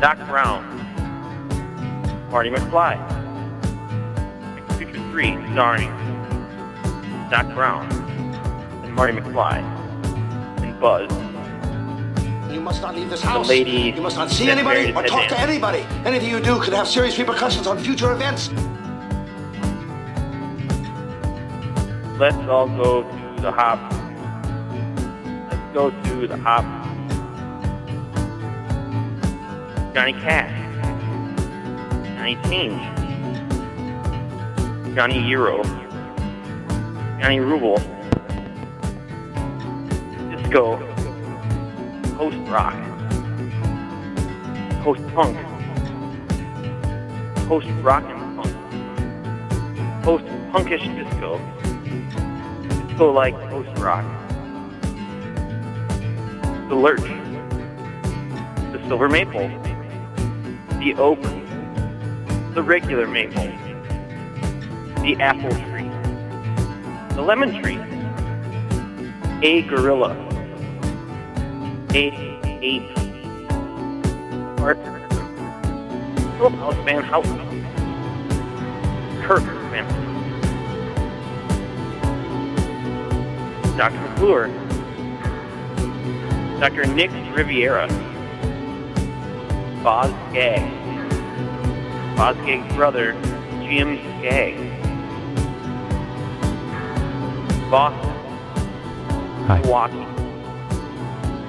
Doc 0.00 0.18
Brown. 0.28 0.64
Marty 2.30 2.50
McFly. 2.50 2.96
Future 4.76 5.10
3, 5.10 5.52
starring 5.52 5.90
Doc 7.30 7.46
Brown 7.54 7.90
and 8.84 8.94
Marty 8.94 9.12
McFly 9.12 9.58
and 10.62 10.80
Buzz. 10.80 11.10
You 12.52 12.60
must 12.60 12.80
not 12.82 12.94
leave 12.94 13.10
this 13.10 13.22
The 13.22 13.26
house. 13.26 13.48
lady 13.48 13.92
You 13.96 14.02
must 14.02 14.16
not 14.16 14.30
see 14.30 14.48
anybody 14.48 14.92
or 14.92 15.02
talk 15.02 15.28
to 15.28 15.40
anybody. 15.40 15.80
Anything 16.04 16.30
you 16.30 16.40
do 16.40 16.60
could 16.60 16.74
have 16.74 16.86
serious 16.86 17.18
repercussions 17.18 17.66
on 17.66 17.78
future 17.78 18.12
events. 18.12 18.50
Let's 22.18 22.36
all 22.48 22.68
go 22.68 23.02
to 23.02 23.42
the 23.42 23.52
hop. 23.52 24.05
Go 25.76 25.90
to 25.90 26.26
the 26.26 26.38
hop. 26.38 26.64
Johnny 29.92 30.14
Cash. 30.14 30.50
Johnny 32.16 32.38
Change. 32.44 32.80
Johnny 34.96 35.28
Euro. 35.28 35.62
Johnny 37.20 37.40
Ruble. 37.40 37.76
Disco. 40.30 40.78
Post 42.16 42.38
rock. 42.48 42.74
Post 44.82 45.06
punk. 45.08 45.36
Post 47.48 47.68
rock 47.82 48.04
and 48.04 48.36
punk. 48.38 50.02
Post 50.02 50.24
punkish 50.54 50.86
disco. 50.96 51.38
Disco 52.88 53.12
like 53.12 53.34
post 53.50 53.78
rock. 53.78 54.25
The 56.68 56.74
Lurch. 56.74 57.00
The 58.72 58.82
Silver 58.88 59.08
Maple. 59.08 59.48
The 60.80 60.94
Oak. 60.98 61.22
The 62.54 62.62
regular 62.62 63.06
maple. 63.06 63.44
The 65.02 65.16
apple 65.20 65.50
tree. 65.50 65.88
The 67.14 67.22
lemon 67.22 67.62
tree. 67.62 67.78
A 69.42 69.62
gorilla. 69.68 70.16
A 71.94 72.10
ape. 72.44 72.98
Art. 74.58 74.78
Philip 76.36 76.54
House 76.54 76.74
Van 76.84 77.04
Houten. 77.04 77.38
Kirk 79.22 79.44
Van 79.70 79.84
Houten. 79.84 80.06
Dr. 83.76 84.00
McClure. 84.00 84.65
Dr. 86.60 86.86
Nick 86.86 87.10
Riviera. 87.34 87.86
Boz 89.82 90.10
Skaggs. 90.30 90.72
Boz 92.16 92.34
Skaggs' 92.38 92.74
brother, 92.74 93.12
Jim 93.62 93.98
Skaggs. 94.18 94.76
Boston. 97.70 98.10
Hi. 99.46 99.60
Milwaukee. 99.60 100.06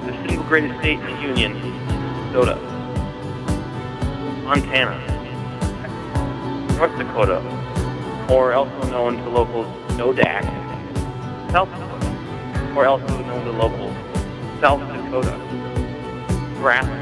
The 0.04 0.12
single 0.28 0.44
greatest 0.44 0.78
state 0.80 0.98
in 1.00 1.06
the 1.06 1.22
Union, 1.22 1.54
Minnesota. 1.54 2.56
Montana. 4.44 4.98
North 6.76 6.96
Dakota, 6.98 7.40
or 8.30 8.52
also 8.52 8.82
known 8.90 9.16
to 9.16 9.28
locals 9.30 9.66
Nodak. 9.92 10.44
South 11.50 11.70
Dakota, 11.70 12.74
or 12.76 12.86
also 12.86 13.06
known 13.22 13.44
to 13.44 13.52
locals 13.52 13.96
South 14.60 14.80
Dakota. 14.80 14.97
Nebraska. 15.10 16.98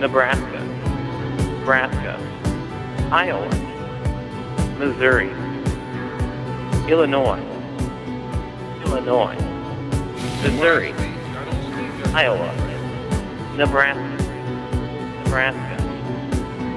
Nebraska. 0.00 0.60
Nebraska. 1.60 2.18
Iowa. 3.12 3.48
Missouri. 4.78 5.30
Illinois. 6.90 7.40
Illinois. 8.84 9.36
Missouri. 10.42 10.92
Iowa. 12.14 12.52
Nebraska. 13.56 14.02
Nebraska. 15.24 15.76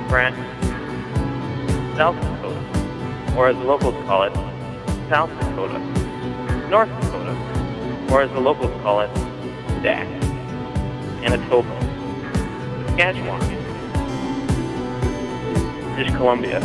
Nebraska. 0.03 0.45
South 1.98 2.15
Dakota, 2.22 3.35
or 3.38 3.49
as 3.49 3.56
the 3.57 3.64
locals 3.64 3.95
call 4.06 4.23
it, 4.23 4.34
South 5.10 5.30
Dakota. 5.39 5.80
North 6.69 6.89
Dakota, 7.02 7.35
or 8.11 8.22
as 8.22 8.31
the 8.31 8.39
locals 8.39 8.72
call 8.81 9.02
it, 9.02 9.10
Dak. 9.81 10.07
Manitoba. 11.21 11.73
Saskatchewan. 12.85 13.41
British 15.95 16.13
Columbia. 16.13 16.59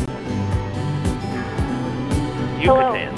Yucatan. 2.60 3.14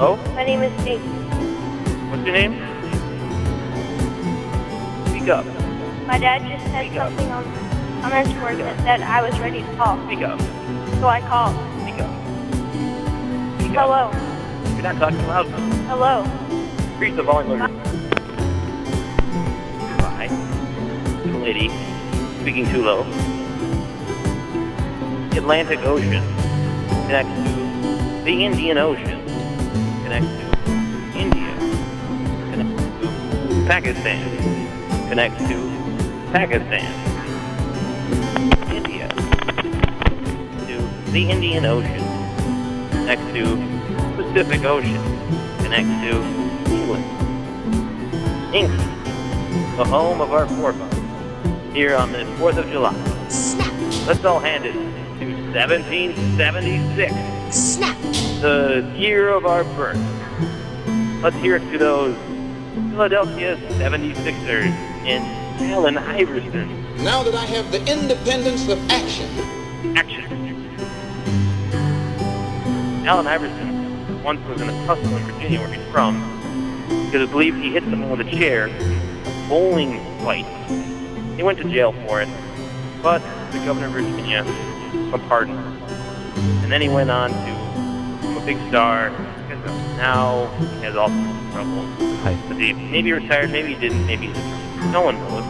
Oh, 0.00 0.16
My 0.34 0.44
name 0.44 0.62
is 0.62 0.72
Jake. 0.82 1.00
what's 2.08 2.24
your 2.24 2.32
name? 2.32 2.54
Speak 5.08 5.28
up. 5.28 5.44
My 6.06 6.18
dad 6.18 6.40
just 6.48 6.64
said 6.72 6.90
something 6.94 7.30
on, 7.32 7.44
on 8.02 8.26
his 8.26 8.34
work 8.42 8.56
that 8.56 8.78
said 8.80 9.02
I 9.02 9.20
was 9.20 9.38
ready 9.40 9.60
to 9.60 9.76
call. 9.76 10.02
Speak 10.06 10.22
up. 10.22 10.40
So 11.00 11.08
I 11.08 11.20
called. 11.20 11.54
Speak 11.82 12.00
up. 12.00 12.10
Hello. 13.76 14.10
You're 14.72 14.82
not 14.82 14.96
talking 14.96 15.26
loud. 15.26 15.46
Hello. 15.86 16.24
Increase 16.92 17.16
the 17.16 17.22
volume 17.22 17.60
lady 21.44 21.68
speaking 22.40 22.66
too 22.70 22.82
low. 22.82 23.02
Atlantic 25.36 25.78
Ocean 25.80 26.24
connects 27.04 27.36
to 27.44 27.52
the 28.24 28.44
Indian 28.46 28.78
Ocean, 28.78 29.20
connects 30.04 30.32
to 30.40 30.46
India, 31.14 31.52
connects 32.50 32.82
to 32.82 33.66
Pakistan, 33.66 34.24
connects 35.10 35.36
to 35.36 35.58
Pakistan, 36.32 36.88
India, 38.72 39.06
to 40.66 40.76
the 41.12 41.28
Indian 41.28 41.66
Ocean, 41.66 42.04
connects 42.90 43.32
to 43.34 43.44
Pacific 44.16 44.64
Ocean, 44.64 45.02
connects 45.58 45.92
to 46.04 46.22
England, 46.72 47.04
England, 48.54 49.76
the 49.76 49.84
home 49.84 50.22
of 50.22 50.32
our 50.32 50.46
forefathers, 50.46 50.93
here 51.74 51.96
on 51.96 52.12
this 52.12 52.28
4th 52.38 52.58
of 52.58 52.70
July. 52.70 52.94
Let's 54.06 54.24
all 54.24 54.38
hand 54.38 54.64
it 54.64 54.74
to 54.74 55.26
1776. 55.52 57.12
Snap. 57.56 57.98
The 58.40 58.88
year 58.96 59.28
of 59.28 59.44
our 59.44 59.64
birth. 59.64 59.98
Let's 61.20 61.36
hear 61.36 61.56
it 61.56 61.70
to 61.72 61.78
those 61.78 62.16
Philadelphia 62.90 63.56
76ers 63.56 64.70
and 65.04 65.24
Allen 65.72 65.98
Iverson. 65.98 67.02
Now 67.02 67.24
that 67.24 67.34
I 67.34 67.44
have 67.46 67.72
the 67.72 67.80
independence 67.90 68.68
of 68.68 68.78
action, 68.90 69.28
Action. 69.96 70.24
Allen 73.04 73.26
Iverson 73.26 74.22
once 74.22 74.40
was 74.48 74.60
in 74.60 74.68
a 74.68 74.86
tussle 74.86 75.16
in 75.16 75.22
Virginia 75.24 75.58
where 75.58 75.72
he's 75.72 75.84
from 75.90 76.20
because 77.06 77.22
it's 77.22 77.32
believed 77.32 77.56
he 77.58 77.72
hit 77.72 77.82
someone 77.84 78.10
with 78.10 78.26
a 78.26 78.30
chair 78.30 78.66
a 78.66 79.48
bowling 79.48 79.98
fight. 80.20 80.46
He 81.36 81.42
went 81.42 81.58
to 81.58 81.64
jail 81.64 81.92
for 82.06 82.22
it, 82.22 82.28
but 83.02 83.20
the 83.52 83.58
governor 83.64 83.86
of 83.86 83.92
Virginia 83.92 84.44
a 85.12 85.18
pardon. 85.28 85.56
And 86.62 86.70
then 86.70 86.80
he 86.80 86.88
went 86.88 87.10
on 87.10 87.30
to 87.30 88.16
become 88.20 88.36
a 88.36 88.46
big 88.46 88.58
star. 88.68 89.10
Now 89.96 90.46
he 90.78 90.84
has 90.84 90.96
all 90.96 91.08
sorts 91.08 91.44
of 91.46 91.52
trouble. 91.52 91.86
Hi. 92.22 92.36
But 92.48 92.56
he 92.58 92.72
maybe 92.72 93.12
retired, 93.12 93.50
maybe 93.50 93.74
he 93.74 93.80
didn't, 93.80 94.06
maybe 94.06 94.28
no 94.90 95.02
one 95.02 95.16
knows. 95.16 95.44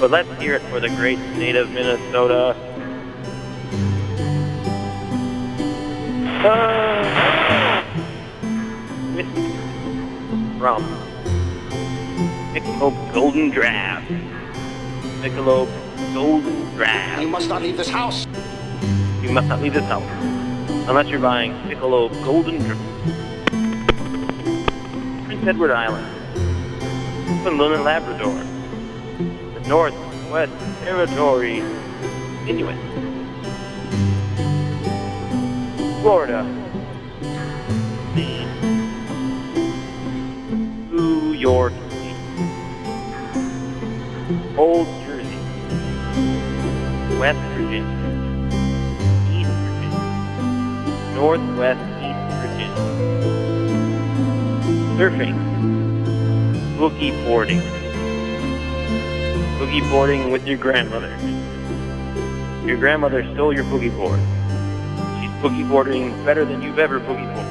But 0.00 0.10
let's 0.10 0.30
hear 0.40 0.54
it 0.54 0.62
for 0.62 0.80
the 0.80 0.88
great 0.88 1.18
state 1.34 1.56
of 1.56 1.70
Minnesota. 1.70 2.56
Uh, 6.42 7.10
rum, 10.58 11.09
Michelob 12.52 13.14
Golden 13.14 13.50
Draft, 13.50 14.10
Michelob 15.22 15.68
Golden 16.12 16.74
Draft. 16.74 17.22
You 17.22 17.28
must 17.28 17.48
not 17.48 17.62
leave 17.62 17.76
this 17.76 17.88
house. 17.88 18.26
You 19.22 19.30
must 19.30 19.46
not 19.46 19.62
leave 19.62 19.74
this 19.74 19.84
house 19.84 20.02
unless 20.88 21.06
you're 21.06 21.20
buying 21.20 21.52
Michelob 21.68 22.10
Golden 22.24 22.58
Draft. 22.58 22.80
Prince 25.26 25.46
Edward 25.46 25.70
Island, 25.70 26.04
Newfoundland 27.28 27.74
and 27.74 27.84
Labrador, 27.84 28.34
the 29.54 29.68
Northwest 29.68 30.52
Territory, 30.82 31.58
Inuit, 32.48 32.76
Florida, 36.02 36.44
Ooh, 40.92 41.32
York, 41.32 41.72
Old 44.56 44.86
Jersey, 45.04 45.38
West 47.18 47.40
Virginia, 47.56 47.82
East 49.34 49.50
Virginia, 49.50 51.14
Northwest 51.16 51.82
East 51.98 52.22
Virginia, 52.38 52.70
surfing, 54.96 55.34
boogie 56.78 57.12
boarding, 57.26 57.60
boogie 59.58 59.90
boarding 59.90 60.30
with 60.30 60.46
your 60.46 60.58
grandmother. 60.58 61.10
Your 62.64 62.76
grandmother 62.76 63.24
stole 63.34 63.52
your 63.52 63.64
boogie 63.64 63.90
board. 63.96 64.20
She's 65.18 65.32
boogie 65.42 65.68
boarding 65.68 66.24
better 66.24 66.44
than 66.44 66.62
you've 66.62 66.78
ever 66.78 67.00
boogie 67.00 67.26
boarded. 67.34 67.49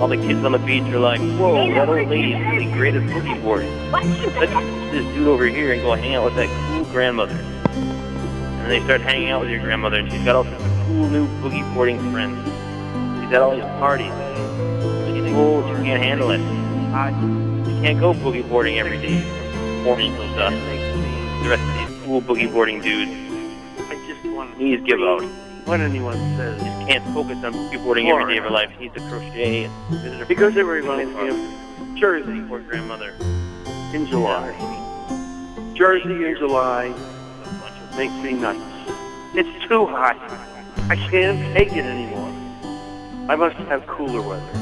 All 0.00 0.06
the 0.06 0.16
kids 0.16 0.44
on 0.44 0.52
the 0.52 0.58
beach 0.58 0.84
are 0.84 1.00
like, 1.00 1.20
whoa, 1.20 1.68
that 1.74 1.88
old 1.88 2.08
lady's 2.08 2.38
really 2.46 2.70
great 2.72 2.94
at 2.94 3.02
boogie 3.02 3.42
boarding. 3.42 3.90
Let's 3.90 4.06
this 4.92 5.04
dude 5.12 5.26
over 5.26 5.46
here 5.46 5.72
and 5.72 5.82
go 5.82 5.94
hang 5.94 6.14
out 6.14 6.24
with 6.26 6.36
that 6.36 6.48
cool 6.70 6.84
grandmother. 6.92 7.34
And 7.34 8.60
then 8.60 8.68
they 8.68 8.80
start 8.84 9.00
hanging 9.00 9.30
out 9.30 9.40
with 9.40 9.50
your 9.50 9.60
grandmother, 9.60 9.96
and 9.98 10.08
she's 10.10 10.24
got 10.24 10.36
all 10.36 10.44
sorts 10.44 10.62
of 10.62 10.70
cool 10.86 11.08
new 11.08 11.26
boogie 11.42 11.74
boarding 11.74 11.98
friends. 12.12 12.38
She's 12.44 13.32
at 13.34 13.42
all 13.42 13.56
these 13.56 13.64
parties. 13.80 14.12
And 14.12 15.16
you 15.16 15.22
think, 15.24 15.36
oh, 15.36 15.66
she 15.66 15.82
can't 15.82 16.00
handle 16.00 16.30
it. 16.30 16.38
She 17.66 17.80
can't 17.82 17.98
go 17.98 18.12
boogie 18.12 18.48
boarding 18.48 18.78
every 18.78 18.98
day. 18.98 19.20
Morning 19.82 20.14
till 20.14 20.28
dusk. 20.36 20.56
The 21.42 21.48
rest 21.48 21.62
of 21.62 21.88
these 21.90 22.04
cool 22.04 22.22
boogie 22.22 22.52
boarding 22.52 22.80
dudes. 22.80 23.10
I 23.90 23.94
just 24.06 24.24
want 24.32 24.56
knees 24.58 24.80
give 24.84 25.00
out. 25.00 25.24
When 25.68 25.82
anyone 25.82 26.16
says 26.38 26.56
just 26.62 26.88
can't 26.88 27.04
focus 27.12 27.36
on 27.44 27.52
boogie 27.52 27.82
boarding 27.84 28.08
every 28.08 28.32
day 28.32 28.38
of 28.38 28.44
her 28.44 28.50
life, 28.50 28.70
she 28.76 28.84
needs 28.84 28.94
to 28.94 29.00
crochet 29.00 29.64
and 29.64 29.72
visit 29.90 30.18
her 30.18 30.24
Because 30.24 30.54
they 30.54 30.62
were 30.62 30.72
reminds 30.74 31.14
me 31.14 32.00
Jersey 32.00 32.40
poor 32.48 32.60
grandmother. 32.60 33.10
in 33.94 34.06
July. 34.06 34.52
Jersey 35.74 36.24
in 36.26 36.36
July 36.38 36.88
makes 37.98 38.14
me 38.24 38.32
nuts. 38.32 38.58
It's 39.34 39.68
too 39.68 39.84
hot. 39.84 40.16
I 40.90 40.96
can't 41.10 41.54
take 41.54 41.72
it 41.72 41.84
anymore. 41.84 42.32
I 43.28 43.36
must 43.36 43.56
have 43.56 43.86
cooler 43.86 44.22
weather. 44.22 44.52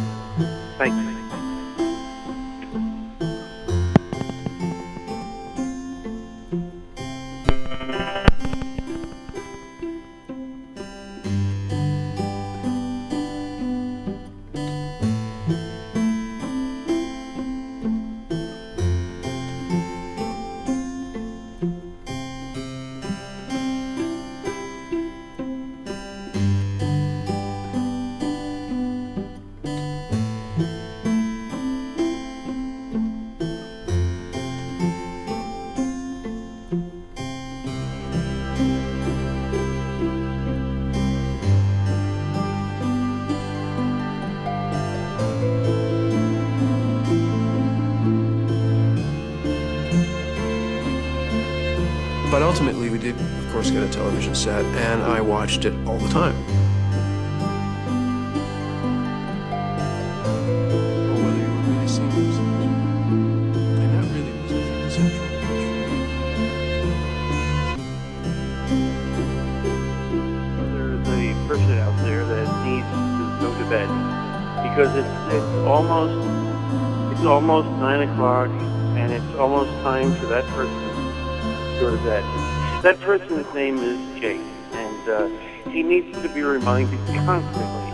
Thank 0.77 0.95
you. 0.95 1.16
Course, 53.57 53.71
get 53.71 53.83
a 53.83 53.89
television 53.89 54.35
set, 54.35 54.67
and 54.67 55.03
I 55.03 55.23
watched 55.23 55.65
it 55.65 55.73
all 55.87 55.97
the 55.97 56.11
time. 56.11 56.37
Because 74.63 74.95
it's 74.95 75.35
it's 75.35 75.67
almost 75.67 76.13
it's 77.17 77.25
almost 77.25 77.69
nine 77.81 78.07
o'clock 78.07 78.51
and 78.99 79.11
it's 79.11 79.39
almost 79.39 79.71
time 79.83 80.15
for 80.17 80.27
that 80.27 80.45
person 80.49 80.75
to 80.75 81.81
go 81.81 81.91
to 81.91 82.03
bed. 82.05 82.66
That 82.87 83.01
person's 83.01 83.53
name 83.53 83.79
is 83.79 84.21
Jake, 84.21 84.41
and 84.71 85.09
uh, 85.09 85.27
he 85.71 85.83
needs 85.83 86.17
to 86.23 86.29
be 86.29 86.43
reminded 86.43 87.05
constantly 87.27 87.91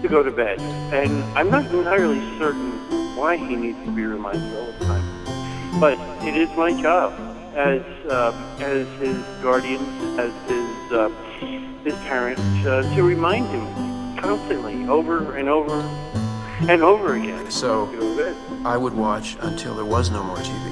to 0.00 0.08
go 0.08 0.22
to 0.22 0.30
bed. 0.30 0.58
And 0.90 1.22
I'm 1.36 1.50
not 1.50 1.66
entirely 1.66 2.20
certain 2.38 2.70
why 3.14 3.36
he 3.36 3.54
needs 3.54 3.76
to 3.84 3.94
be 3.94 4.06
reminded 4.06 4.56
all 4.56 4.72
the 4.72 4.86
time, 4.86 5.04
but 5.78 5.98
it 6.26 6.34
is 6.34 6.48
my 6.56 6.72
job 6.80 7.12
as 7.54 7.82
uh, 8.10 8.32
as 8.58 8.88
his 8.98 9.18
guardian, 9.42 9.84
as 10.18 10.32
his 10.48 10.92
uh, 10.92 11.10
his 11.84 11.94
parent, 12.08 12.38
uh, 12.66 12.80
to 12.94 13.02
remind 13.02 13.48
him 13.48 13.66
constantly, 14.16 14.88
over 14.88 15.36
and 15.36 15.50
over 15.50 15.78
and 16.70 16.82
over 16.82 17.16
again. 17.16 17.50
So 17.50 17.84
I 18.64 18.78
would 18.78 18.94
watch 18.94 19.36
until 19.42 19.74
there 19.74 19.84
was 19.84 20.10
no 20.10 20.22
more 20.22 20.38
TV. 20.38 20.71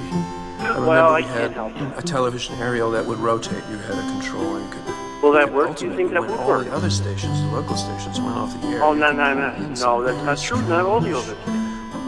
Remember 0.81 1.01
Well, 1.03 1.15
we 1.15 1.23
I 1.23 1.27
had 1.27 1.53
can't 1.53 1.73
help 1.75 1.97
a 1.97 2.01
television 2.01 2.55
aerial 2.59 2.89
that 2.91 3.05
would 3.05 3.19
rotate. 3.19 3.63
You 3.69 3.77
had 3.77 3.97
a 3.97 4.01
control 4.01 4.55
and 4.55 4.71
could. 4.71 4.81
Will 5.21 5.31
that 5.33 5.45
could 5.45 5.53
work? 5.53 5.77
Do 5.77 5.85
you 5.85 5.95
think 5.95 6.11
that 6.11 6.21
would 6.21 6.31
all 6.31 6.47
work? 6.47 6.65
the 6.65 6.73
other 6.73 6.89
stations, 6.89 7.39
the 7.41 7.47
local 7.47 7.75
stations, 7.77 8.19
went 8.19 8.35
off 8.35 8.59
the 8.61 8.67
air. 8.69 8.83
Oh 8.83 8.93
no 8.93 9.11
no 9.11 9.33
no 9.35 9.51
no! 9.57 10.03
That's 10.03 10.23
not 10.25 10.37
true. 10.39 10.61
Not 10.67 10.85
all 10.85 10.99
the 10.99 11.15
others. 11.15 11.37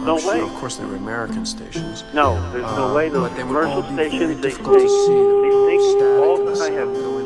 No 0.04 0.18
sure, 0.18 0.32
way. 0.34 0.40
Of 0.40 0.52
course, 0.54 0.76
there 0.76 0.86
were 0.88 0.96
American 0.96 1.46
stations. 1.46 2.02
No, 2.12 2.34
there's 2.52 2.62
no 2.64 2.90
Uh, 2.90 2.94
way. 2.94 3.08
Those 3.08 3.28
but 3.30 3.36
they 3.36 3.42
all 3.42 3.48
commercial 3.48 3.82
stations, 3.94 4.40
they 4.42 4.50
to 4.50 4.88
see. 4.88 5.14
they 5.44 5.78
think 5.78 6.02
all 6.24 6.36
the 6.44 6.60
I 6.62 6.70
have. 6.72 6.92
go 6.92 7.18
in 7.18 7.24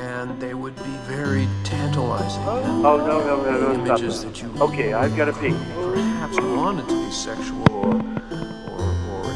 and 0.00 0.38
they 0.40 0.54
would 0.54 0.76
be 0.76 0.96
very 1.08 1.48
tantalizing. 1.64 2.42
Oh 2.46 2.60
no 2.98 3.20
no 3.20 3.42
no 3.42 3.72
no! 3.72 3.72
Images 3.86 4.22
that. 4.24 4.40
you 4.42 4.52
Okay, 4.60 4.92
I've 4.92 5.16
got 5.16 5.26
to 5.26 5.32
pee. 5.32 5.54
perhaps 5.74 6.36
wanted 6.40 6.88
to 6.88 7.04
be 7.06 7.10
sexual 7.10 7.64
or 7.72 7.94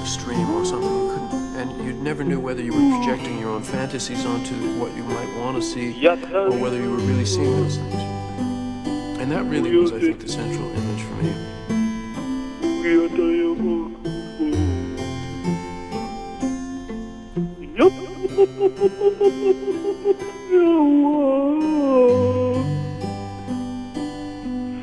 extreme 0.04 0.50
or 0.50 0.66
something 0.66 0.90
you 0.90 1.08
couldn't, 1.14 1.56
and 1.56 1.86
you 1.86 1.94
never 1.94 2.22
knew 2.22 2.38
whether 2.38 2.62
you 2.62 2.74
were 2.74 2.98
projecting 2.98 3.38
your 3.38 3.48
own 3.48 3.62
fantasies 3.62 4.26
onto 4.26 4.54
what 4.78 4.94
you 4.94 5.02
might 5.02 5.34
want 5.38 5.56
to 5.56 5.62
see, 5.62 6.06
or 6.06 6.50
whether 6.58 6.76
you 6.76 6.90
were 6.90 6.98
really 6.98 7.24
seeing 7.24 7.50
those 7.62 7.78
things. 7.78 7.94
And 9.18 9.32
that 9.32 9.46
really 9.46 9.74
was, 9.74 9.92
I 9.92 10.00
think, 10.00 10.20
the 10.20 10.28
central 10.28 10.70
image 10.72 11.02
for 11.04 11.14
me. 11.22 11.32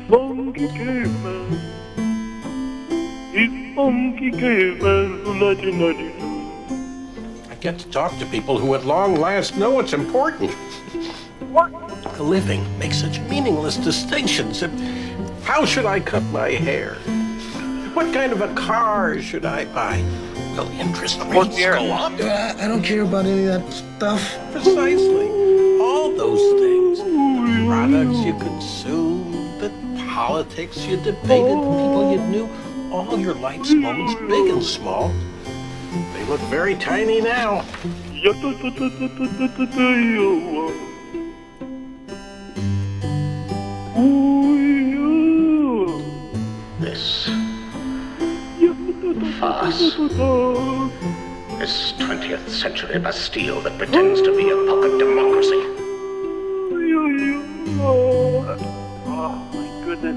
Funky 0.08 0.66
caveman. 0.76 1.62
He's 3.72 3.76
funky 3.76 4.30
caveman 4.30 5.24
from 5.24 5.40
1992. 5.40 7.50
I 7.50 7.54
get 7.54 7.78
to 7.78 7.88
talk 7.90 8.18
to 8.18 8.26
people 8.26 8.58
who 8.58 8.74
at 8.74 8.84
long 8.84 9.16
last 9.16 9.56
know 9.56 9.70
what's 9.70 9.94
important. 9.94 10.50
What? 11.50 11.70
The 12.16 12.22
living 12.22 12.62
makes 12.78 12.98
such 13.00 13.18
meaningless 13.20 13.78
distinctions. 13.78 14.62
And 14.62 14.78
How 15.42 15.64
should 15.64 15.86
I 15.86 16.00
cut 16.00 16.22
my 16.24 16.50
hair? 16.50 16.96
What 17.94 18.12
kind 18.12 18.32
of 18.32 18.42
a 18.42 18.52
car 18.54 19.18
should 19.22 19.46
I 19.46 19.64
buy? 19.72 20.02
Will 20.54 20.68
interest 20.72 21.18
rates 21.28 21.56
go 21.56 21.92
up? 21.92 22.12
Uh, 22.20 22.52
I 22.58 22.68
don't 22.68 22.82
care 22.82 23.02
about 23.02 23.24
any 23.24 23.46
of 23.46 23.62
that 23.62 23.72
stuff. 23.72 24.38
Precisely. 24.52 25.30
All 25.80 26.14
those 26.14 26.60
things. 26.60 26.98
The 26.98 27.64
products 27.66 28.18
you 28.18 28.34
consume, 28.38 29.32
the 29.60 29.70
politics 30.10 30.84
you 30.84 30.98
debated, 30.98 31.56
the 31.56 31.72
people 31.80 32.12
you 32.12 32.18
knew, 32.28 32.48
all 32.92 33.18
your 33.18 33.34
life's 33.34 33.72
moments, 33.72 34.14
big 34.14 34.50
and 34.50 34.62
small. 34.62 35.10
They 36.12 36.24
look 36.24 36.40
very 36.42 36.74
tiny 36.74 37.22
now. 37.22 37.64
This 46.80 47.30
farce. 49.40 49.96
This 51.58 51.92
20th 51.92 52.48
century 52.50 52.98
Bastille 52.98 53.62
that 53.62 53.78
pretends 53.78 54.20
to 54.20 54.36
be 54.36 54.50
a 54.50 54.56
puppet 54.66 54.98
democracy. 54.98 55.62
Oh 57.84 58.44
my 59.54 59.84
goodness. 59.86 60.16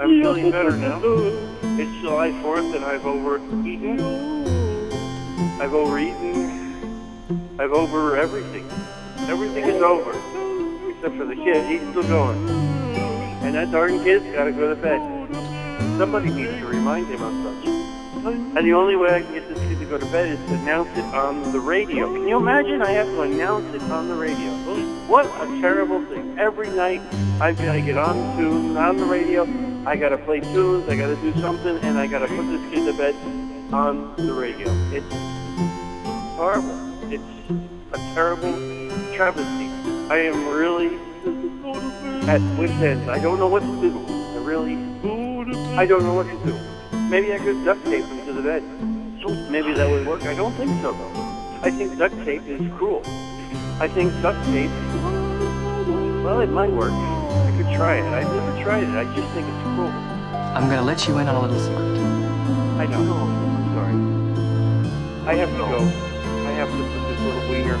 I'm 0.00 0.08
feeling 0.20 0.50
better 0.50 0.76
now. 0.76 1.57
It's 1.80 2.00
July 2.00 2.30
4th 2.42 2.74
and 2.74 2.84
I've 2.84 3.06
overeaten. 3.06 4.00
I've 5.60 5.74
overeaten. 5.74 7.54
I've 7.56 7.70
over 7.70 8.16
everything. 8.16 8.68
Everything 9.30 9.62
is 9.62 9.80
over. 9.80 10.10
Except 10.90 11.14
for 11.14 11.24
the 11.24 11.36
kid. 11.36 11.64
He's 11.70 11.88
still 11.90 12.02
going. 12.02 12.48
And 13.44 13.54
that 13.54 13.70
darn 13.70 14.02
kid's 14.02 14.24
got 14.34 14.46
to 14.46 14.52
go 14.52 14.74
to 14.74 14.74
bed. 14.74 15.00
Somebody 15.98 16.30
needs 16.30 16.50
to 16.58 16.66
remind 16.66 17.06
him 17.06 17.22
of 17.22 17.32
such. 17.44 17.68
And 18.26 18.66
the 18.66 18.72
only 18.72 18.96
way 18.96 19.14
I 19.14 19.20
can 19.22 19.32
get 19.32 19.48
this 19.48 19.60
kid 19.60 19.78
to 19.78 19.84
go 19.84 19.98
to 19.98 20.06
bed 20.06 20.30
is 20.30 20.38
to 20.48 20.54
announce 20.54 20.90
it 20.98 21.04
on 21.14 21.52
the 21.52 21.60
radio. 21.60 22.12
Can 22.12 22.26
you 22.26 22.38
imagine? 22.38 22.82
I 22.82 22.90
have 22.90 23.06
to 23.06 23.20
announce 23.22 23.72
it 23.72 23.82
on 23.82 24.08
the 24.08 24.16
radio. 24.16 24.50
What 25.08 25.24
a 25.24 25.46
terrible 25.62 26.04
thing. 26.04 26.38
Every 26.38 26.68
night 26.68 27.00
I've 27.40 27.56
got 27.56 27.72
to 27.72 27.80
get 27.80 27.96
on 27.96 28.36
tune 28.36 28.76
on 28.76 28.98
the 28.98 29.06
radio. 29.06 29.44
I 29.86 29.96
got 29.96 30.10
to 30.10 30.18
play 30.18 30.40
tunes. 30.40 30.86
I 30.86 30.96
got 30.96 31.06
to 31.06 31.16
do 31.16 31.32
something, 31.40 31.78
and 31.78 31.98
I 31.98 32.06
got 32.06 32.18
to 32.18 32.26
put 32.26 32.42
this 32.42 32.60
kid 32.70 32.84
to 32.84 32.92
bed 32.92 33.14
on 33.72 34.14
the 34.16 34.34
radio. 34.34 34.68
It's 34.92 35.06
horrible. 36.36 36.78
It's 37.10 37.24
a 37.94 37.98
terrible 38.12 38.52
travesty. 39.14 39.70
I 40.12 40.18
am 40.28 40.46
really 40.46 40.98
at 42.28 42.42
wit's 42.58 42.74
end. 42.74 43.10
I 43.10 43.18
don't 43.18 43.38
know 43.38 43.48
what 43.48 43.62
to 43.62 43.80
do. 43.80 44.04
I 44.08 44.44
really, 44.44 44.74
I 45.74 45.86
don't 45.86 46.02
know 46.02 46.12
what 46.12 46.26
to 46.26 46.36
do. 46.44 46.54
Maybe 47.08 47.32
I 47.32 47.38
could 47.38 47.64
duct 47.64 47.82
tape 47.86 48.04
him 48.04 48.26
to 48.26 48.32
the 48.34 48.42
bed. 48.42 48.62
Maybe 49.50 49.72
that 49.72 49.88
would 49.88 50.06
work. 50.06 50.24
I 50.24 50.34
don't 50.34 50.52
think 50.52 50.70
so, 50.82 50.92
though. 50.92 51.12
I 51.62 51.70
think 51.70 51.96
duct 51.96 52.14
tape 52.26 52.42
is 52.42 52.60
cruel. 52.76 53.02
I 53.80 53.86
think 53.86 54.12
duct 54.22 54.44
tape, 54.46 54.70
well, 56.24 56.40
it 56.40 56.50
might 56.50 56.72
work. 56.72 56.90
I 56.90 57.54
could 57.56 57.72
try 57.76 57.98
it. 57.98 58.04
I've 58.12 58.26
never 58.26 58.62
tried 58.64 58.82
it. 58.82 58.88
I 58.88 59.04
just 59.14 59.32
think 59.34 59.46
it's 59.46 59.62
cruel. 59.62 59.86
I'm 59.86 60.68
gonna 60.68 60.82
let 60.82 61.06
you 61.06 61.16
in 61.18 61.28
on 61.28 61.36
a 61.36 61.40
little 61.40 61.60
secret. 61.60 61.78
I 62.76 62.86
know. 62.86 62.98
I'm 62.98 63.70
sorry. 63.74 63.94
I 65.28 65.34
have 65.34 65.50
to 65.50 65.58
go. 65.58 65.78
I 65.78 66.52
have 66.58 66.68
to 66.68 66.76
put 66.76 67.08
this 67.08 67.20
little 67.20 67.48
wiener 67.48 67.78
to 67.78 67.80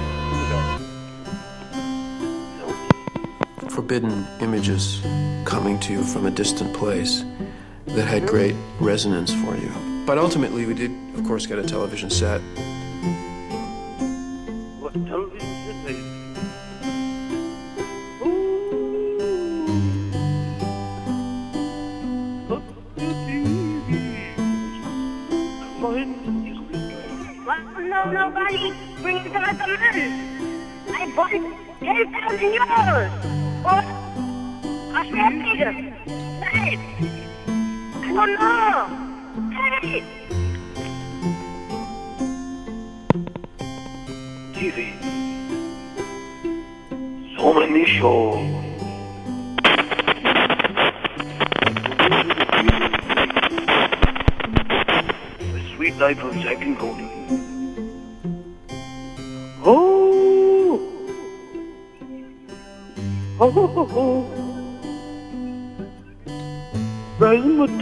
bed. 3.58 3.72
forbidden 3.72 4.26
images 4.40 5.00
coming 5.44 5.80
to 5.80 5.92
you 5.92 6.04
from 6.04 6.26
a 6.26 6.30
distant 6.30 6.72
place 6.74 7.24
that 7.86 8.06
had 8.06 8.24
great 8.26 8.54
resonance 8.80 9.32
for 9.34 9.56
you. 9.56 9.72
But 10.06 10.16
ultimately, 10.16 10.64
we 10.64 10.74
did, 10.74 10.92
of 11.16 11.24
course, 11.24 11.44
get 11.46 11.58
a 11.58 11.64
television 11.64 12.08
set. 12.08 12.40
10,000 32.38 32.68
euros. 32.86 33.10
What? 33.64 33.84
I 34.94 35.10
can't 35.10 35.42
beat 35.42 35.58
him. 35.58 35.92
Hey! 36.40 36.78
I. 38.14 38.86
Hey! 39.50 40.04
TV. 44.54 44.94
So 47.36 47.54
many 47.54 47.84
shows. 47.86 48.57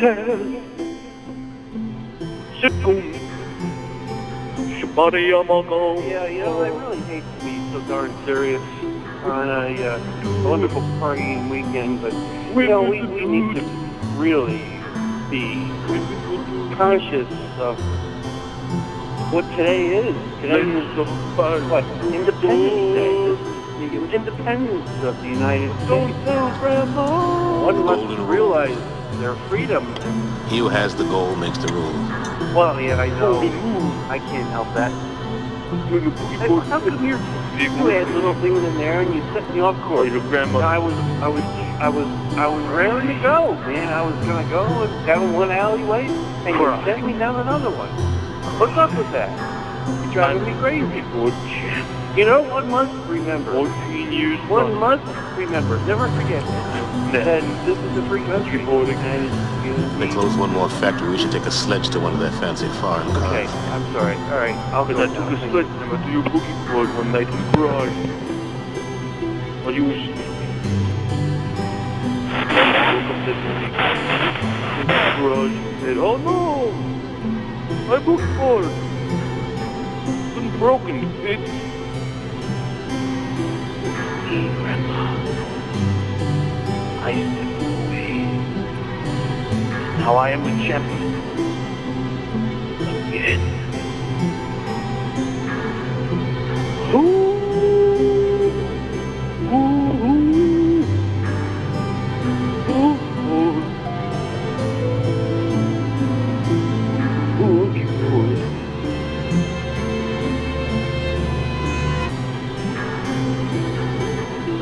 Razzmatazz. 0.06 0.62
Sitcom. 2.60 3.02
Shabari 4.78 5.30
Yamago. 5.30 6.08
Yeah, 6.08 6.26
you 6.26 6.44
know, 6.44 6.62
I 6.62 6.68
really 6.68 7.00
hate 7.00 7.24
to 7.40 7.44
be 7.44 7.54
so 7.72 7.80
darn 7.88 8.12
serious 8.24 8.62
on 9.24 9.48
a 9.48 9.74
uh, 9.82 10.48
wonderful 10.48 10.82
partying 11.00 11.50
weekend, 11.50 12.00
but, 12.00 12.12
you 12.12 12.68
know, 12.68 12.82
we, 12.82 13.02
we 13.02 13.26
need 13.26 13.56
to 13.56 13.62
really 14.16 14.62
be 15.28 15.66
conscious 16.76 17.28
of 17.58 17.76
what 19.32 19.42
today 19.56 19.86
is. 19.96 20.14
Today 20.40 20.60
is 20.60 20.96
the 20.96 21.04
what, 21.68 21.84
Independence 22.14 22.40
Day. 22.42 23.36
The 23.76 24.14
independence 24.14 25.04
of 25.04 25.20
the 25.20 25.28
United 25.28 25.72
States. 25.84 26.16
One 27.66 27.84
must 27.84 28.18
realize 28.20 28.95
their 29.20 29.34
freedom. 29.48 29.84
He 30.48 30.58
who 30.58 30.68
has 30.68 30.94
the 30.94 31.04
goal 31.04 31.34
makes 31.36 31.58
the 31.58 31.72
rules. 31.72 31.94
Well, 32.54 32.80
yeah, 32.80 33.00
I 33.00 33.08
know. 33.08 33.40
I 34.08 34.18
can't 34.18 34.48
help 34.50 34.72
that. 34.74 34.92
Hey, 35.66 36.46
how 36.70 36.78
come 36.78 37.04
you're, 37.04 37.18
you 37.58 37.70
had 37.90 38.08
little 38.10 38.34
things 38.34 38.62
in 38.62 38.76
there 38.76 39.00
and 39.00 39.12
you 39.12 39.20
set 39.32 39.52
me 39.52 39.60
off 39.60 39.80
course? 39.82 40.10
Your 40.10 40.20
grandma. 40.20 40.60
I 40.60 40.78
was, 40.78 40.94
I 40.94 41.28
was, 41.28 41.42
I 41.42 41.88
was, 41.88 42.06
I 42.36 42.46
was 42.46 42.62
raring 42.66 43.08
to 43.08 43.14
go, 43.20 43.54
man. 43.66 43.92
I 43.92 44.02
was 44.02 44.14
gonna 44.26 44.48
go 44.48 44.86
down 45.04 45.32
one 45.32 45.50
alleyway, 45.50 46.06
and 46.06 46.54
you 46.54 46.84
sent 46.84 47.04
me 47.04 47.18
down 47.18 47.40
another 47.40 47.70
one. 47.70 47.90
What's 48.60 48.76
up 48.78 48.96
with 48.96 49.10
that? 49.12 49.30
You're 50.04 50.12
driving 50.12 50.44
me 50.44 50.54
crazy. 50.60 51.00
You 52.16 52.24
know, 52.24 52.40
one 52.40 52.70
must 52.70 52.94
remember. 53.08 53.52
14 53.52 54.10
years. 54.10 54.38
One 54.48 54.72
must 54.76 55.04
remember. 55.36 55.76
Never 55.84 56.08
forget 56.12 56.42
that 57.12 57.42
this 57.66 57.76
is 57.76 57.98
a 57.98 58.08
free 58.08 58.24
country. 58.24 58.58
And 58.58 60.00
They 60.00 60.08
close 60.08 60.34
one 60.34 60.48
more 60.50 60.70
factory. 60.70 61.10
We 61.10 61.18
should 61.18 61.30
take 61.30 61.44
a 61.44 61.50
sledge 61.50 61.90
to 61.90 62.00
one 62.00 62.14
of 62.14 62.18
their 62.18 62.30
fancy 62.40 62.68
foreign 62.80 63.12
cars. 63.12 63.50
Okay, 63.50 63.58
I'm 63.68 63.92
sorry. 63.92 64.14
All 64.14 64.38
right, 64.38 64.56
I'll 64.72 64.86
go. 64.86 64.96
I 64.96 65.06
took 65.08 65.18
a 65.18 65.36
sledge 65.50 65.66
sledgehammer 65.66 66.02
to 66.02 66.10
your 66.10 66.22
boogie 66.22 66.72
board 66.72 66.88
one 66.96 67.12
night 67.12 67.28
in 67.28 67.36
the 67.36 67.52
garage. 67.58 67.92
While 69.62 69.74
you 69.74 69.84
was... 69.84 69.98
woke 72.96 73.12
up 73.12 73.18
that 73.26 73.38
the 74.80 75.20
garage 75.20 75.52
and 75.52 75.80
said, 75.82 75.98
Oh 75.98 76.16
no! 76.16 76.72
My 77.88 77.98
boogie 77.98 78.36
board! 78.38 78.64
It's 80.08 80.34
been 80.34 80.58
broken. 80.58 81.04
It's... 81.20 81.65
Grandma. 84.42 85.16
I 87.02 87.12
step 87.12 87.60
away. 87.62 88.12
Now 89.98 90.14
I 90.16 90.30
am 90.30 90.42
a 90.44 90.52
champion. 90.66 91.02
Again. 93.08 93.42
Ooh. 96.94 97.95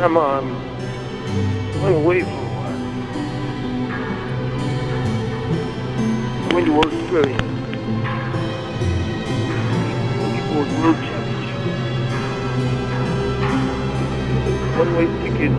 Come 0.05 0.19
on. 0.19 0.45
Went 1.83 1.97
away 1.97 2.21
for 2.21 2.29
while. 2.29 2.79
Went 6.53 6.67
to 6.67 6.73
Australia. 6.77 7.41
Before 10.37 10.65
the 10.69 10.77
World 10.83 11.01
Championship. 11.09 11.61
One 14.77 14.91
way 14.95 15.07
ticket. 15.25 15.53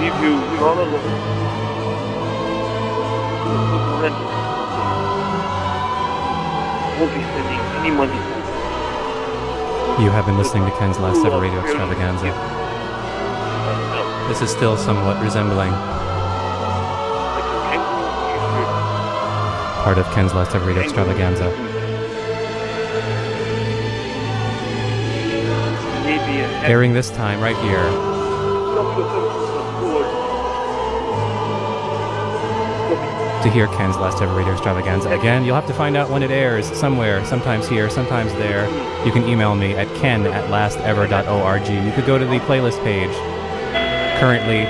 Leave 0.00 0.18
you 0.24 0.34
all 0.66 0.78
alone. 0.82 1.14
Won't 6.98 7.12
be 7.14 7.20
sending 7.22 7.62
any 7.78 7.92
money. 7.92 8.29
You 10.00 10.08
have 10.08 10.24
been 10.24 10.38
listening 10.38 10.64
to 10.64 10.70
Ken's 10.78 10.98
last 10.98 11.22
ever 11.26 11.38
radio 11.38 11.60
extravaganza. 11.60 12.32
This 14.28 14.40
is 14.40 14.50
still 14.50 14.78
somewhat 14.78 15.22
resembling 15.22 15.70
part 19.84 19.98
of 19.98 20.06
Ken's 20.14 20.32
last 20.32 20.54
ever 20.54 20.66
radio 20.66 20.82
extravaganza. 20.82 21.44
Airing 26.66 26.94
this 26.94 27.10
time 27.10 27.38
right 27.40 27.56
here 27.56 29.49
to 33.42 33.50
hear 33.50 33.66
Ken's 33.68 33.96
last 33.96 34.20
ever 34.20 34.34
radio 34.34 34.52
extravaganza 34.52 35.10
again. 35.10 35.44
You'll 35.44 35.54
have 35.54 35.66
to 35.66 35.74
find 35.74 35.96
out 35.96 36.10
when 36.10 36.22
it 36.22 36.30
airs 36.30 36.66
somewhere, 36.78 37.24
sometimes 37.24 37.68
here, 37.68 37.88
sometimes 37.88 38.32
there. 38.34 38.66
You 39.06 39.12
can 39.12 39.26
email 39.28 39.54
me 39.54 39.74
at 39.74 39.88
ken 39.96 40.26
at 40.26 40.50
lastever.org. 40.50 41.68
You 41.68 41.92
could 41.92 42.06
go 42.06 42.18
to 42.18 42.24
the 42.24 42.38
playlist 42.40 42.82
page 42.84 43.14
currently, 44.20 44.64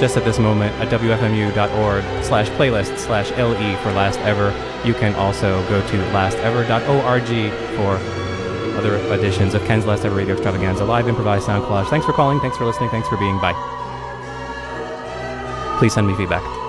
just 0.00 0.16
at 0.16 0.24
this 0.24 0.38
moment, 0.38 0.74
at 0.80 0.88
wfmu.org 0.88 2.24
slash 2.24 2.48
playlist 2.50 2.98
slash 2.98 3.30
LE 3.32 3.76
for 3.82 3.92
last 3.92 4.18
ever. 4.20 4.48
You 4.86 4.94
can 4.94 5.14
also 5.14 5.66
go 5.68 5.80
to 5.88 5.96
lastever.org 6.12 7.52
for 7.76 8.22
other 8.76 8.96
editions 9.14 9.54
of 9.54 9.62
Ken's 9.64 9.84
Last 9.84 10.04
Ever 10.04 10.16
Radio 10.16 10.34
Extravaganza, 10.34 10.84
live 10.84 11.06
improvised 11.08 11.44
sound 11.44 11.64
collage. 11.64 11.88
Thanks 11.90 12.06
for 12.06 12.12
calling, 12.12 12.40
thanks 12.40 12.56
for 12.56 12.64
listening, 12.64 12.90
thanks 12.90 13.08
for 13.08 13.16
being. 13.16 13.38
Bye. 13.38 13.52
Please 15.78 15.92
send 15.92 16.06
me 16.06 16.14
feedback. 16.14 16.61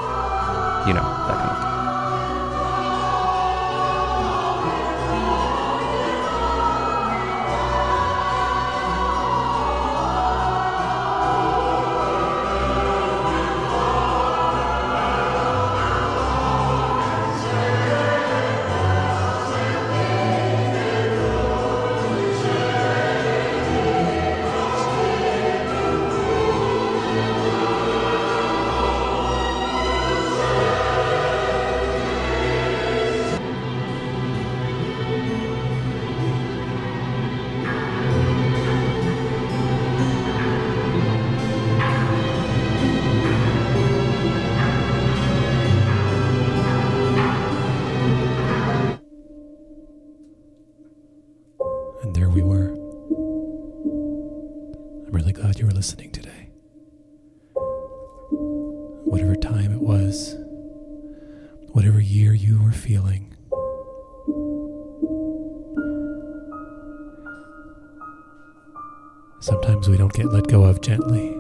Sometimes 69.43 69.89
we 69.89 69.97
don't 69.97 70.13
get 70.13 70.31
let 70.31 70.47
go 70.47 70.63
of 70.63 70.79
gently. 70.79 71.37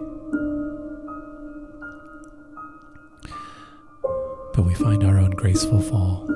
But 4.53 4.63
we 4.63 4.73
find 4.73 5.05
our 5.05 5.17
own 5.17 5.31
graceful 5.31 5.81
fall. 5.81 6.29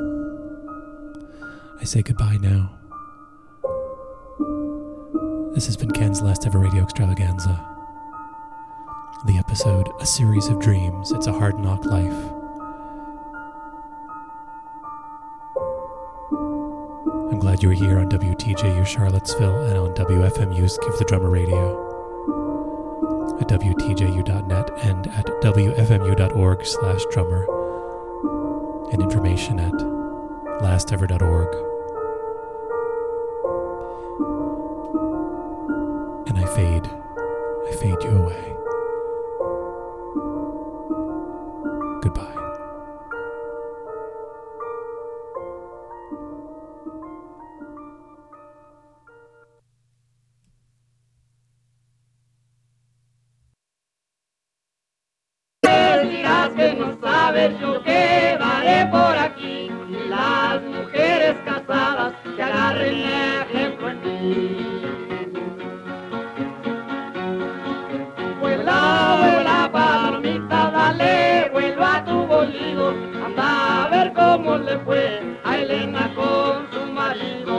I 1.79 1.83
say 1.83 2.01
goodbye 2.01 2.37
now. 2.41 2.73
This 5.53 5.65
has 5.65 5.75
been 5.75 5.91
Ken's 5.91 6.21
last 6.21 6.47
ever 6.47 6.57
radio 6.57 6.83
extravaganza. 6.83 7.61
The 9.25 9.37
episode, 9.37 9.89
A 9.99 10.05
Series 10.05 10.47
of 10.47 10.61
Dreams, 10.61 11.11
It's 11.11 11.27
a 11.27 11.33
Hard 11.33 11.59
Knock 11.59 11.83
Life. 11.83 12.36
I'm 17.31 17.39
glad 17.39 17.61
you 17.61 17.69
are 17.69 17.73
here 17.73 17.99
on 17.99 18.09
WTJU 18.09 18.85
Charlottesville 18.85 19.65
and 19.65 19.77
on 19.77 19.93
WFMU's 19.95 20.77
Give 20.77 20.97
the 20.97 21.05
Drummer 21.05 21.29
Radio. 21.29 21.85
At 23.39 23.47
WTJU.net 23.49 24.71
and 24.83 25.07
at 25.07 25.25
WFMU.org 25.25 26.65
slash 26.65 27.01
drummer. 27.11 27.45
And 28.91 29.01
information 29.01 29.59
at 29.59 29.73
lastever.org. 30.61 31.67
and 36.27 36.37
I 36.37 36.45
fade. 36.55 36.87
I 36.87 37.75
fade 37.75 38.03
you 38.03 38.17
away. 38.17 38.56
Fue 74.85 75.21
a 75.43 75.57
Elena 75.57 76.11
con 76.15 76.67
su 76.71 76.91
marido. 76.91 77.55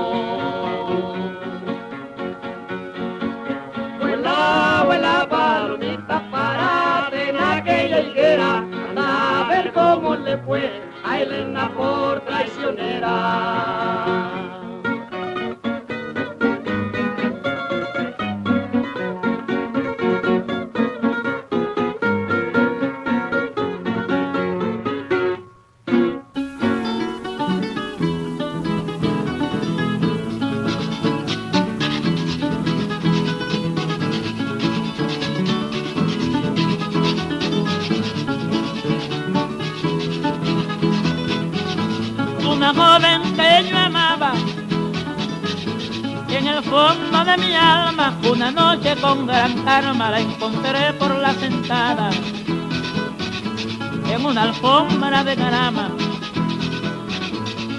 Vuela, 4.00 4.82
vuela, 4.86 5.26
palomita, 5.28 6.22
parate 6.30 7.30
en 7.30 7.36
aquella 7.36 8.00
higuera. 8.00 8.58
Anda 8.58 9.40
a 9.40 9.48
ver 9.48 9.72
cómo 9.72 10.16
le 10.16 10.36
fue 10.38 10.82
a 11.04 11.20
Elena 11.20 11.70
por 11.76 12.20
traicionera. 12.22 13.37
Con 49.08 49.26
gran 49.26 49.64
calma 49.64 50.10
la 50.10 50.20
encontré 50.20 50.92
por 50.98 51.16
la 51.16 51.32
sentada. 51.32 52.10
En 54.12 54.26
una 54.26 54.42
alfombra 54.42 55.24
de 55.24 55.34
grama. 55.34 55.88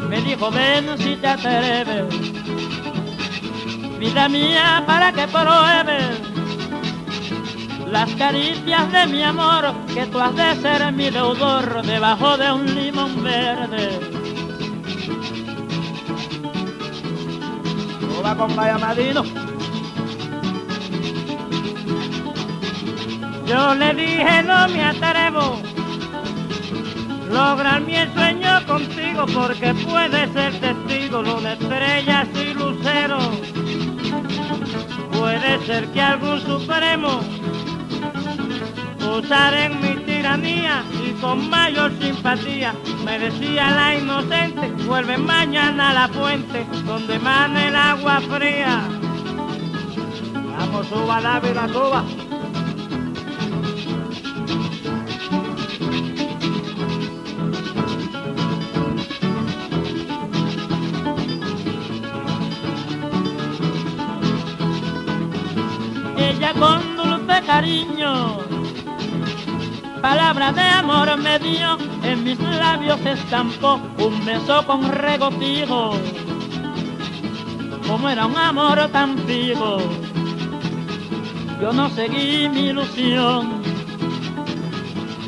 Me 0.10 0.22
dijo, 0.22 0.50
ven 0.50 0.98
si 0.98 1.16
te 1.18 1.28
atreves. 1.28 2.08
Vida 4.00 4.28
mía, 4.28 4.84
para 4.88 5.12
que 5.12 5.28
pruebes 5.28 6.20
las 7.92 8.10
caricias 8.16 8.92
de 8.92 9.06
mi 9.08 9.22
amor, 9.22 9.72
que 9.94 10.08
tú 10.08 10.20
has 10.20 10.36
de 10.36 10.56
ser 10.64 10.92
mi 10.94 11.12
deudor 11.12 11.84
debajo 11.84 12.38
de 12.38 12.52
un 12.52 12.66
limón 12.74 13.24
verde. 13.24 14.00
Hola. 18.18 19.49
Yo 23.50 23.74
le 23.74 23.96
dije 23.96 24.44
no 24.44 24.68
me 24.68 24.84
atrevo 24.84 25.60
lograr 27.32 27.82
mi 27.82 27.96
sueño 28.14 28.64
contigo 28.68 29.26
porque 29.34 29.74
puede 29.74 30.32
ser 30.34 30.54
testigo 30.60 31.24
de 31.24 31.54
estrellas 31.54 32.28
y 32.36 32.54
luceros. 32.54 33.30
Puede 35.12 35.66
ser 35.66 35.88
que 35.88 36.00
algún 36.00 36.40
supremo 36.42 37.22
usar 39.18 39.54
en 39.56 39.82
mi 39.82 39.96
tiranía 40.06 40.84
y 41.04 41.12
con 41.20 41.50
mayor 41.50 41.92
simpatía 42.00 42.76
me 43.04 43.18
decía 43.18 43.72
la 43.72 43.96
inocente 43.96 44.68
vuelve 44.86 45.18
mañana 45.18 45.90
a 45.90 45.94
la 45.94 46.08
fuente 46.10 46.68
donde 46.86 47.16
emana 47.16 47.68
el 47.68 47.76
agua 47.76 48.22
fría 48.22 48.84
vamos 50.58 50.88
suba 50.88 51.20
Dávila 51.22 51.68
suba 51.70 52.19
Palabra 70.02 70.54
de 70.54 70.62
amor 70.62 71.18
me 71.18 71.38
dio, 71.40 71.78
en 72.04 72.24
mis 72.24 72.40
labios 72.40 73.00
estampó 73.06 73.80
un 73.98 74.26
beso 74.26 74.66
con 74.66 74.90
regocijo. 74.90 75.92
Como 77.86 78.08
era 78.08 78.26
un 78.26 78.38
amor 78.38 78.88
tan 78.94 79.16
vivo, 79.28 79.78
yo 81.62 81.74
no 81.74 81.90
seguí 81.90 82.48
mi 82.48 82.70
ilusión 82.70 83.62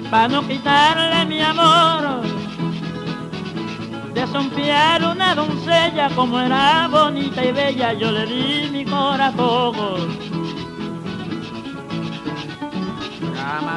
para 0.09 0.29
no 0.29 0.47
quitarle 0.47 1.25
mi 1.25 1.41
amor. 1.41 2.21
De 4.13 4.25
sonfiar 4.27 5.03
una 5.03 5.35
doncella 5.35 6.09
como 6.15 6.39
era 6.39 6.87
bonita 6.87 7.43
y 7.43 7.51
bella, 7.51 7.93
yo 7.93 8.11
le 8.11 8.25
di 8.25 8.69
mi 8.71 8.85
corazón. 8.85 10.20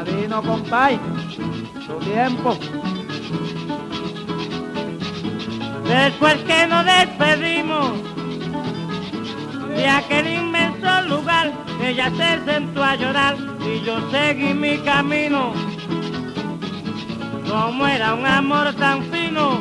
Camadino, 0.05 0.43
compay, 0.43 1.01
su 1.87 1.95
tiempo. 2.05 2.57
Después 5.87 6.35
que 6.47 6.67
nos 6.67 6.85
despedimos 6.85 7.93
de 9.69 9.89
aquel 9.89 10.27
inmenso 10.29 11.03
lugar, 11.09 11.53
ella 11.83 12.11
se 12.11 12.45
sentó 12.45 12.83
a 12.83 12.97
llorar 12.97 13.37
y 13.61 13.85
yo 13.85 13.99
seguí 14.11 14.53
mi 14.53 14.79
camino. 14.79 15.53
Como 17.49 17.87
era 17.87 18.15
un 18.15 18.27
amor 18.27 18.75
tan 18.75 19.05
fino, 19.05 19.59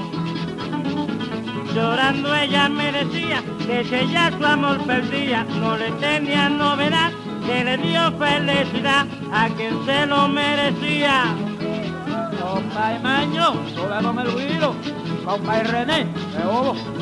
llorando 1.73 2.35
ella 2.35 2.67
me 2.69 2.91
decía 2.91 3.43
que 3.65 3.83
si 3.85 3.95
ella 3.95 4.31
su 4.37 4.45
amor 4.45 4.79
perdía, 4.85 5.45
no 5.59 5.77
le 5.77 5.91
tenía 5.91 6.49
novedad, 6.49 7.11
que 7.45 7.63
le 7.63 7.77
dio 7.77 8.11
felicidad 8.17 9.05
a 9.33 9.49
quien 9.49 9.85
se 9.85 10.05
lo 10.05 10.27
merecía. 10.27 11.35
Compay 12.39 12.99
Maño, 12.99 13.53
Solano 13.73 14.13
Melvilo, 14.13 14.75
compay 15.25 15.63
René, 15.63 16.05
de 16.05 16.45
Olo. 16.45 16.92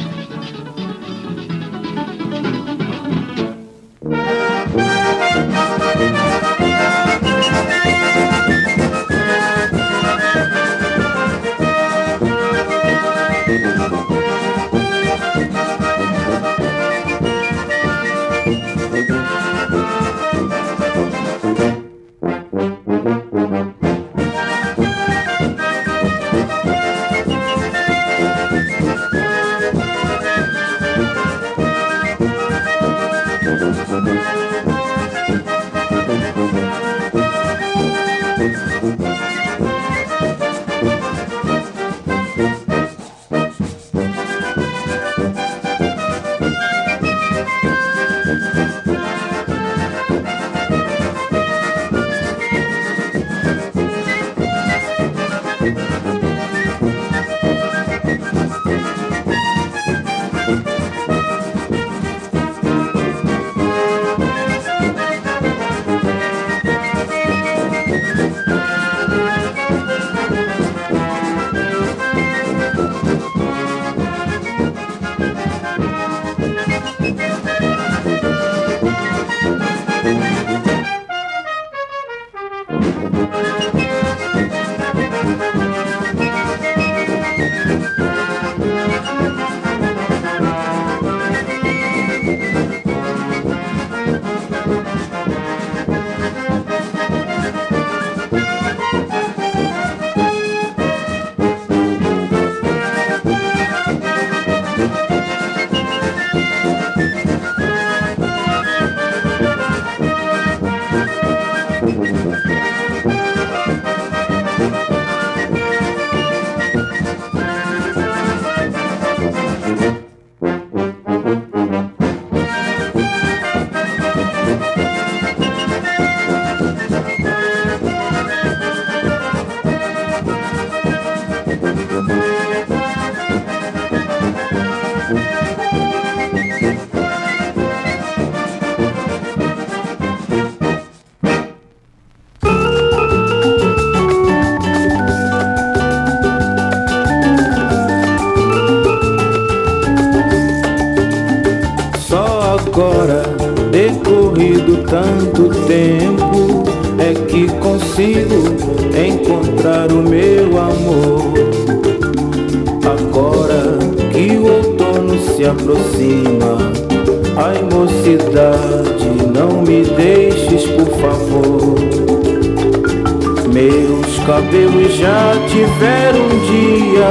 Cabelos 174.72 174.93
já 174.95 175.34
tiveram 175.48 176.26
um 176.26 176.39
dia 176.39 177.10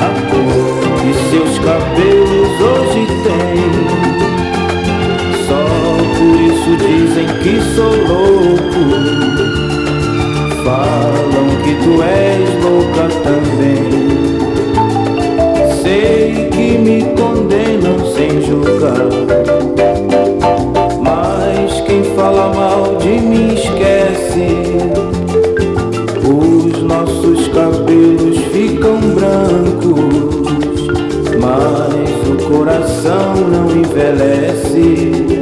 a 0.00 0.10
cor 0.30 0.80
que 1.00 1.10
seus 1.30 1.58
cabelos 1.58 2.60
hoje 2.60 3.06
têm. 3.24 3.72
Só 5.46 5.62
por 6.18 6.36
isso 6.40 6.70
dizem 6.76 7.26
que 7.42 7.54
sou 7.74 7.94
louco. 8.06 8.82
Falam 10.64 11.48
que 11.64 11.72
tu 11.82 11.92
és 12.02 12.48
louca 12.62 13.04
também. 13.24 13.90
Sei 15.82 16.48
que 16.50 16.78
me 16.78 16.98
condenam 17.14 17.98
sem 18.14 18.30
julgar. 18.42 19.59
Brancos, 29.20 30.46
mas 31.38 32.28
o 32.28 32.48
coração 32.48 33.34
não 33.36 33.70
envelhece. 33.70 35.39